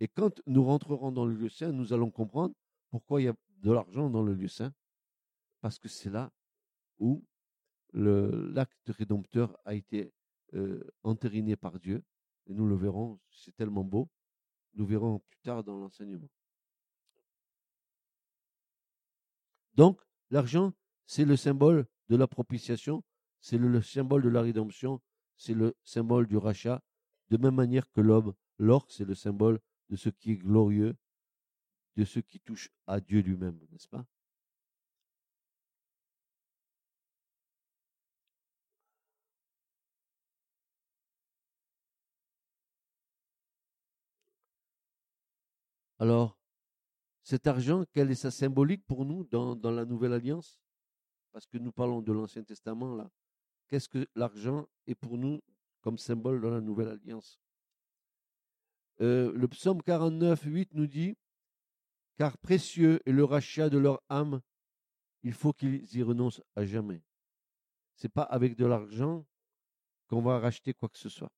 Et 0.00 0.08
quand 0.08 0.42
nous 0.46 0.64
rentrerons 0.64 1.12
dans 1.12 1.24
le 1.24 1.34
lieu 1.34 1.48
saint, 1.48 1.72
nous 1.72 1.92
allons 1.92 2.10
comprendre 2.10 2.54
pourquoi 2.90 3.22
il 3.22 3.24
y 3.24 3.28
a 3.28 3.34
de 3.62 3.72
l'argent 3.72 4.10
dans 4.10 4.22
le 4.22 4.34
lieu 4.34 4.48
saint. 4.48 4.72
Parce 5.60 5.78
que 5.78 5.88
c'est 5.88 6.10
là 6.10 6.30
où 6.98 7.24
l'acte 7.92 8.88
rédempteur 8.88 9.56
a 9.64 9.74
été 9.74 10.12
euh, 10.54 10.84
entériné 11.02 11.56
par 11.56 11.78
Dieu. 11.80 12.04
Et 12.46 12.54
nous 12.54 12.66
le 12.66 12.76
verrons, 12.76 13.18
c'est 13.30 13.56
tellement 13.56 13.84
beau. 13.84 14.08
Nous 14.74 14.84
verrons 14.86 15.20
plus 15.20 15.38
tard 15.38 15.64
dans 15.64 15.78
l'enseignement. 15.78 16.28
Donc, 19.76 20.00
l'argent, 20.30 20.72
c'est 21.06 21.24
le 21.24 21.36
symbole 21.36 21.86
de 22.08 22.16
la 22.16 22.26
propitiation, 22.26 23.04
c'est 23.40 23.58
le, 23.58 23.82
symbole 23.82 24.22
de 24.22 24.28
la 24.28 24.42
rédemption, 24.42 25.00
c'est 25.36 25.54
le 25.54 25.76
symbole 25.84 26.26
du 26.26 26.36
rachat, 26.38 26.82
de 27.30 27.36
même 27.36 27.54
manière 27.54 27.90
que 27.92 28.00
l'homme, 28.00 28.34
l'or, 28.58 28.86
c'est 28.88 29.04
le 29.04 29.14
symbole 29.14 29.60
de 29.90 29.96
ce 29.96 30.08
qui 30.08 30.32
est 30.32 30.36
glorieux, 30.36 30.96
de 31.96 32.04
ce 32.04 32.20
qui 32.20 32.40
touche 32.40 32.70
à 32.86 33.00
Dieu 33.00 33.20
lui-même, 33.20 33.58
n'est-ce 33.70 33.88
pas? 33.88 34.06
Alors, 45.98 46.38
cet 47.26 47.48
argent, 47.48 47.84
quelle 47.92 48.12
est 48.12 48.14
sa 48.14 48.30
symbolique 48.30 48.86
pour 48.86 49.04
nous 49.04 49.24
dans, 49.24 49.58
la 49.72 49.84
Nouvelle 49.84 50.12
Alliance? 50.12 50.60
Parce 51.32 51.44
que 51.44 51.58
nous 51.58 51.72
parlons 51.72 52.00
de 52.00 52.12
l'Ancien 52.12 52.44
Testament 52.44 52.94
là. 52.94 53.10
Qu'est-ce 53.66 53.88
que 53.88 54.06
l'argent 54.14 54.68
est 54.86 54.94
pour 54.94 55.18
nous 55.18 55.40
comme 55.80 55.98
symbole 55.98 56.40
dans 56.40 56.50
la 56.50 56.60
Nouvelle 56.60 56.86
Alliance? 56.86 57.40
Euh, 59.00 59.32
Le 59.32 59.48
psaume 59.48 59.82
49, 59.82 60.40
8 60.44 60.74
nous 60.74 60.86
dit 60.86 61.16
Car 62.16 62.38
précieux 62.38 63.00
est 63.04 63.12
le 63.12 63.24
rachat 63.24 63.70
de 63.70 63.78
leur 63.78 64.00
âme, 64.08 64.40
il 65.24 65.32
faut 65.32 65.52
qu'ils 65.52 65.96
y 65.96 66.04
renoncent 66.04 66.42
à 66.54 66.64
jamais. 66.64 67.02
C'est 67.96 68.08
pas 68.08 68.22
avec 68.22 68.54
de 68.54 68.66
l'argent 68.66 69.26
qu'on 70.06 70.22
va 70.22 70.38
racheter 70.38 70.74
quoi 70.74 70.88
que 70.88 70.98
ce 70.98 71.08
soit. 71.08 71.32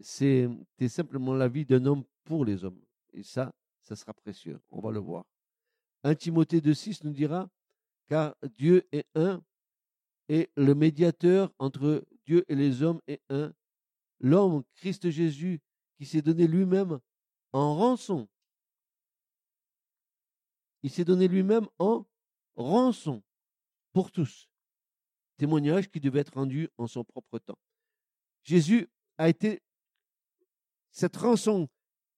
C'est 0.00 0.48
simplement 0.88 1.34
la 1.34 1.46
vie 1.46 1.64
d'un 1.64 1.86
homme 1.86 2.02
pour 2.24 2.44
les 2.44 2.64
hommes. 2.64 2.82
Et 3.12 3.22
ça, 3.22 3.54
ça 3.86 3.94
sera 3.94 4.12
précieux. 4.12 4.60
On 4.70 4.80
va 4.80 4.90
le 4.90 4.98
voir. 4.98 5.24
1 6.02 6.14
Timothée 6.16 6.60
2,6 6.60 7.04
nous 7.04 7.12
dira 7.12 7.48
Car 8.08 8.34
Dieu 8.58 8.86
est 8.90 9.06
un, 9.14 9.42
et 10.28 10.50
le 10.56 10.74
médiateur 10.74 11.52
entre 11.58 12.04
Dieu 12.24 12.44
et 12.48 12.56
les 12.56 12.82
hommes 12.82 13.00
est 13.06 13.22
un, 13.28 13.54
l'homme, 14.18 14.64
Christ 14.74 15.08
Jésus, 15.08 15.60
qui 15.96 16.04
s'est 16.04 16.20
donné 16.20 16.48
lui-même 16.48 16.98
en 17.52 17.76
rançon. 17.76 18.28
Il 20.82 20.90
s'est 20.90 21.04
donné 21.04 21.28
lui-même 21.28 21.68
en 21.78 22.04
rançon 22.56 23.22
pour 23.92 24.10
tous. 24.10 24.48
Témoignage 25.36 25.88
qui 25.88 26.00
devait 26.00 26.20
être 26.20 26.34
rendu 26.34 26.68
en 26.76 26.88
son 26.88 27.04
propre 27.04 27.38
temps. 27.38 27.58
Jésus 28.42 28.88
a 29.16 29.28
été 29.28 29.62
cette 30.90 31.16
rançon 31.16 31.68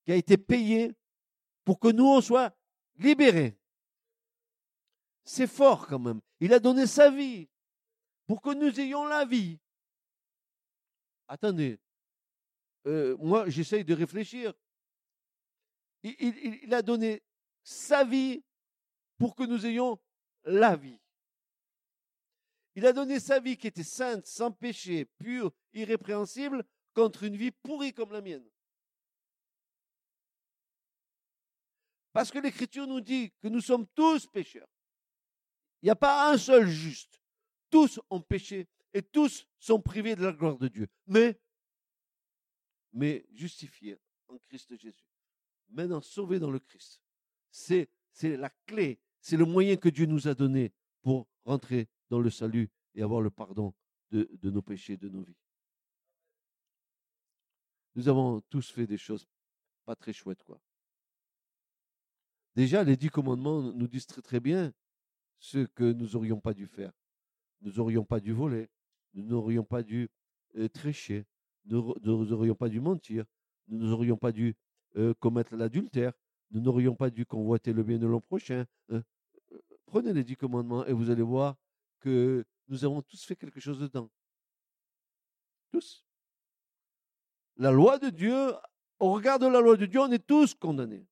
qui 0.05 0.13
a 0.13 0.17
été 0.17 0.39
payé 0.39 0.95
pour 1.69 1.79
que 1.79 1.89
nous, 1.89 2.07
on 2.07 2.23
soit 2.23 2.57
libérés. 2.97 3.55
C'est 5.23 5.47
fort 5.47 5.87
quand 5.87 5.99
même. 5.99 6.23
Il 6.41 6.55
a 6.55 6.61
donné 6.61 6.87
sa 6.87 7.11
vie 7.11 7.47
pour 8.27 8.41
que 8.41 8.55
nous 8.55 8.81
ayons 8.81 9.05
la 9.05 9.27
vie. 9.27 9.59
Attendez, 11.27 11.79
euh, 12.87 13.19
moi 13.19 13.51
j'essaye 13.51 13.85
de 13.85 13.93
réfléchir. 13.93 14.55
Il, 16.03 16.63
il, 16.63 16.73
a 16.73 16.81
donné 16.81 17.23
sa 17.63 18.03
vie 18.03 18.43
pour 19.19 19.37
que 19.37 19.43
nous 19.43 19.67
ayons 19.67 20.01
la 20.45 20.75
vie. 20.75 20.99
Il 22.77 22.87
a 22.87 22.95
donné 22.95 23.21
sa 23.21 23.41
vie 23.41 23.59
qui 23.59 23.67
était 23.67 23.83
sainte, 23.83 24.25
sans 24.27 24.53
péché, 24.53 25.05
pure, 25.19 25.53
irrépréhensible, 25.75 26.65
contre 26.95 27.25
une 27.25 27.37
vie 27.37 27.51
pourrie 27.51 27.93
comme 27.93 28.13
la 28.13 28.23
mienne. 28.23 28.49
Parce 32.19 32.33
que 32.33 32.41
l'Écriture 32.41 32.85
nous 32.85 33.01
dit 33.01 33.31
que 33.41 33.47
nous 33.47 33.61
sommes 33.61 33.87
tous 33.95 34.27
pécheurs. 34.27 34.67
Il 35.81 35.87
n'y 35.87 35.91
a 35.91 35.95
pas 35.95 36.33
un 36.33 36.37
seul 36.37 36.67
juste. 36.67 37.23
Tous 37.71 38.01
ont 38.11 38.21
péché 38.21 38.67
et 38.93 39.03
tous 39.03 39.47
sont 39.61 39.81
privés 39.81 40.17
de 40.17 40.25
la 40.25 40.33
gloire 40.33 40.59
de 40.59 40.67
Dieu. 40.67 40.89
Mais, 41.07 41.39
justifiés 43.31 44.01
en 44.27 44.37
Christ 44.39 44.77
Jésus. 44.77 45.07
Maintenant, 45.69 46.01
sauvés 46.01 46.41
dans 46.41 46.51
le 46.51 46.59
Christ. 46.59 47.01
C'est, 47.53 47.89
la 48.21 48.51
clé, 48.67 48.99
c'est 49.21 49.37
le 49.37 49.45
moyen 49.45 49.77
que 49.77 49.89
Dieu 49.89 50.07
nous 50.07 50.27
a 50.27 50.35
donné 50.35 50.73
pour 51.03 51.29
rentrer 51.45 51.87
dans 52.11 52.19
le 52.19 52.31
salut 52.31 52.69
et 52.97 53.03
avoir 53.03 53.21
le 53.21 53.31
pardon 53.31 53.73
de, 54.11 54.29
de 54.43 54.51
nos 54.51 54.63
péchés, 54.63 54.97
de 54.97 55.09
nos 55.09 55.23
vies. 55.23 55.39
Nous 57.95 58.09
avons 58.09 58.41
tous 58.51 58.73
fait 58.73 58.89
des 58.89 58.99
choses 58.99 59.25
pas 59.85 59.95
très 59.95 60.13
chouettes, 60.13 60.43
quoi. 60.43 60.61
Déjà, 62.59 62.83
les 62.83 62.97
dix 62.97 63.09
commandements 63.09 63.63
nous 63.63 63.87
disent 63.87 64.09
très, 64.09 64.41
bien 64.41 64.73
ce 65.39 65.59
que 65.59 65.93
nous 65.93 66.09
n'aurions 66.09 66.41
pas 66.41 66.53
dû 66.53 66.67
faire. 66.67 66.91
Nous 67.61 67.71
n'aurions 67.75 68.05
pas 68.05 68.19
dû 68.19 68.33
voler, 68.33 68.69
nous 69.15 69.23
n'aurions 69.23 69.63
pas 69.63 69.85
dû 69.85 70.11
euh, 70.57 70.69
tricher, 70.69 71.25
nous 71.67 71.95
n'aurions 72.03 72.57
pas 72.57 72.69
dû 72.69 72.81
mentir, 72.81 73.27
nous 73.69 73.87
n'aurions 73.87 74.17
pas 74.17 74.33
dû 74.33 74.57
euh, 74.97 75.15
commettre 75.21 75.55
l'adultère, 75.55 76.13
nous 76.51 76.61
n'aurions 76.61 76.97
pas 76.97 77.11
dû 77.11 77.25
convoiter 77.25 77.73
le 77.73 77.85
bien 77.85 77.97
de 77.97 78.09
l'an 78.09 78.21
prochain. 78.21 78.67
Hein. 78.89 79.05
Prenez 79.87 80.13
les 80.13 80.25
dix 80.25 80.35
commandements 80.35 80.85
et 80.85 80.93
vous 80.93 81.11
allez 81.11 81.23
voir 81.23 81.55
que 82.01 82.45
nous 82.67 82.85
avons 82.85 83.03
tous 83.03 83.25
fait 83.25 83.37
quelque 83.37 83.61
chose 83.61 83.79
dedans. 83.79 84.11
Tous. 85.71 86.05
La 87.55 87.71
loi 87.71 88.01
de 88.01 88.09
Dieu, 88.11 88.53
au 88.99 89.13
regard 89.13 89.39
de 89.39 89.47
la 89.47 89.61
loi 89.61 89.77
de 89.77 89.87
Dieu, 89.87 90.01
on 90.01 90.11
est 90.11 90.27
tous 90.27 90.55
condamnés. 90.55 91.07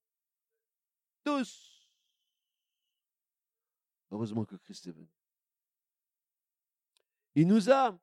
Heureusement 4.10 4.44
que 4.44 4.56
Christ 4.56 4.86
est 4.86 4.92
venu. 4.92 5.08
Il 7.34 7.46
nous 7.46 7.70
a, 7.70 7.98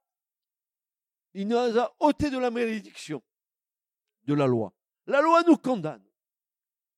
il 1.34 1.48
nous 1.48 1.58
a 1.58 1.96
ôté 2.00 2.30
de 2.30 2.38
la 2.38 2.52
malédiction 2.52 3.24
de 4.24 4.34
la 4.34 4.48
loi. 4.48 4.74
La 5.08 5.22
loi 5.22 5.44
nous 5.44 5.58
condamne. 5.58 6.04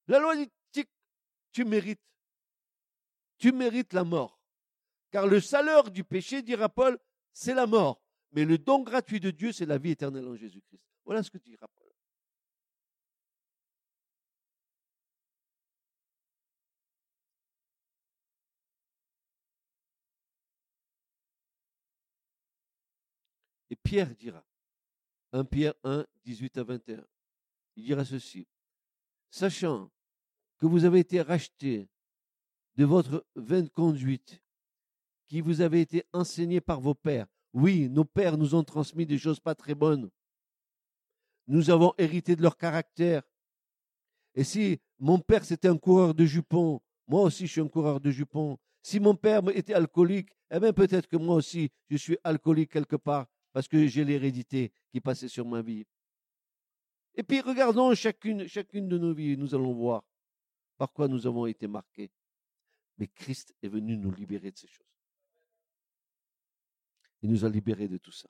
La 0.07 0.19
loi 0.19 0.35
dit, 0.35 0.51
tu 1.51 1.63
mérites, 1.63 2.01
tu 3.37 3.53
mérites 3.53 3.93
la 3.93 4.03
mort. 4.03 4.41
Car 5.09 5.25
le 5.25 5.39
salaire 5.39 5.89
du 5.89 6.03
péché, 6.03 6.41
dira 6.41 6.67
Paul, 6.67 6.99
c'est 7.31 7.53
la 7.53 7.65
mort. 7.65 8.01
Mais 8.33 8.43
le 8.43 8.57
don 8.57 8.83
gratuit 8.83 9.21
de 9.21 9.31
Dieu, 9.31 9.53
c'est 9.53 9.65
la 9.65 9.77
vie 9.77 9.91
éternelle 9.91 10.27
en 10.27 10.35
Jésus-Christ. 10.35 10.83
Voilà 11.05 11.23
ce 11.23 11.31
que 11.31 11.37
dira 11.37 11.65
Paul. 11.69 11.84
Pierre 23.85 24.15
dira, 24.15 24.43
1 25.31 25.45
Pierre 25.45 25.75
1, 25.83 26.07
18 26.23 26.57
à 26.57 26.63
21, 26.63 27.05
il 27.75 27.83
dira 27.83 28.03
ceci, 28.03 28.47
sachant 29.29 29.91
que 30.57 30.65
vous 30.65 30.85
avez 30.85 31.01
été 31.01 31.21
rachetés 31.21 31.87
de 32.77 32.83
votre 32.83 33.23
vaine 33.35 33.69
conduite 33.69 34.41
qui 35.27 35.39
vous 35.39 35.61
avait 35.61 35.81
été 35.81 36.03
enseignée 36.13 36.61
par 36.61 36.81
vos 36.81 36.95
pères. 36.95 37.27
Oui, 37.53 37.87
nos 37.87 38.05
pères 38.05 38.39
nous 38.39 38.55
ont 38.55 38.63
transmis 38.63 39.05
des 39.05 39.19
choses 39.19 39.39
pas 39.39 39.53
très 39.53 39.75
bonnes. 39.75 40.09
Nous 41.45 41.69
avons 41.69 41.93
hérité 41.99 42.35
de 42.35 42.41
leur 42.41 42.57
caractère. 42.57 43.21
Et 44.33 44.43
si 44.43 44.79
mon 44.97 45.19
père 45.19 45.45
c'était 45.45 45.67
un 45.67 45.77
coureur 45.77 46.15
de 46.15 46.25
jupons, 46.25 46.81
moi 47.07 47.21
aussi 47.21 47.45
je 47.45 47.51
suis 47.51 47.61
un 47.61 47.67
coureur 47.67 48.01
de 48.01 48.09
jupons. 48.09 48.57
Si 48.81 48.99
mon 48.99 49.15
père 49.15 49.47
était 49.49 49.75
alcoolique, 49.75 50.31
eh 50.49 50.59
bien 50.59 50.73
peut-être 50.73 51.07
que 51.07 51.17
moi 51.17 51.35
aussi 51.35 51.69
je 51.87 51.97
suis 51.97 52.17
alcoolique 52.23 52.71
quelque 52.71 52.95
part 52.95 53.27
parce 53.55 53.69
que 53.69 53.87
j'ai 53.87 54.03
l'hérédité 54.03 54.73
qui 54.91 54.99
passait 54.99 55.29
sur 55.29 55.45
ma 55.45 55.61
vie. 55.61 55.85
Et 57.13 57.23
puis 57.23 57.39
regardons 57.39 57.95
chacune, 57.95 58.49
chacune 58.49 58.89
de 58.89 58.97
nos 58.97 59.13
vies, 59.13 59.37
nous 59.37 59.55
allons 59.55 59.71
voir 59.71 60.03
par 60.77 60.91
quoi 60.91 61.07
nous 61.07 61.25
avons 61.25 61.45
été 61.45 61.65
marqués. 61.65 62.11
Mais 62.97 63.07
Christ 63.07 63.55
est 63.63 63.69
venu 63.69 63.95
nous 63.95 64.11
libérer 64.11 64.51
de 64.51 64.57
ces 64.57 64.67
choses. 64.67 64.85
Il 67.21 67.29
nous 67.29 67.45
a 67.45 67.49
libérés 67.49 67.87
de 67.87 67.97
tout 67.97 68.11
ça. 68.11 68.27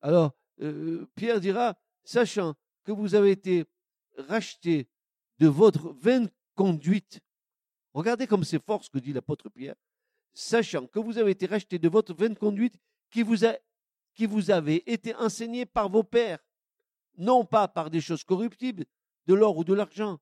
Alors, 0.00 0.36
euh, 0.60 1.04
Pierre 1.16 1.40
dira, 1.40 1.76
sachant 2.04 2.54
que 2.84 2.92
vous 2.92 3.16
avez 3.16 3.32
été 3.32 3.64
rachetés 4.18 4.88
de 5.40 5.48
votre 5.48 5.94
vaine 5.94 6.30
conduite, 6.54 7.18
regardez 7.92 8.28
comme 8.28 8.44
c'est 8.44 8.64
fort 8.64 8.84
ce 8.84 8.90
que 8.90 8.98
dit 9.00 9.12
l'apôtre 9.12 9.48
Pierre, 9.48 9.74
sachant 10.38 10.86
que 10.86 11.00
vous 11.00 11.18
avez 11.18 11.32
été 11.32 11.46
racheté 11.46 11.80
de 11.80 11.88
votre 11.88 12.14
vaine 12.14 12.36
conduite 12.36 12.78
qui 13.10 13.24
vous, 13.24 13.44
a, 13.44 13.56
qui 14.14 14.24
vous 14.24 14.52
avait 14.52 14.84
été 14.86 15.12
enseignée 15.16 15.66
par 15.66 15.88
vos 15.88 16.04
pères, 16.04 16.38
non 17.16 17.44
pas 17.44 17.66
par 17.66 17.90
des 17.90 18.00
choses 18.00 18.22
corruptibles, 18.22 18.84
de 19.26 19.34
l'or 19.34 19.56
ou 19.56 19.64
de 19.64 19.74
l'argent, 19.74 20.20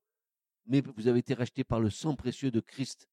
mais 0.65 0.81
vous 0.81 1.07
avez 1.07 1.19
été 1.19 1.35
racheté 1.35 1.65
par 1.65 1.81
le 1.81 1.91
sang 1.91 2.17
précieux 2.17 2.51
de 2.51 2.61
Christ, 2.61 3.11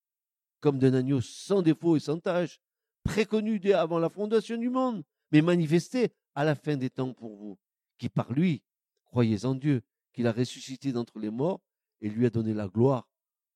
comme 0.62 0.80
d'un 0.80 0.94
agneau 0.94 1.20
sans 1.20 1.62
défaut 1.62 1.98
et 1.98 2.00
sans 2.00 2.20
tache, 2.20 2.62
préconnu 3.04 3.60
dès 3.60 3.74
avant 3.74 4.00
la 4.00 4.10
fondation 4.10 4.56
du 4.56 4.70
monde, 4.70 5.04
mais 5.34 5.42
manifesté 5.42 6.14
à 6.36 6.46
la 6.46 6.56
fin 6.56 6.78
des 6.78 6.90
temps 6.90 7.14
pour 7.14 7.36
vous, 7.36 7.60
qui 7.98 8.08
par 8.08 8.32
lui, 8.32 8.64
croyez 9.04 9.44
en 9.44 9.56
Dieu, 9.56 9.84
qu'il 10.14 10.26
a 10.26 10.32
ressuscité 10.32 10.94
d'entre 10.94 11.20
les 11.20 11.32
morts 11.32 11.60
et 12.00 12.10
lui 12.10 12.26
a 12.26 12.30
donné 12.30 12.54
la 12.54 12.70
gloire, 12.70 13.10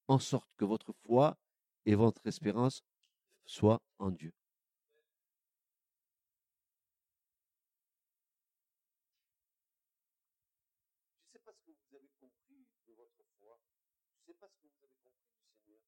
en 0.10 0.20
sorte 0.20 0.50
que 0.58 0.66
votre 0.66 0.92
foi 1.06 1.38
et 1.86 1.96
votre 1.96 2.28
espérance 2.28 2.84
soient 3.48 3.82
en 3.98 4.12
Dieu. 4.12 4.32
Je 11.24 11.26
ne 11.26 11.32
sais 11.32 11.40
pas 11.40 11.54
ce 11.54 11.62
que 11.66 11.72
vous 11.72 11.96
avez 11.96 12.10
compris 12.20 12.68
de 12.88 12.94
votre 12.94 13.24
foi. 13.40 13.60
Je 14.12 14.32
ne 14.32 14.34
sais 14.34 14.40
pas 14.40 14.48
ce 14.50 14.58
que 14.60 14.68
vous 14.68 14.84
avez 14.84 14.98
compris 15.04 15.32
du 15.32 15.48
Seigneur. 15.64 15.82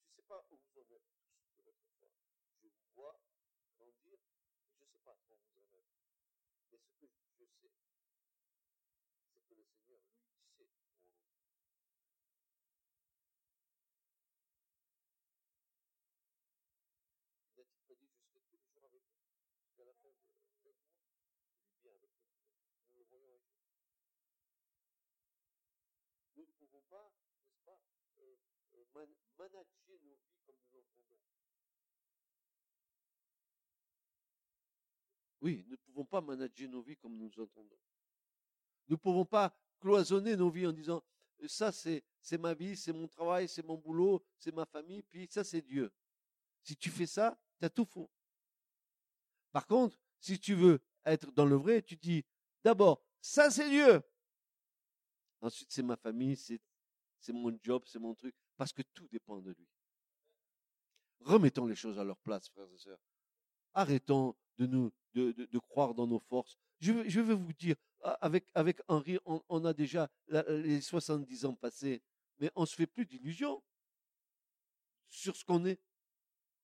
Je 0.00 0.10
ne 0.10 0.14
sais 0.16 0.22
pas 0.22 0.44
où 0.50 0.56
vous 0.56 0.80
en 0.80 0.90
êtes 0.90 1.04
tous 1.20 1.56
de 1.58 1.62
votre 1.62 1.84
foi. 1.98 2.08
Je 2.62 2.68
vous 2.68 2.86
vois 2.94 3.20
grandir, 3.76 4.18
mais 4.64 4.74
je 4.78 4.84
ne 4.84 4.88
sais 4.88 4.98
pas 5.04 5.16
où 5.28 5.36
vous 5.36 5.60
en 5.60 5.68
êtes. 5.76 5.92
Mais 6.70 6.78
ce 6.78 6.92
que 6.98 7.06
je 7.06 7.20
sais, 7.36 7.48
c'est 7.60 7.70
que 9.48 9.54
le 9.54 9.64
Seigneur, 9.64 10.00
lui, 10.00 10.32
sait 10.56 10.64
où 10.64 10.80
on 10.80 10.88
en 10.88 10.96
est. 10.96 11.12
Il 17.52 17.58
n'a-t-il 17.58 17.82
pas 17.84 17.94
dit, 17.94 18.08
je 18.08 18.22
serai 18.24 18.40
tous 18.48 18.56
les 18.56 18.64
jours 18.72 18.84
avec 18.84 19.02
vous 19.02 19.20
jusqu'à 19.60 19.84
la 19.84 19.92
fin 19.94 20.08
de 20.08 20.14
de 20.64 20.70
votre 20.70 20.80
vie 20.88 21.04
Il 21.66 21.74
est 21.74 21.82
bien 21.82 21.94
avec 21.94 22.10
nous. 22.16 22.32
Nous 22.94 23.00
le 23.02 23.04
voyons 23.10 23.30
agir. 23.34 23.52
Nous 26.36 26.46
ne 26.46 26.51
pouvons 26.66 26.82
pas, 26.88 27.12
n'est-ce 27.46 27.60
pas, 27.64 27.80
euh, 28.20 28.34
euh, 28.74 28.84
man- 28.94 29.14
manager 29.38 29.98
nos 30.02 30.16
vies 30.16 30.42
comme 30.46 30.56
nous. 30.72 30.82
Oui, 35.40 35.64
nous 35.66 35.72
ne 35.72 35.76
pouvons 35.76 36.04
pas 36.04 36.20
manager 36.20 36.68
nos 36.68 36.82
vies 36.82 36.96
comme 36.96 37.16
nous 37.16 37.30
entendons. 37.40 37.78
Nous 38.88 38.94
ne 38.94 39.00
pouvons 39.00 39.24
pas 39.24 39.54
cloisonner 39.80 40.36
nos 40.36 40.50
vies 40.50 40.66
en 40.66 40.72
disant 40.72 41.02
euh, 41.42 41.48
ça 41.48 41.72
c'est 41.72 42.04
c'est 42.20 42.38
ma 42.38 42.54
vie, 42.54 42.76
c'est 42.76 42.92
mon 42.92 43.08
travail, 43.08 43.48
c'est 43.48 43.64
mon 43.64 43.76
boulot, 43.76 44.24
c'est 44.38 44.54
ma 44.54 44.64
famille, 44.64 45.02
puis 45.02 45.26
ça 45.30 45.42
c'est 45.42 45.62
Dieu. 45.62 45.92
Si 46.62 46.76
tu 46.76 46.90
fais 46.90 47.06
ça, 47.06 47.36
tu 47.58 47.64
as 47.66 47.70
tout 47.70 47.84
faux. 47.84 48.08
Par 49.50 49.66
contre, 49.66 49.98
si 50.20 50.38
tu 50.38 50.54
veux 50.54 50.80
être 51.04 51.32
dans 51.32 51.44
le 51.44 51.56
vrai, 51.56 51.82
tu 51.82 51.96
dis 51.96 52.24
d'abord 52.62 53.02
ça 53.20 53.50
c'est 53.50 53.68
Dieu. 53.68 54.00
Ensuite 55.42 55.72
c'est 55.72 55.82
ma 55.82 55.96
famille, 55.96 56.36
c'est 56.36 57.32
mon 57.32 57.56
job, 57.62 57.82
c'est 57.86 57.98
mon 57.98 58.14
truc, 58.14 58.34
parce 58.56 58.72
que 58.72 58.82
tout 58.94 59.08
dépend 59.08 59.40
de 59.40 59.50
lui. 59.50 59.68
Remettons 61.20 61.66
les 61.66 61.74
choses 61.74 61.98
à 61.98 62.04
leur 62.04 62.18
place, 62.18 62.48
frères 62.48 62.72
et 62.72 62.78
sœurs. 62.78 63.00
Arrêtons 63.74 64.34
de 64.58 64.66
nous 64.66 64.92
de, 65.14 65.58
croire 65.58 65.94
dans 65.94 66.06
nos 66.06 66.18
forces. 66.18 66.56
Je, 66.80 66.92
veux- 67.20 67.34
vous 67.34 67.52
dire, 67.52 67.76
avec, 68.20 68.46
Henri, 68.88 69.18
on, 69.26 69.64
a 69.64 69.72
déjà 69.72 70.10
les 70.48 70.80
70 70.80 71.44
ans 71.44 71.54
passés, 71.54 72.02
mais 72.38 72.50
on 72.54 72.66
se 72.66 72.74
fait 72.74 72.86
plus 72.86 73.06
d'illusions 73.06 73.62
sur 75.08 75.36
ce 75.36 75.44
qu'on 75.44 75.64
est. 75.64 75.80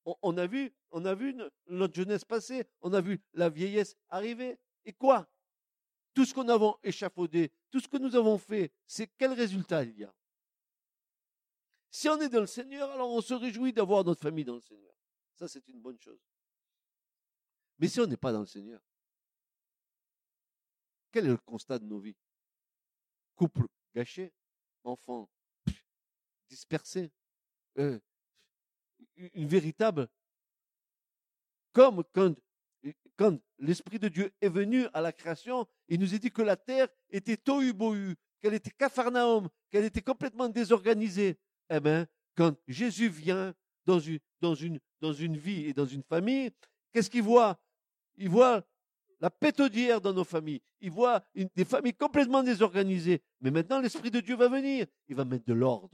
On, 0.05 0.17
on 0.23 0.37
a 0.39 0.47
vu, 0.47 0.73
on 0.91 1.05
a 1.05 1.15
vu 1.15 1.35
no- 1.35 1.51
notre 1.67 1.95
jeunesse 1.95 2.25
passer, 2.25 2.65
on 2.81 2.93
a 2.93 3.01
vu 3.01 3.21
la 3.35 3.49
vieillesse 3.51 3.97
arriver. 4.09 4.59
Et 4.85 4.93
quoi? 4.93 5.29
Tout 6.19 6.25
ce 6.25 6.35
qu'on 6.35 6.49
avons 6.49 6.77
échafaudé, 6.83 7.53
tout 7.71 7.79
ce 7.79 7.87
que 7.87 7.97
nous 7.97 8.17
avons 8.17 8.39
fait, 8.39 8.73
c'est 8.89 9.07
quel 9.17 9.33
résultat 9.35 9.85
il 9.85 9.99
y 9.99 10.03
a? 10.03 10.13
Si 11.93 12.09
on 12.09 12.21
est 12.21 12.29
dans 12.29 12.41
le 12.41 12.49
Seigneur, 12.49 12.91
alors 12.91 13.09
on 13.11 13.21
se 13.21 13.35
réjouit 13.35 13.73
d'avoir 13.73 14.03
notre 14.03 14.23
famille 14.23 14.45
dans 14.45 14.57
le 14.57 14.61
Seigneur. 14.61 14.93
Ça, 15.37 15.47
c'est 15.47 15.69
une 15.69 15.81
bonne 15.81 16.01
chose. 16.01 16.19
Mais 17.79 17.87
si 17.87 18.01
on 18.01 18.07
n'est 18.09 18.17
pas 18.17 18.33
dans 18.33 18.41
le 18.41 18.47
Seigneur, 18.47 18.83
quel 21.13 21.27
est 21.27 21.31
le 21.31 21.37
constat 21.37 21.79
de 21.79 21.85
nos 21.85 22.01
vies? 22.01 22.17
Couple 23.37 23.69
gâché, 23.95 24.35
enfants 24.83 25.31
dispersés, 26.49 27.13
euh, 27.79 28.01
une 29.15 29.47
véritable... 29.47 30.09
Comme 31.73 32.03
quand, 32.13 32.35
quand 33.19 33.37
l'Esprit 33.59 33.99
de 33.99 34.09
Dieu 34.09 34.33
est 34.41 34.49
venu 34.49 34.87
à 34.95 35.01
la 35.01 35.13
création, 35.13 35.67
il 35.89 35.99
nous 35.99 36.15
a 36.15 36.19
dit 36.19 36.31
que 36.31 36.41
la 36.41 36.57
terre 36.57 36.89
était 37.11 37.37
tohu-bohu, 37.37 38.15
qu'elle 38.41 38.55
était 38.55 38.71
capharnaüm, 38.71 39.49
qu'elle 39.71 39.85
était 39.85 40.01
complètement 40.01 40.49
désorganisée. 40.49 41.37
Eh 41.69 41.81
bien, 41.81 42.07
quand 42.37 42.55
Jésus 42.69 43.09
vient 43.09 43.53
dans 43.85 43.99
une, 43.99 44.21
dans 44.41 44.55
une, 44.55 44.79
dans 45.01 45.13
une 45.13 45.37
vie 45.37 45.67
et 45.67 45.75
dans 45.75 45.85
une 45.85 46.05
famille, 46.05 46.51
qu'est-ce 46.93 47.11
qu'il 47.11 47.25
voit? 47.25 47.61
Il 48.17 48.29
voit 48.29 48.65
la 49.21 49.31
pétodière 49.31 50.01
dans 50.01 50.13
nos 50.13 50.25
familles. 50.25 50.63
Il 50.81 50.93
voit 50.93 51.25
des 51.35 51.65
familles 51.65 51.95
complètement 51.95 52.45
désorganisées. 52.45 53.21
Mais 53.41 53.51
maintenant, 53.51 53.81
l'Esprit 53.81 54.13
de 54.13 54.21
Dieu 54.21 54.37
va 54.37 54.49
venir. 54.49 54.87
Il 55.09 55.17
va 55.17 55.25
mettre 55.25 55.45
de 55.45 55.55
l'ordre. 55.55 55.91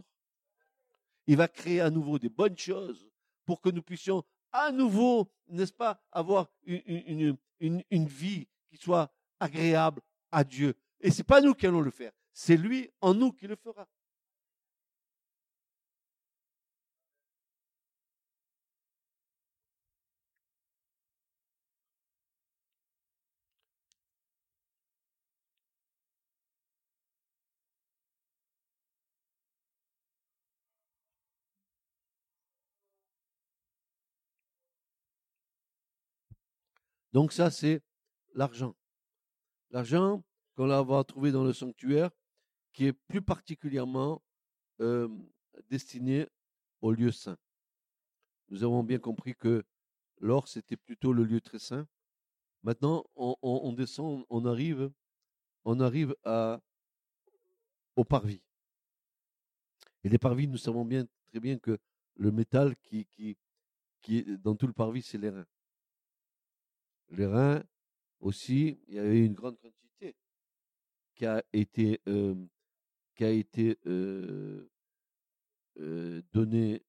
Il 1.26 1.38
va 1.38 1.48
créer 1.48 1.80
à 1.80 1.88
nouveau 1.88 2.18
des 2.18 2.28
bonnes 2.28 2.58
choses 2.58 3.08
pour 3.46 3.62
que 3.62 3.70
nous 3.70 3.82
puissions 3.82 4.22
à 4.54 4.70
nouveau, 4.70 5.28
n'est-ce 5.48 5.72
pas, 5.72 6.00
avoir 6.12 6.48
une, 6.64 7.36
vie 7.90 8.46
qui 8.68 8.76
soit 8.76 9.12
agréable 9.40 10.00
à 10.30 10.44
Dieu. 10.44 10.74
Et 11.00 11.10
c'est 11.10 11.24
pas 11.24 11.40
nous 11.40 11.54
qui 11.54 11.66
allons 11.66 11.80
le 11.80 11.90
faire. 11.90 12.12
C'est 12.32 12.56
lui 12.56 12.88
en 13.00 13.14
nous 13.14 13.32
qui 13.32 13.48
le 13.48 13.56
fera. 13.56 13.86
Donc 37.14 37.32
ça, 37.32 37.48
c'est 37.52 37.80
l'argent. 38.34 38.74
L'argent 39.70 40.24
qu'on 40.56 40.66
va 40.66 41.04
trouver 41.04 41.30
dans 41.30 41.44
le 41.44 41.52
sanctuaire, 41.52 42.10
qui 42.72 42.86
est 42.86 42.92
plus 42.92 43.22
particulièrement 43.22 44.20
destiné 45.70 46.26
au 46.80 46.90
lieu 46.90 47.12
saint. 47.12 47.38
Nous 48.48 48.64
avons 48.64 48.82
bien 48.82 48.98
compris 48.98 49.36
que 49.36 49.64
l'or, 50.18 50.48
c'était 50.48 50.76
plutôt 50.76 51.12
le 51.12 51.22
lieu 51.22 51.40
très 51.40 51.60
saint. 51.60 51.86
Maintenant, 52.64 53.04
on, 53.14 53.72
descend, 53.74 54.24
on 54.28 54.44
arrive, 54.44 54.90
on 55.64 55.78
arrive 55.78 56.16
à, 56.24 56.60
au 57.94 58.04
parvis. 58.04 58.42
Et 60.02 60.08
les 60.08 60.18
parvis, 60.18 60.48
nous 60.48 60.58
savons 60.58 60.84
bien, 60.84 61.06
très 61.26 61.38
bien 61.38 61.60
que 61.60 61.78
le 62.16 62.32
métal 62.32 62.74
qui, 62.82 63.06
est 64.08 64.24
dans 64.38 64.56
tout 64.56 64.66
le 64.66 64.72
parvis, 64.72 65.02
c'est 65.02 65.18
les 65.18 65.30
reins. 65.30 65.46
Les 67.10 67.26
reins 67.26 67.62
aussi, 68.20 68.80
il 68.88 68.94
y 68.94 68.98
avait 68.98 69.24
une 69.24 69.34
grande 69.34 69.58
quantité 69.58 70.16
qui 71.14 71.26
a 71.26 71.42
été, 71.52 72.00
qui 73.14 73.24
a 73.24 73.30
été 73.30 73.78
donnée 76.32 76.82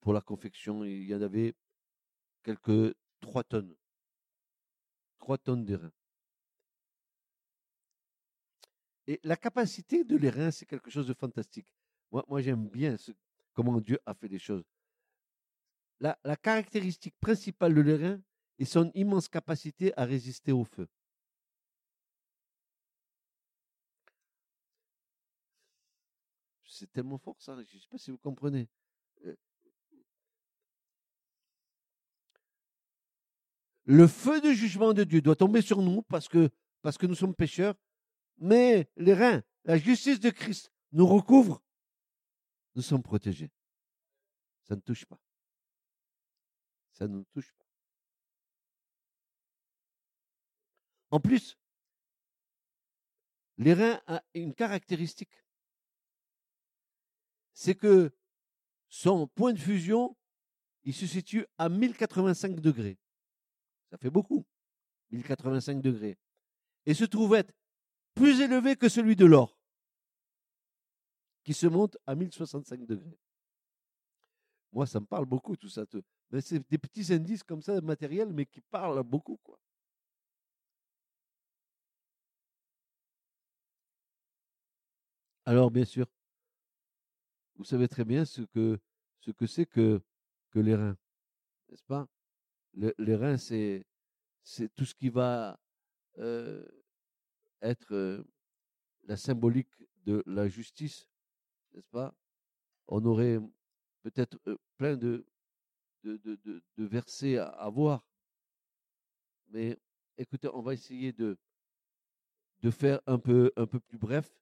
pour 0.00 0.12
la 0.12 0.20
confection. 0.20 0.84
Il 0.84 1.04
y 1.04 1.14
en 1.14 1.22
avait 1.22 1.54
quelques 2.42 2.94
trois 3.20 3.44
tonnes. 3.44 3.74
Trois 5.18 5.38
tonnes 5.38 5.64
de 5.64 5.74
reins. 5.74 5.92
Et 9.06 9.18
la 9.24 9.36
capacité 9.36 10.04
de 10.04 10.16
les 10.16 10.30
reins, 10.30 10.50
c'est 10.50 10.66
quelque 10.66 10.90
chose 10.90 11.06
de 11.06 11.14
fantastique. 11.14 11.72
Moi, 12.12 12.24
moi 12.28 12.40
j'aime 12.42 12.68
bien 12.68 12.96
ce- 12.96 13.12
comment 13.54 13.80
Dieu 13.80 13.98
a 14.04 14.14
fait 14.14 14.28
les 14.28 14.38
choses. 14.38 14.64
La, 16.00 16.36
caractéristique 16.36 17.16
principale 17.20 17.74
de 17.74 17.80
les 17.80 17.96
reins 17.96 18.22
est 18.58 18.64
son 18.64 18.90
immense 18.94 19.28
capacité 19.28 19.92
à 19.98 20.04
résister 20.04 20.52
au 20.52 20.64
feu. 20.64 20.88
C'est 26.64 26.92
tellement 26.92 27.18
fort 27.18 27.34
ça, 27.40 27.54
je 27.56 27.60
ne 27.60 27.80
sais 27.80 27.88
pas 27.90 27.98
si 27.98 28.12
vous 28.12 28.18
comprenez. 28.18 28.68
Euh, 29.24 29.34
Le 33.84 34.06
feu 34.06 34.40
de 34.40 34.52
jugement 34.52 34.92
de 34.92 35.02
Dieu 35.02 35.20
doit 35.20 35.34
tomber 35.34 35.60
sur 35.60 35.82
nous 35.82 36.02
parce 36.02 36.28
que, 36.28 36.50
nous 37.02 37.14
sommes 37.16 37.34
pécheurs, 37.34 37.74
mais 38.36 38.88
les 38.96 39.42
la 39.64 39.76
justice 39.76 40.20
de 40.20 40.30
Christ 40.30 40.70
nous 40.92 41.06
recouvre. 41.06 41.60
Nous 42.76 42.82
sommes 42.82 43.02
protégés. 43.02 43.50
Ça 44.62 44.76
ne 44.76 44.80
touche 44.80 45.04
pas. 45.04 45.18
Ça 46.98 47.06
ne 47.06 47.18
nous 47.18 47.24
touche 47.26 47.52
pas. 47.52 47.64
En 51.10 51.20
plus, 51.20 51.56
les 53.56 53.72
ont 53.72 54.20
une 54.34 54.52
caractéristique. 54.52 55.44
C'est 57.52 57.76
que 57.76 58.12
son 58.88 59.28
point 59.28 59.52
de 59.52 59.60
fusion, 59.60 60.16
il 60.82 60.92
se 60.92 61.06
situe 61.06 61.46
à 61.56 61.68
1085 61.68 62.58
degrés. 62.58 62.98
Ça 63.90 63.96
fait 63.96 64.10
beaucoup, 64.10 64.44
1085 65.12 65.80
degrés. 65.80 66.18
Et 66.84 66.94
se 66.94 67.04
trouve 67.04 67.36
être 67.36 67.54
plus 68.14 68.40
élevé 68.40 68.74
que 68.74 68.88
celui 68.88 69.14
de 69.14 69.24
l'or, 69.24 69.56
qui 71.44 71.54
se 71.54 71.68
monte 71.68 71.96
à 72.06 72.16
1065 72.16 72.84
degrés. 72.86 73.20
Moi, 74.72 74.84
ça 74.86 74.98
me 74.98 75.06
parle 75.06 75.26
beaucoup 75.26 75.56
tout 75.56 75.68
ça. 75.68 75.84
C'est 76.40 76.68
des 76.70 76.78
petits 76.78 77.12
indices 77.12 77.42
comme 77.42 77.62
ça, 77.62 77.80
matériels, 77.80 78.32
mais 78.32 78.46
qui 78.46 78.60
parlent 78.60 79.02
beaucoup, 79.02 79.38
quoi. 79.42 79.58
Alors, 85.46 85.70
bien 85.70 85.84
sûr, 85.84 86.06
vous 87.56 87.64
savez 87.64 87.88
très 87.88 88.04
bien 88.04 88.24
ce 88.24 88.42
que 88.42 88.78
ce 89.20 89.30
que 89.32 89.46
c'est 89.46 89.66
que, 89.66 90.00
que 90.50 90.58
les 90.60 90.74
reins, 90.74 90.96
n'est-ce 91.68 91.84
pas? 91.84 92.06
Les 92.74 93.16
reins, 93.16 93.36
c'est 93.38 93.86
c'est 94.42 94.74
tout 94.74 94.84
ce 94.84 94.94
qui 94.94 95.08
va 95.08 95.58
euh, 96.18 96.64
être 97.62 97.92
euh, 97.94 98.24
la 99.04 99.16
symbolique 99.16 99.72
de 100.04 100.22
la 100.26 100.48
justice, 100.48 101.08
n'est-ce 101.72 101.88
pas? 101.88 102.14
On 102.88 103.04
aurait 103.04 103.38
peut-être 104.02 104.38
euh, 104.46 104.56
plein 104.76 104.96
de 104.96 105.26
de, 106.04 106.16
de, 106.16 106.62
de, 106.76 106.84
versets 106.84 107.38
à, 107.38 107.68
voir, 107.68 108.06
mais 109.48 109.78
écoutez, 110.16 110.48
on 110.52 110.62
va 110.62 110.74
essayer 110.74 111.12
de 111.12 111.36
de 112.60 112.70
faire 112.70 113.00
un 113.06 113.18
peu 113.18 113.52
un 113.56 113.66
peu 113.66 113.78
plus 113.78 113.98
bref. 113.98 114.32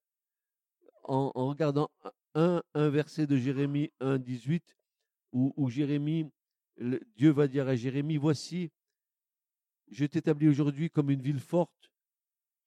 En, 1.02 1.30
en 1.34 1.48
regardant 1.48 1.90
un, 2.34 2.62
un 2.74 2.88
verset 2.88 3.26
de 3.26 3.36
Jérémie 3.36 3.92
1, 4.00 4.18
18, 4.18 4.76
où, 5.32 5.52
où 5.57 5.68
Jérémie, 5.70 6.30
Dieu 7.14 7.30
va 7.30 7.46
dire 7.46 7.68
à 7.68 7.76
Jérémie, 7.76 8.16
voici, 8.16 8.70
je 9.90 10.04
t'établis 10.04 10.48
aujourd'hui 10.48 10.90
comme 10.90 11.11
une 11.11 11.22
ville 11.22 11.40
forte 11.40 11.92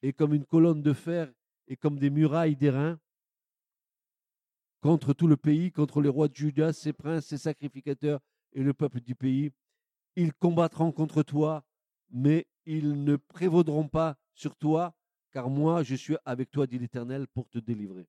et 0.02 0.14
comme 0.14 0.34
une 0.34 0.46
colonne 0.46 0.82
de 0.82 0.94
fer 0.94 1.32
et 1.68 1.76
comme 1.76 2.00
des 2.00 2.10
murailles 2.10 2.56
d'airain 2.56 3.00
contre 4.82 5.14
tout 5.14 5.28
le 5.28 5.36
pays, 5.36 5.72
contre 5.72 6.02
les 6.02 6.10
rois 6.10 6.30
de 6.30 6.36
Juda, 6.36 6.72
ses 6.72 6.94
princes, 6.94 7.28
ses 7.28 7.38
sacrificateurs 7.38 8.22
et 8.54 8.64
le 8.64 8.74
peuple 8.74 9.02
du 9.02 9.16
pays. 9.16 9.52
Ils 10.16 10.34
combattront 10.34 10.92
contre 10.92 11.24
toi, 11.24 11.64
mais 12.10 12.48
ils 12.66 13.04
ne 13.04 13.16
prévaudront 13.16 13.88
pas 13.88 14.18
sur 14.34 14.56
toi, 14.56 14.96
car 15.32 15.50
moi 15.50 15.84
je 15.84 15.96
suis 15.96 16.18
avec 16.26 16.52
toi, 16.52 16.68
dit 16.68 16.80
l'Éternel, 16.80 17.28
pour 17.28 17.50
te 17.50 17.60
délivrer. 17.60 18.08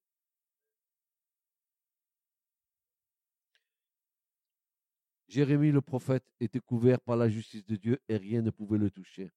Jérémie 5.29 5.71
le 5.71 5.81
prophète 5.81 6.25
était 6.41 6.59
couvert 6.59 7.01
par 7.01 7.17
la 7.17 7.29
justice 7.29 7.65
de 7.65 7.77
Dieu 7.77 8.01
et 8.09 8.17
rien 8.17 8.43
ne 8.43 8.51
pouvait 8.51 8.79
le 8.79 8.91
toucher. 8.91 9.31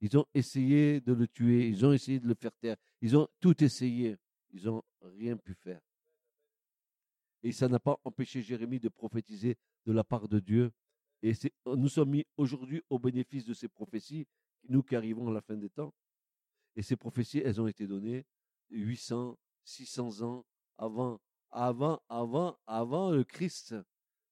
Ils 0.00 0.16
ont 0.18 0.26
essayé 0.34 1.00
de 1.00 1.12
le 1.12 1.28
tuer, 1.28 1.68
ils 1.68 1.86
ont 1.86 1.92
essayé 1.92 2.18
de 2.18 2.26
le 2.26 2.34
faire 2.34 2.50
taire, 2.60 2.76
ils 3.00 3.16
ont 3.16 3.28
tout 3.38 3.62
essayé, 3.62 4.16
ils 4.52 4.64
n'ont 4.64 4.82
rien 5.02 5.36
pu 5.36 5.54
faire. 5.54 5.80
Et 7.42 7.52
ça 7.52 7.68
n'a 7.68 7.78
pas 7.78 7.98
empêché 8.04 8.42
Jérémie 8.42 8.80
de 8.80 8.88
prophétiser 8.88 9.56
de 9.86 9.92
la 9.92 10.04
part 10.04 10.28
de 10.28 10.40
Dieu. 10.40 10.72
Et 11.22 11.32
nous 11.66 11.88
sommes 11.88 12.10
mis 12.10 12.26
aujourd'hui 12.36 12.82
au 12.90 12.98
bénéfice 12.98 13.44
de 13.44 13.54
ces 13.54 13.68
prophéties, 13.68 14.26
nous 14.68 14.82
qui 14.82 14.96
arrivons 14.96 15.28
à 15.28 15.32
la 15.32 15.40
fin 15.40 15.56
des 15.56 15.70
temps. 15.70 15.94
Et 16.76 16.82
ces 16.82 16.96
prophéties, 16.96 17.38
elles 17.38 17.60
ont 17.60 17.66
été 17.66 17.86
données 17.86 18.24
800, 18.70 19.38
600 19.64 20.22
ans 20.22 20.46
avant, 20.78 21.20
avant, 21.50 22.00
avant, 22.08 22.58
avant 22.66 23.10
le 23.10 23.24
Christ 23.24 23.74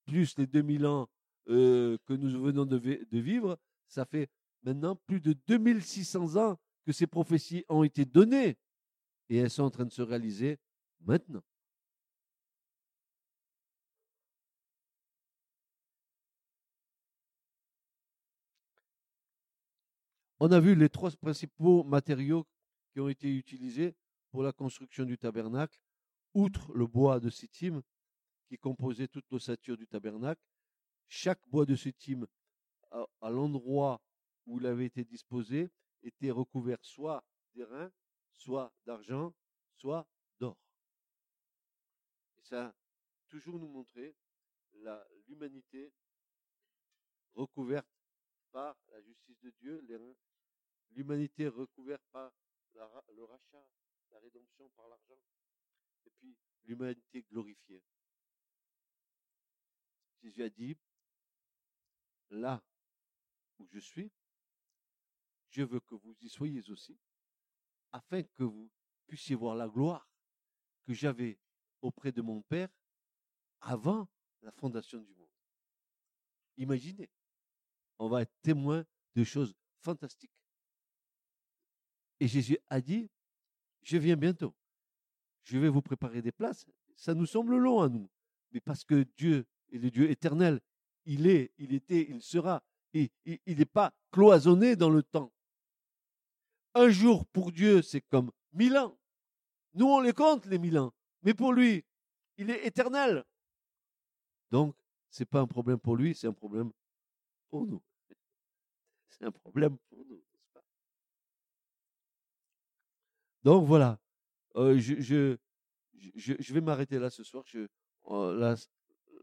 plus 0.07 0.37
les 0.39 0.47
2000 0.47 0.87
ans 0.87 1.09
euh, 1.49 1.99
que 2.07 2.15
nous 2.15 2.43
venons 2.43 2.65
de, 2.65 2.79
vivre, 3.19 3.59
ça 3.87 4.05
fait 4.05 4.31
maintenant 4.63 4.97
plus 4.97 5.21
de 5.21 5.35
2600 5.47 6.37
ans 6.37 6.59
que 6.85 6.93
ces 6.93 7.07
prophéties 7.07 7.65
ont 7.69 7.85
été 7.85 8.05
données 8.05 8.57
et 9.29 9.37
elles 9.37 9.51
sont 9.51 9.65
en 9.65 9.71
train 9.71 9.85
de 9.85 9.93
se 9.93 10.03
réaliser 10.03 10.59
maintenant. 11.01 11.43
On 20.41 20.53
a 20.53 20.61
vu 20.61 20.77
les 20.77 20.89
trois 20.89 21.11
principaux 21.11 21.83
matériaux 21.83 22.47
qui 22.93 23.01
ont 23.01 23.09
été 23.09 23.29
utilisés 23.29 23.97
pour 24.31 24.43
la 24.43 24.53
construction 24.53 25.05
du 25.05 25.19
tabernacle, 25.19 25.81
outre 26.33 26.73
le 26.73 26.87
bois 26.87 27.19
de 27.19 27.29
Sittim, 27.29 27.83
qui 28.47 28.57
composait 28.57 29.09
toute 29.09 29.29
l'ossature 29.31 29.77
du 29.77 29.87
tabernacle. 29.87 30.41
Chaque 31.09 31.41
bois 31.49 31.67
de 31.67 31.77
à, 32.91 33.07
à 33.21 33.31
l'endroit 33.31 34.01
où 34.47 34.59
il 34.61 34.67
avait 34.67 34.87
été 34.87 35.05
disposé, 35.05 35.69
était 36.03 36.31
recouvert 36.31 36.79
soit 36.83 37.25
d'airain, 37.55 37.91
soit 38.33 38.73
d'argent, 38.87 39.35
soit 39.77 40.09
d'or. 40.39 40.57
Et 42.39 42.43
ça 42.43 42.67
a 42.69 42.75
toujours 43.29 43.59
nous 43.59 43.69
montrer 43.69 44.15
l'humanité 45.27 45.93
recouverte 47.35 47.89
par 48.53 48.79
la 48.93 49.03
justice 49.03 49.39
de 49.41 49.51
Dieu, 49.61 49.83
l'humanité 50.91 51.49
recouverte 51.49 52.05
par 52.13 52.33
le 52.75 53.25
rachat, 53.25 53.67
la 54.11 54.19
rédemption 54.21 54.69
par 54.71 54.89
l'argent, 54.89 55.21
et 56.07 56.11
puis 56.11 56.37
l'humanité 56.65 57.23
glorifiée. 57.23 57.83
Jésus 60.23 60.43
a 60.43 60.49
dit, 60.49 60.77
là 62.31 62.63
où 63.59 63.67
je 63.67 63.79
suis, 63.79 64.11
je 65.51 65.63
veux 65.63 65.81
que 65.81 65.95
vous 65.95 66.17
y 66.21 66.29
soyez 66.29 66.69
aussi, 66.71 66.99
afin 67.93 68.23
que 68.23 68.43
vous 68.43 68.71
puissiez 69.07 69.35
voir 69.35 69.57
la 69.57 69.69
gloire 69.69 70.09
que 70.85 70.93
j'avais 70.93 71.39
auprès 71.81 72.13
de 72.13 72.23
mon 72.23 72.43
Père 72.43 72.69
avant 73.61 74.09
la 74.43 74.53
fondation 74.53 75.01
du 75.01 75.15
monde. 75.15 75.29
Imaginez, 76.57 77.11
on 77.99 78.09
va 78.09 78.23
être 78.23 78.35
témoin 78.43 78.85
de 79.15 79.25
choses 79.25 79.55
fantastiques. 79.81 80.33
Et 82.21 82.29
Jésus 82.29 82.59
a 82.69 82.81
dit, 82.81 83.11
je 83.83 83.97
viens 83.97 84.17
bientôt. 84.17 84.55
Je 85.45 85.59
vais 85.59 85.69
vous 85.69 85.83
préparer 85.83 86.21
des 86.21 86.33
places. 86.33 86.67
Ça 86.95 87.15
nous 87.15 87.27
semble 87.27 87.57
long 87.57 87.81
à 87.81 87.89
nous, 87.89 88.11
mais 88.53 88.61
parce 88.61 88.85
que 88.85 89.07
Dieu 89.17 89.47
et 89.71 89.79
le 89.79 89.91
Dieu 89.91 90.11
éternel. 90.11 90.61
Il 91.05 91.27
est, 91.27 91.53
il 91.59 91.73
était, 91.73 92.07
il 92.11 92.21
sera. 92.21 92.63
Et, 92.93 93.11
il 93.25 93.59
n'est 93.59 93.65
pas 93.65 93.93
cloisonné 94.11 94.77
dans 94.77 94.91
le 94.91 95.03
temps. 95.03 95.33
Un 96.75 96.91
jour 96.91 97.27
pour 97.27 97.53
Dieu, 97.53 97.83
c'est 97.83 98.01
comme 98.01 98.31
mille 98.53 98.77
ans. 98.77 98.99
Nous, 99.75 99.87
on 99.87 100.01
les 100.01 100.13
compte, 100.13 100.47
les 100.47 100.59
mille 100.59 100.79
ans. 100.79 100.93
Mais 101.23 101.35
pour 101.35 101.53
lui, 101.53 101.85
il 102.37 102.51
est 102.51 102.67
éternel. 102.67 103.25
Donc, 104.51 104.77
ce 105.11 105.23
n'est 105.23 105.27
pas 105.27 105.41
un 105.41 105.47
problème 105.47 105.79
pour 105.79 105.97
lui, 105.97 106.15
c'est 106.15 106.27
un 106.27 106.33
problème 106.33 106.73
pour 107.49 107.67
nous. 107.67 107.83
C'est 109.09 109.25
un 109.25 109.33
problème 109.33 109.77
pour 109.89 110.05
nous, 110.05 110.23
pas 110.53 110.61
Donc 113.49 113.67
voilà, 113.67 113.99
euh, 114.57 114.79
je, 114.79 115.39
vais 116.53 116.61
m'arrêter 116.61 116.99
là 116.99 117.09
ce 117.09 117.25
soir. 117.25 117.45
Euh, 117.55 118.57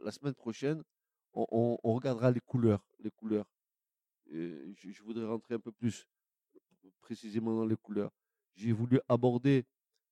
la 0.02 0.12
semaine 0.12 0.34
prochaine, 0.34 0.84
on, 1.36 1.78
regardera 1.84 2.32
les 2.32 2.40
couleurs. 2.40 2.84
Les 2.98 3.12
couleurs. 3.12 3.46
je, 4.32 5.04
voudrais 5.04 5.28
rentrer 5.28 5.54
un 5.54 5.60
peu 5.60 5.72
plus 5.72 6.08
précisément 7.02 7.56
dans 7.56 7.68
les 7.68 7.76
couleurs. 7.76 8.10
J'ai 8.56 8.72
voulu 8.72 9.00
aborder 9.08 9.64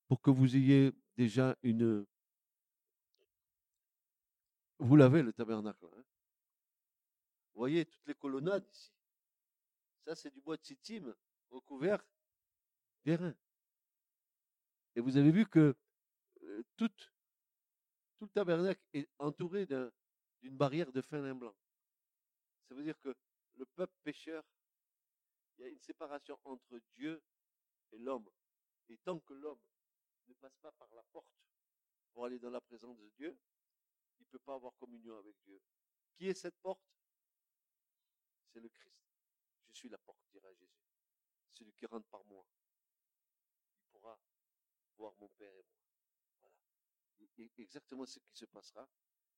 pour 0.07 0.21
que 0.21 0.29
vous 0.29 0.55
ayez 0.55 0.91
déjà 1.17 1.57
une. 1.63 2.05
Vous 4.77 4.95
l'avez 4.95 5.23
le 5.23 5.33
tabernacle. 5.33 5.87
Hein? 5.91 6.03
vous 7.55 7.61
voyez 7.61 7.83
toutes 7.83 8.07
les 8.07 8.13
colonnades 8.13 8.67
ici. 8.71 8.93
Ça, 10.05 10.13
c'est 10.13 10.31
du 10.31 10.39
bois 10.39 10.57
de 10.57 10.63
sittim 10.63 11.15
recouvert 11.49 12.05
d'airain. 13.03 13.33
Et 14.95 15.01
vous 15.01 15.17
avez 15.17 15.31
vu 15.31 15.45
que 15.47 15.75
tout 16.77 16.91
le 18.19 18.27
tabernacle 18.29 18.81
est 18.93 19.09
entouré 19.19 19.65
d'une 19.65 20.57
barrière 20.57 20.91
de 20.91 21.01
fin 21.01 21.21
lin 21.21 21.35
blanc. 21.35 21.55
Ça 22.67 22.75
veut 22.75 22.83
dire 22.83 22.99
que 22.99 23.15
le 23.55 23.65
peuple 23.65 23.93
pécheur, 24.03 24.43
il 25.57 25.61
y 25.61 25.65
a 25.65 25.69
une 25.69 25.79
séparation 25.81 26.39
entre 26.43 26.79
Dieu 26.95 27.21
et 27.91 27.97
l'homme. 27.97 28.29
Et 28.89 28.97
tant 28.97 29.19
que 29.19 29.33
l'homme 29.33 29.59
ne 30.27 30.33
passe 30.35 30.55
pas 30.57 30.71
par 30.73 30.93
la 30.95 31.03
porte 31.11 31.27
pour 32.13 32.25
aller 32.25 32.39
dans 32.39 32.49
la 32.49 32.61
présence 32.61 32.97
de 32.97 33.09
Dieu, 33.09 33.37
il 34.19 34.23
ne 34.23 34.27
peut 34.27 34.39
pas 34.39 34.55
avoir 34.55 34.75
communion 34.75 35.17
avec 35.17 35.35
Dieu. 35.43 35.61
Qui 36.15 36.27
est 36.27 36.33
cette 36.33 36.57
porte? 36.61 36.81
C'est 38.51 38.59
le 38.59 38.69
Christ. 38.69 38.95
Je 39.71 39.77
suis 39.79 39.89
la 39.89 39.97
porte, 39.97 40.19
dira 40.31 40.53
Jésus. 40.53 40.83
Celui 41.53 41.73
qui 41.73 41.85
rentre 41.85 42.07
par 42.07 42.23
moi, 42.25 42.45
il 43.75 43.83
pourra 43.91 44.19
mon 45.19 45.29
Père 45.29 45.53
et 45.53 45.63
moi 45.63 45.83
exactement 47.57 48.05
ce 48.05 48.19
qui 48.19 48.35
se 48.35 48.45
passera. 48.45 48.87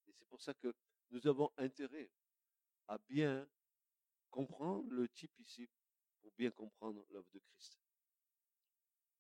Et 0.07 0.11
c'est 0.11 0.27
pour 0.27 0.41
ça 0.41 0.53
que 0.53 0.73
nous 1.11 1.25
avons 1.27 1.51
intérêt 1.57 2.11
à 2.87 2.97
bien 2.97 3.47
comprendre 4.29 4.91
le 4.91 5.07
type 5.09 5.31
ici 5.39 5.69
pour 6.21 6.31
bien 6.33 6.51
comprendre 6.51 7.05
l'œuvre 7.09 7.29
de 7.33 7.39
Christ. 7.39 7.79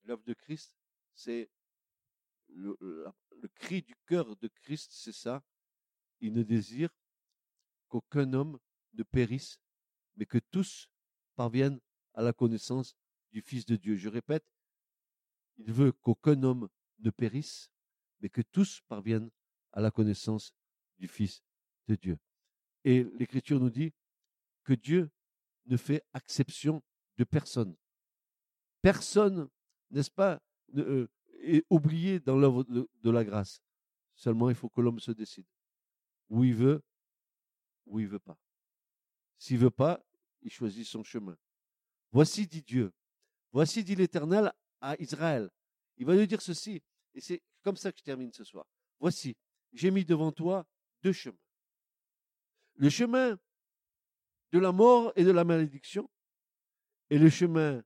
L'œuvre 0.03 0.23
de 0.23 0.33
Christ, 0.33 0.75
c'est 1.13 1.49
le, 2.49 2.77
cri 3.55 3.81
du 3.81 3.95
cœur 4.05 4.35
de 4.35 4.47
Christ, 4.47 4.91
c'est 4.91 5.13
ça. 5.13 5.43
Il 6.19 6.33
ne 6.33 6.43
désire 6.43 6.89
qu'aucun 7.87 8.33
homme 8.33 8.59
ne 8.93 9.03
périsse, 9.03 9.59
mais 10.15 10.25
que 10.25 10.37
tous 10.37 10.89
parviennent 11.35 11.79
à 12.13 12.21
la 12.21 12.33
connaissance 12.33 12.95
du 13.31 13.41
Fils 13.41 13.65
de 13.65 13.75
Dieu. 13.75 13.95
Je 13.95 14.09
répète, 14.09 14.45
il 15.57 15.71
veut 15.71 15.91
qu'aucun 15.91 16.41
homme 16.43 16.69
ne 16.99 17.09
périsse, 17.09 17.71
mais 18.19 18.29
que 18.29 18.41
tous 18.41 18.81
parviennent 18.87 19.29
à 19.71 19.81
la 19.81 19.91
connaissance 19.91 20.53
du 20.97 21.07
Fils 21.07 21.43
de 21.87 21.95
Dieu. 21.95 22.17
Et 22.83 23.03
l'Écriture 23.03 23.59
nous 23.59 23.69
dit 23.69 23.93
que 24.63 24.73
Dieu 24.73 25.09
ne 25.65 25.77
fait 25.77 26.03
exception 26.13 26.83
de 27.17 27.23
personne. 27.23 27.75
Personne, 28.81 29.49
n'est-ce 29.91 30.11
pas, 30.11 30.41
euh, 30.75 31.07
est 31.41 31.65
oublié 31.69 32.19
dans 32.19 32.37
l'œuvre 32.37 32.63
de, 32.63 33.09
la 33.09 33.23
grâce. 33.23 33.61
Seulement, 34.15 34.49
il 34.49 34.55
faut 34.55 34.69
que 34.69 34.81
l'homme 34.81 34.99
se 34.99 35.11
décide. 35.11 35.45
Où 36.29 36.43
il 36.43 36.55
veut, 36.55 36.81
où 37.85 37.99
il 37.99 38.07
veut 38.07 38.19
pas. 38.19 38.37
S'il 39.37 39.59
veut 39.59 39.71
pas, 39.71 40.03
il 40.41 40.49
choisit 40.49 40.85
son 40.85 41.03
chemin. 41.03 41.37
Voici, 42.11 42.47
dit 42.47 42.61
Dieu, 42.61 42.93
voici, 43.51 43.83
dit 43.83 43.95
l'Éternel 43.95 44.53
Israël. 44.99 45.49
Il 45.97 46.05
va 46.05 46.15
lui 46.15 46.27
dire 46.27 46.41
ceci, 46.41 46.83
et 47.13 47.21
c'est 47.21 47.41
comme 47.63 47.77
ça 47.77 47.91
que 47.91 47.97
je 47.97 48.03
termine 48.03 48.31
ce 48.31 48.43
soir. 48.43 48.65
Voici, 48.99 49.35
j'ai 49.73 49.89
mis 49.91 50.05
devant 50.05 50.31
toi 50.31 50.67
deux 51.01 51.13
chemins. 51.13 51.37
Le 52.75 52.89
chemin 52.89 53.39
de 54.51 54.59
la 54.59 54.71
mort 54.71 55.11
et 55.15 55.23
de 55.23 55.31
la 55.31 55.43
malédiction, 55.43 56.09
et 57.09 57.17
le 57.17 57.29
chemin 57.29 57.83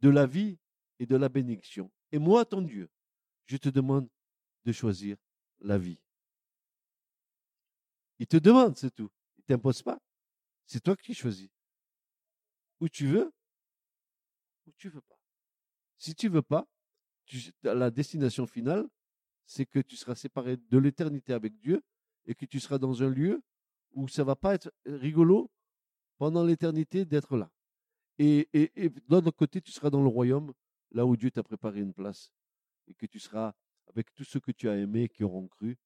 de 0.00 0.10
la 0.10 0.26
vie 0.26 0.58
et 0.98 1.06
de 1.06 1.16
la 1.16 1.28
bénédiction. 1.28 1.90
Et 2.12 2.18
moi, 2.18 2.44
ton 2.44 2.62
Dieu, 2.62 2.88
je 3.46 3.56
te 3.56 3.68
demande 3.68 4.08
de 4.64 4.72
choisir 4.72 5.16
la 5.60 5.78
vie. 5.78 5.98
Il 8.18 8.26
te 8.26 8.36
demande, 8.36 8.76
c'est 8.76 8.94
tout. 8.94 9.10
Il 9.36 9.40
ne 9.40 9.56
t'impose 9.56 9.82
pas. 9.82 10.00
C'est 10.66 10.80
toi 10.80 10.96
qui 10.96 11.14
choisis. 11.14 11.50
Où 12.80 12.88
tu 12.88 13.06
veux, 13.06 13.32
ou 14.66 14.72
tu 14.76 14.88
veux 14.88 15.00
pas. 15.00 15.13
Si 15.98 16.14
tu 16.14 16.28
veux 16.28 16.42
pas, 16.42 16.66
la 17.62 17.90
destination 17.90 18.46
finale, 18.46 18.86
c'est 19.46 19.66
que 19.66 19.78
tu 19.78 19.96
seras 19.96 20.14
séparé 20.14 20.56
de 20.56 20.78
l'éternité 20.78 21.32
avec 21.32 21.58
Dieu 21.58 21.82
et 22.26 22.34
que 22.34 22.46
tu 22.46 22.60
seras 22.60 22.78
dans 22.78 23.02
un 23.02 23.08
lieu 23.08 23.42
où 23.92 24.08
ça 24.08 24.24
va 24.24 24.36
pas 24.36 24.54
être 24.54 24.72
rigolo 24.86 25.50
pendant 26.18 26.44
l'éternité 26.44 27.04
d'être 27.04 27.36
là. 27.36 27.50
Et, 28.18 28.48
et, 28.52 28.88
de 28.88 29.00
l'autre 29.08 29.30
côté, 29.32 29.60
tu 29.60 29.72
seras 29.72 29.90
dans 29.90 30.02
le 30.02 30.08
royaume, 30.08 30.52
là 30.92 31.04
où 31.04 31.16
Dieu 31.16 31.30
t'a 31.30 31.42
préparé 31.42 31.80
une 31.80 31.92
place, 31.92 32.32
et 32.86 32.94
que 32.94 33.06
tu 33.06 33.18
seras 33.18 33.54
avec 33.88 34.12
tous 34.14 34.24
ceux 34.24 34.40
que 34.40 34.52
tu 34.52 34.68
as 34.68 34.76
aimés, 34.76 35.08
qui 35.08 35.24
auront 35.24 35.48
cru, 35.48 35.76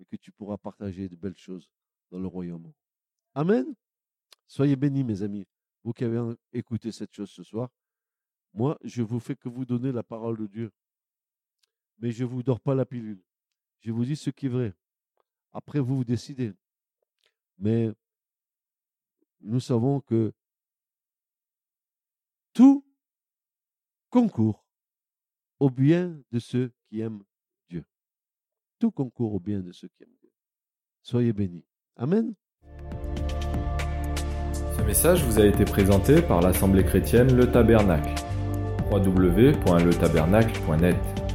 et 0.00 0.04
que 0.04 0.16
tu 0.16 0.32
pourras 0.32 0.58
partager 0.58 1.08
de 1.08 1.16
belles 1.16 1.36
choses 1.36 1.70
dans 2.10 2.18
le 2.18 2.26
royaume. 2.26 2.72
Amen. 3.34 3.74
Soyez 4.46 4.76
bénis, 4.76 5.04
mes 5.04 5.22
amis, 5.22 5.46
vous 5.84 5.92
qui 5.92 6.04
avez 6.04 6.34
écouté 6.52 6.90
cette 6.90 7.14
chose 7.14 7.30
ce 7.30 7.42
soir. 7.42 7.70
Moi, 8.54 8.78
je 8.82 9.02
vous 9.02 9.20
fais 9.20 9.36
que 9.36 9.48
vous 9.48 9.64
donner 9.64 9.92
la 9.92 10.02
parole 10.02 10.38
de 10.38 10.46
Dieu. 10.46 10.72
Mais 11.98 12.10
je 12.10 12.24
ne 12.24 12.28
vous 12.28 12.42
dors 12.42 12.60
pas 12.60 12.74
la 12.74 12.86
pilule. 12.86 13.22
Je 13.80 13.92
vous 13.92 14.04
dis 14.04 14.16
ce 14.16 14.30
qui 14.30 14.46
est 14.46 14.50
vrai. 14.50 14.74
Après, 15.52 15.80
vous 15.80 15.96
vous 15.96 16.04
décidez. 16.04 16.52
Mais 17.58 17.90
nous 19.40 19.60
savons 19.60 20.00
que 20.00 20.32
tout 22.52 22.84
concourt 24.10 24.66
au 25.60 25.70
bien 25.70 26.20
de 26.30 26.38
ceux 26.38 26.72
qui 26.88 27.00
aiment 27.00 27.22
Dieu. 27.68 27.84
Tout 28.78 28.90
concourt 28.90 29.34
au 29.34 29.40
bien 29.40 29.60
de 29.60 29.72
ceux 29.72 29.88
qui 29.88 30.04
aiment 30.04 30.16
Dieu. 30.20 30.32
Soyez 31.02 31.32
bénis. 31.32 31.64
Amen. 31.96 32.34
Ce 34.76 34.82
message 34.82 35.24
vous 35.24 35.38
a 35.38 35.46
été 35.46 35.64
présenté 35.64 36.22
par 36.22 36.40
l'Assemblée 36.40 36.84
chrétienne 36.84 37.36
Le 37.36 37.50
Tabernacle. 37.50 38.14
www.letabernacle.net 38.90 41.27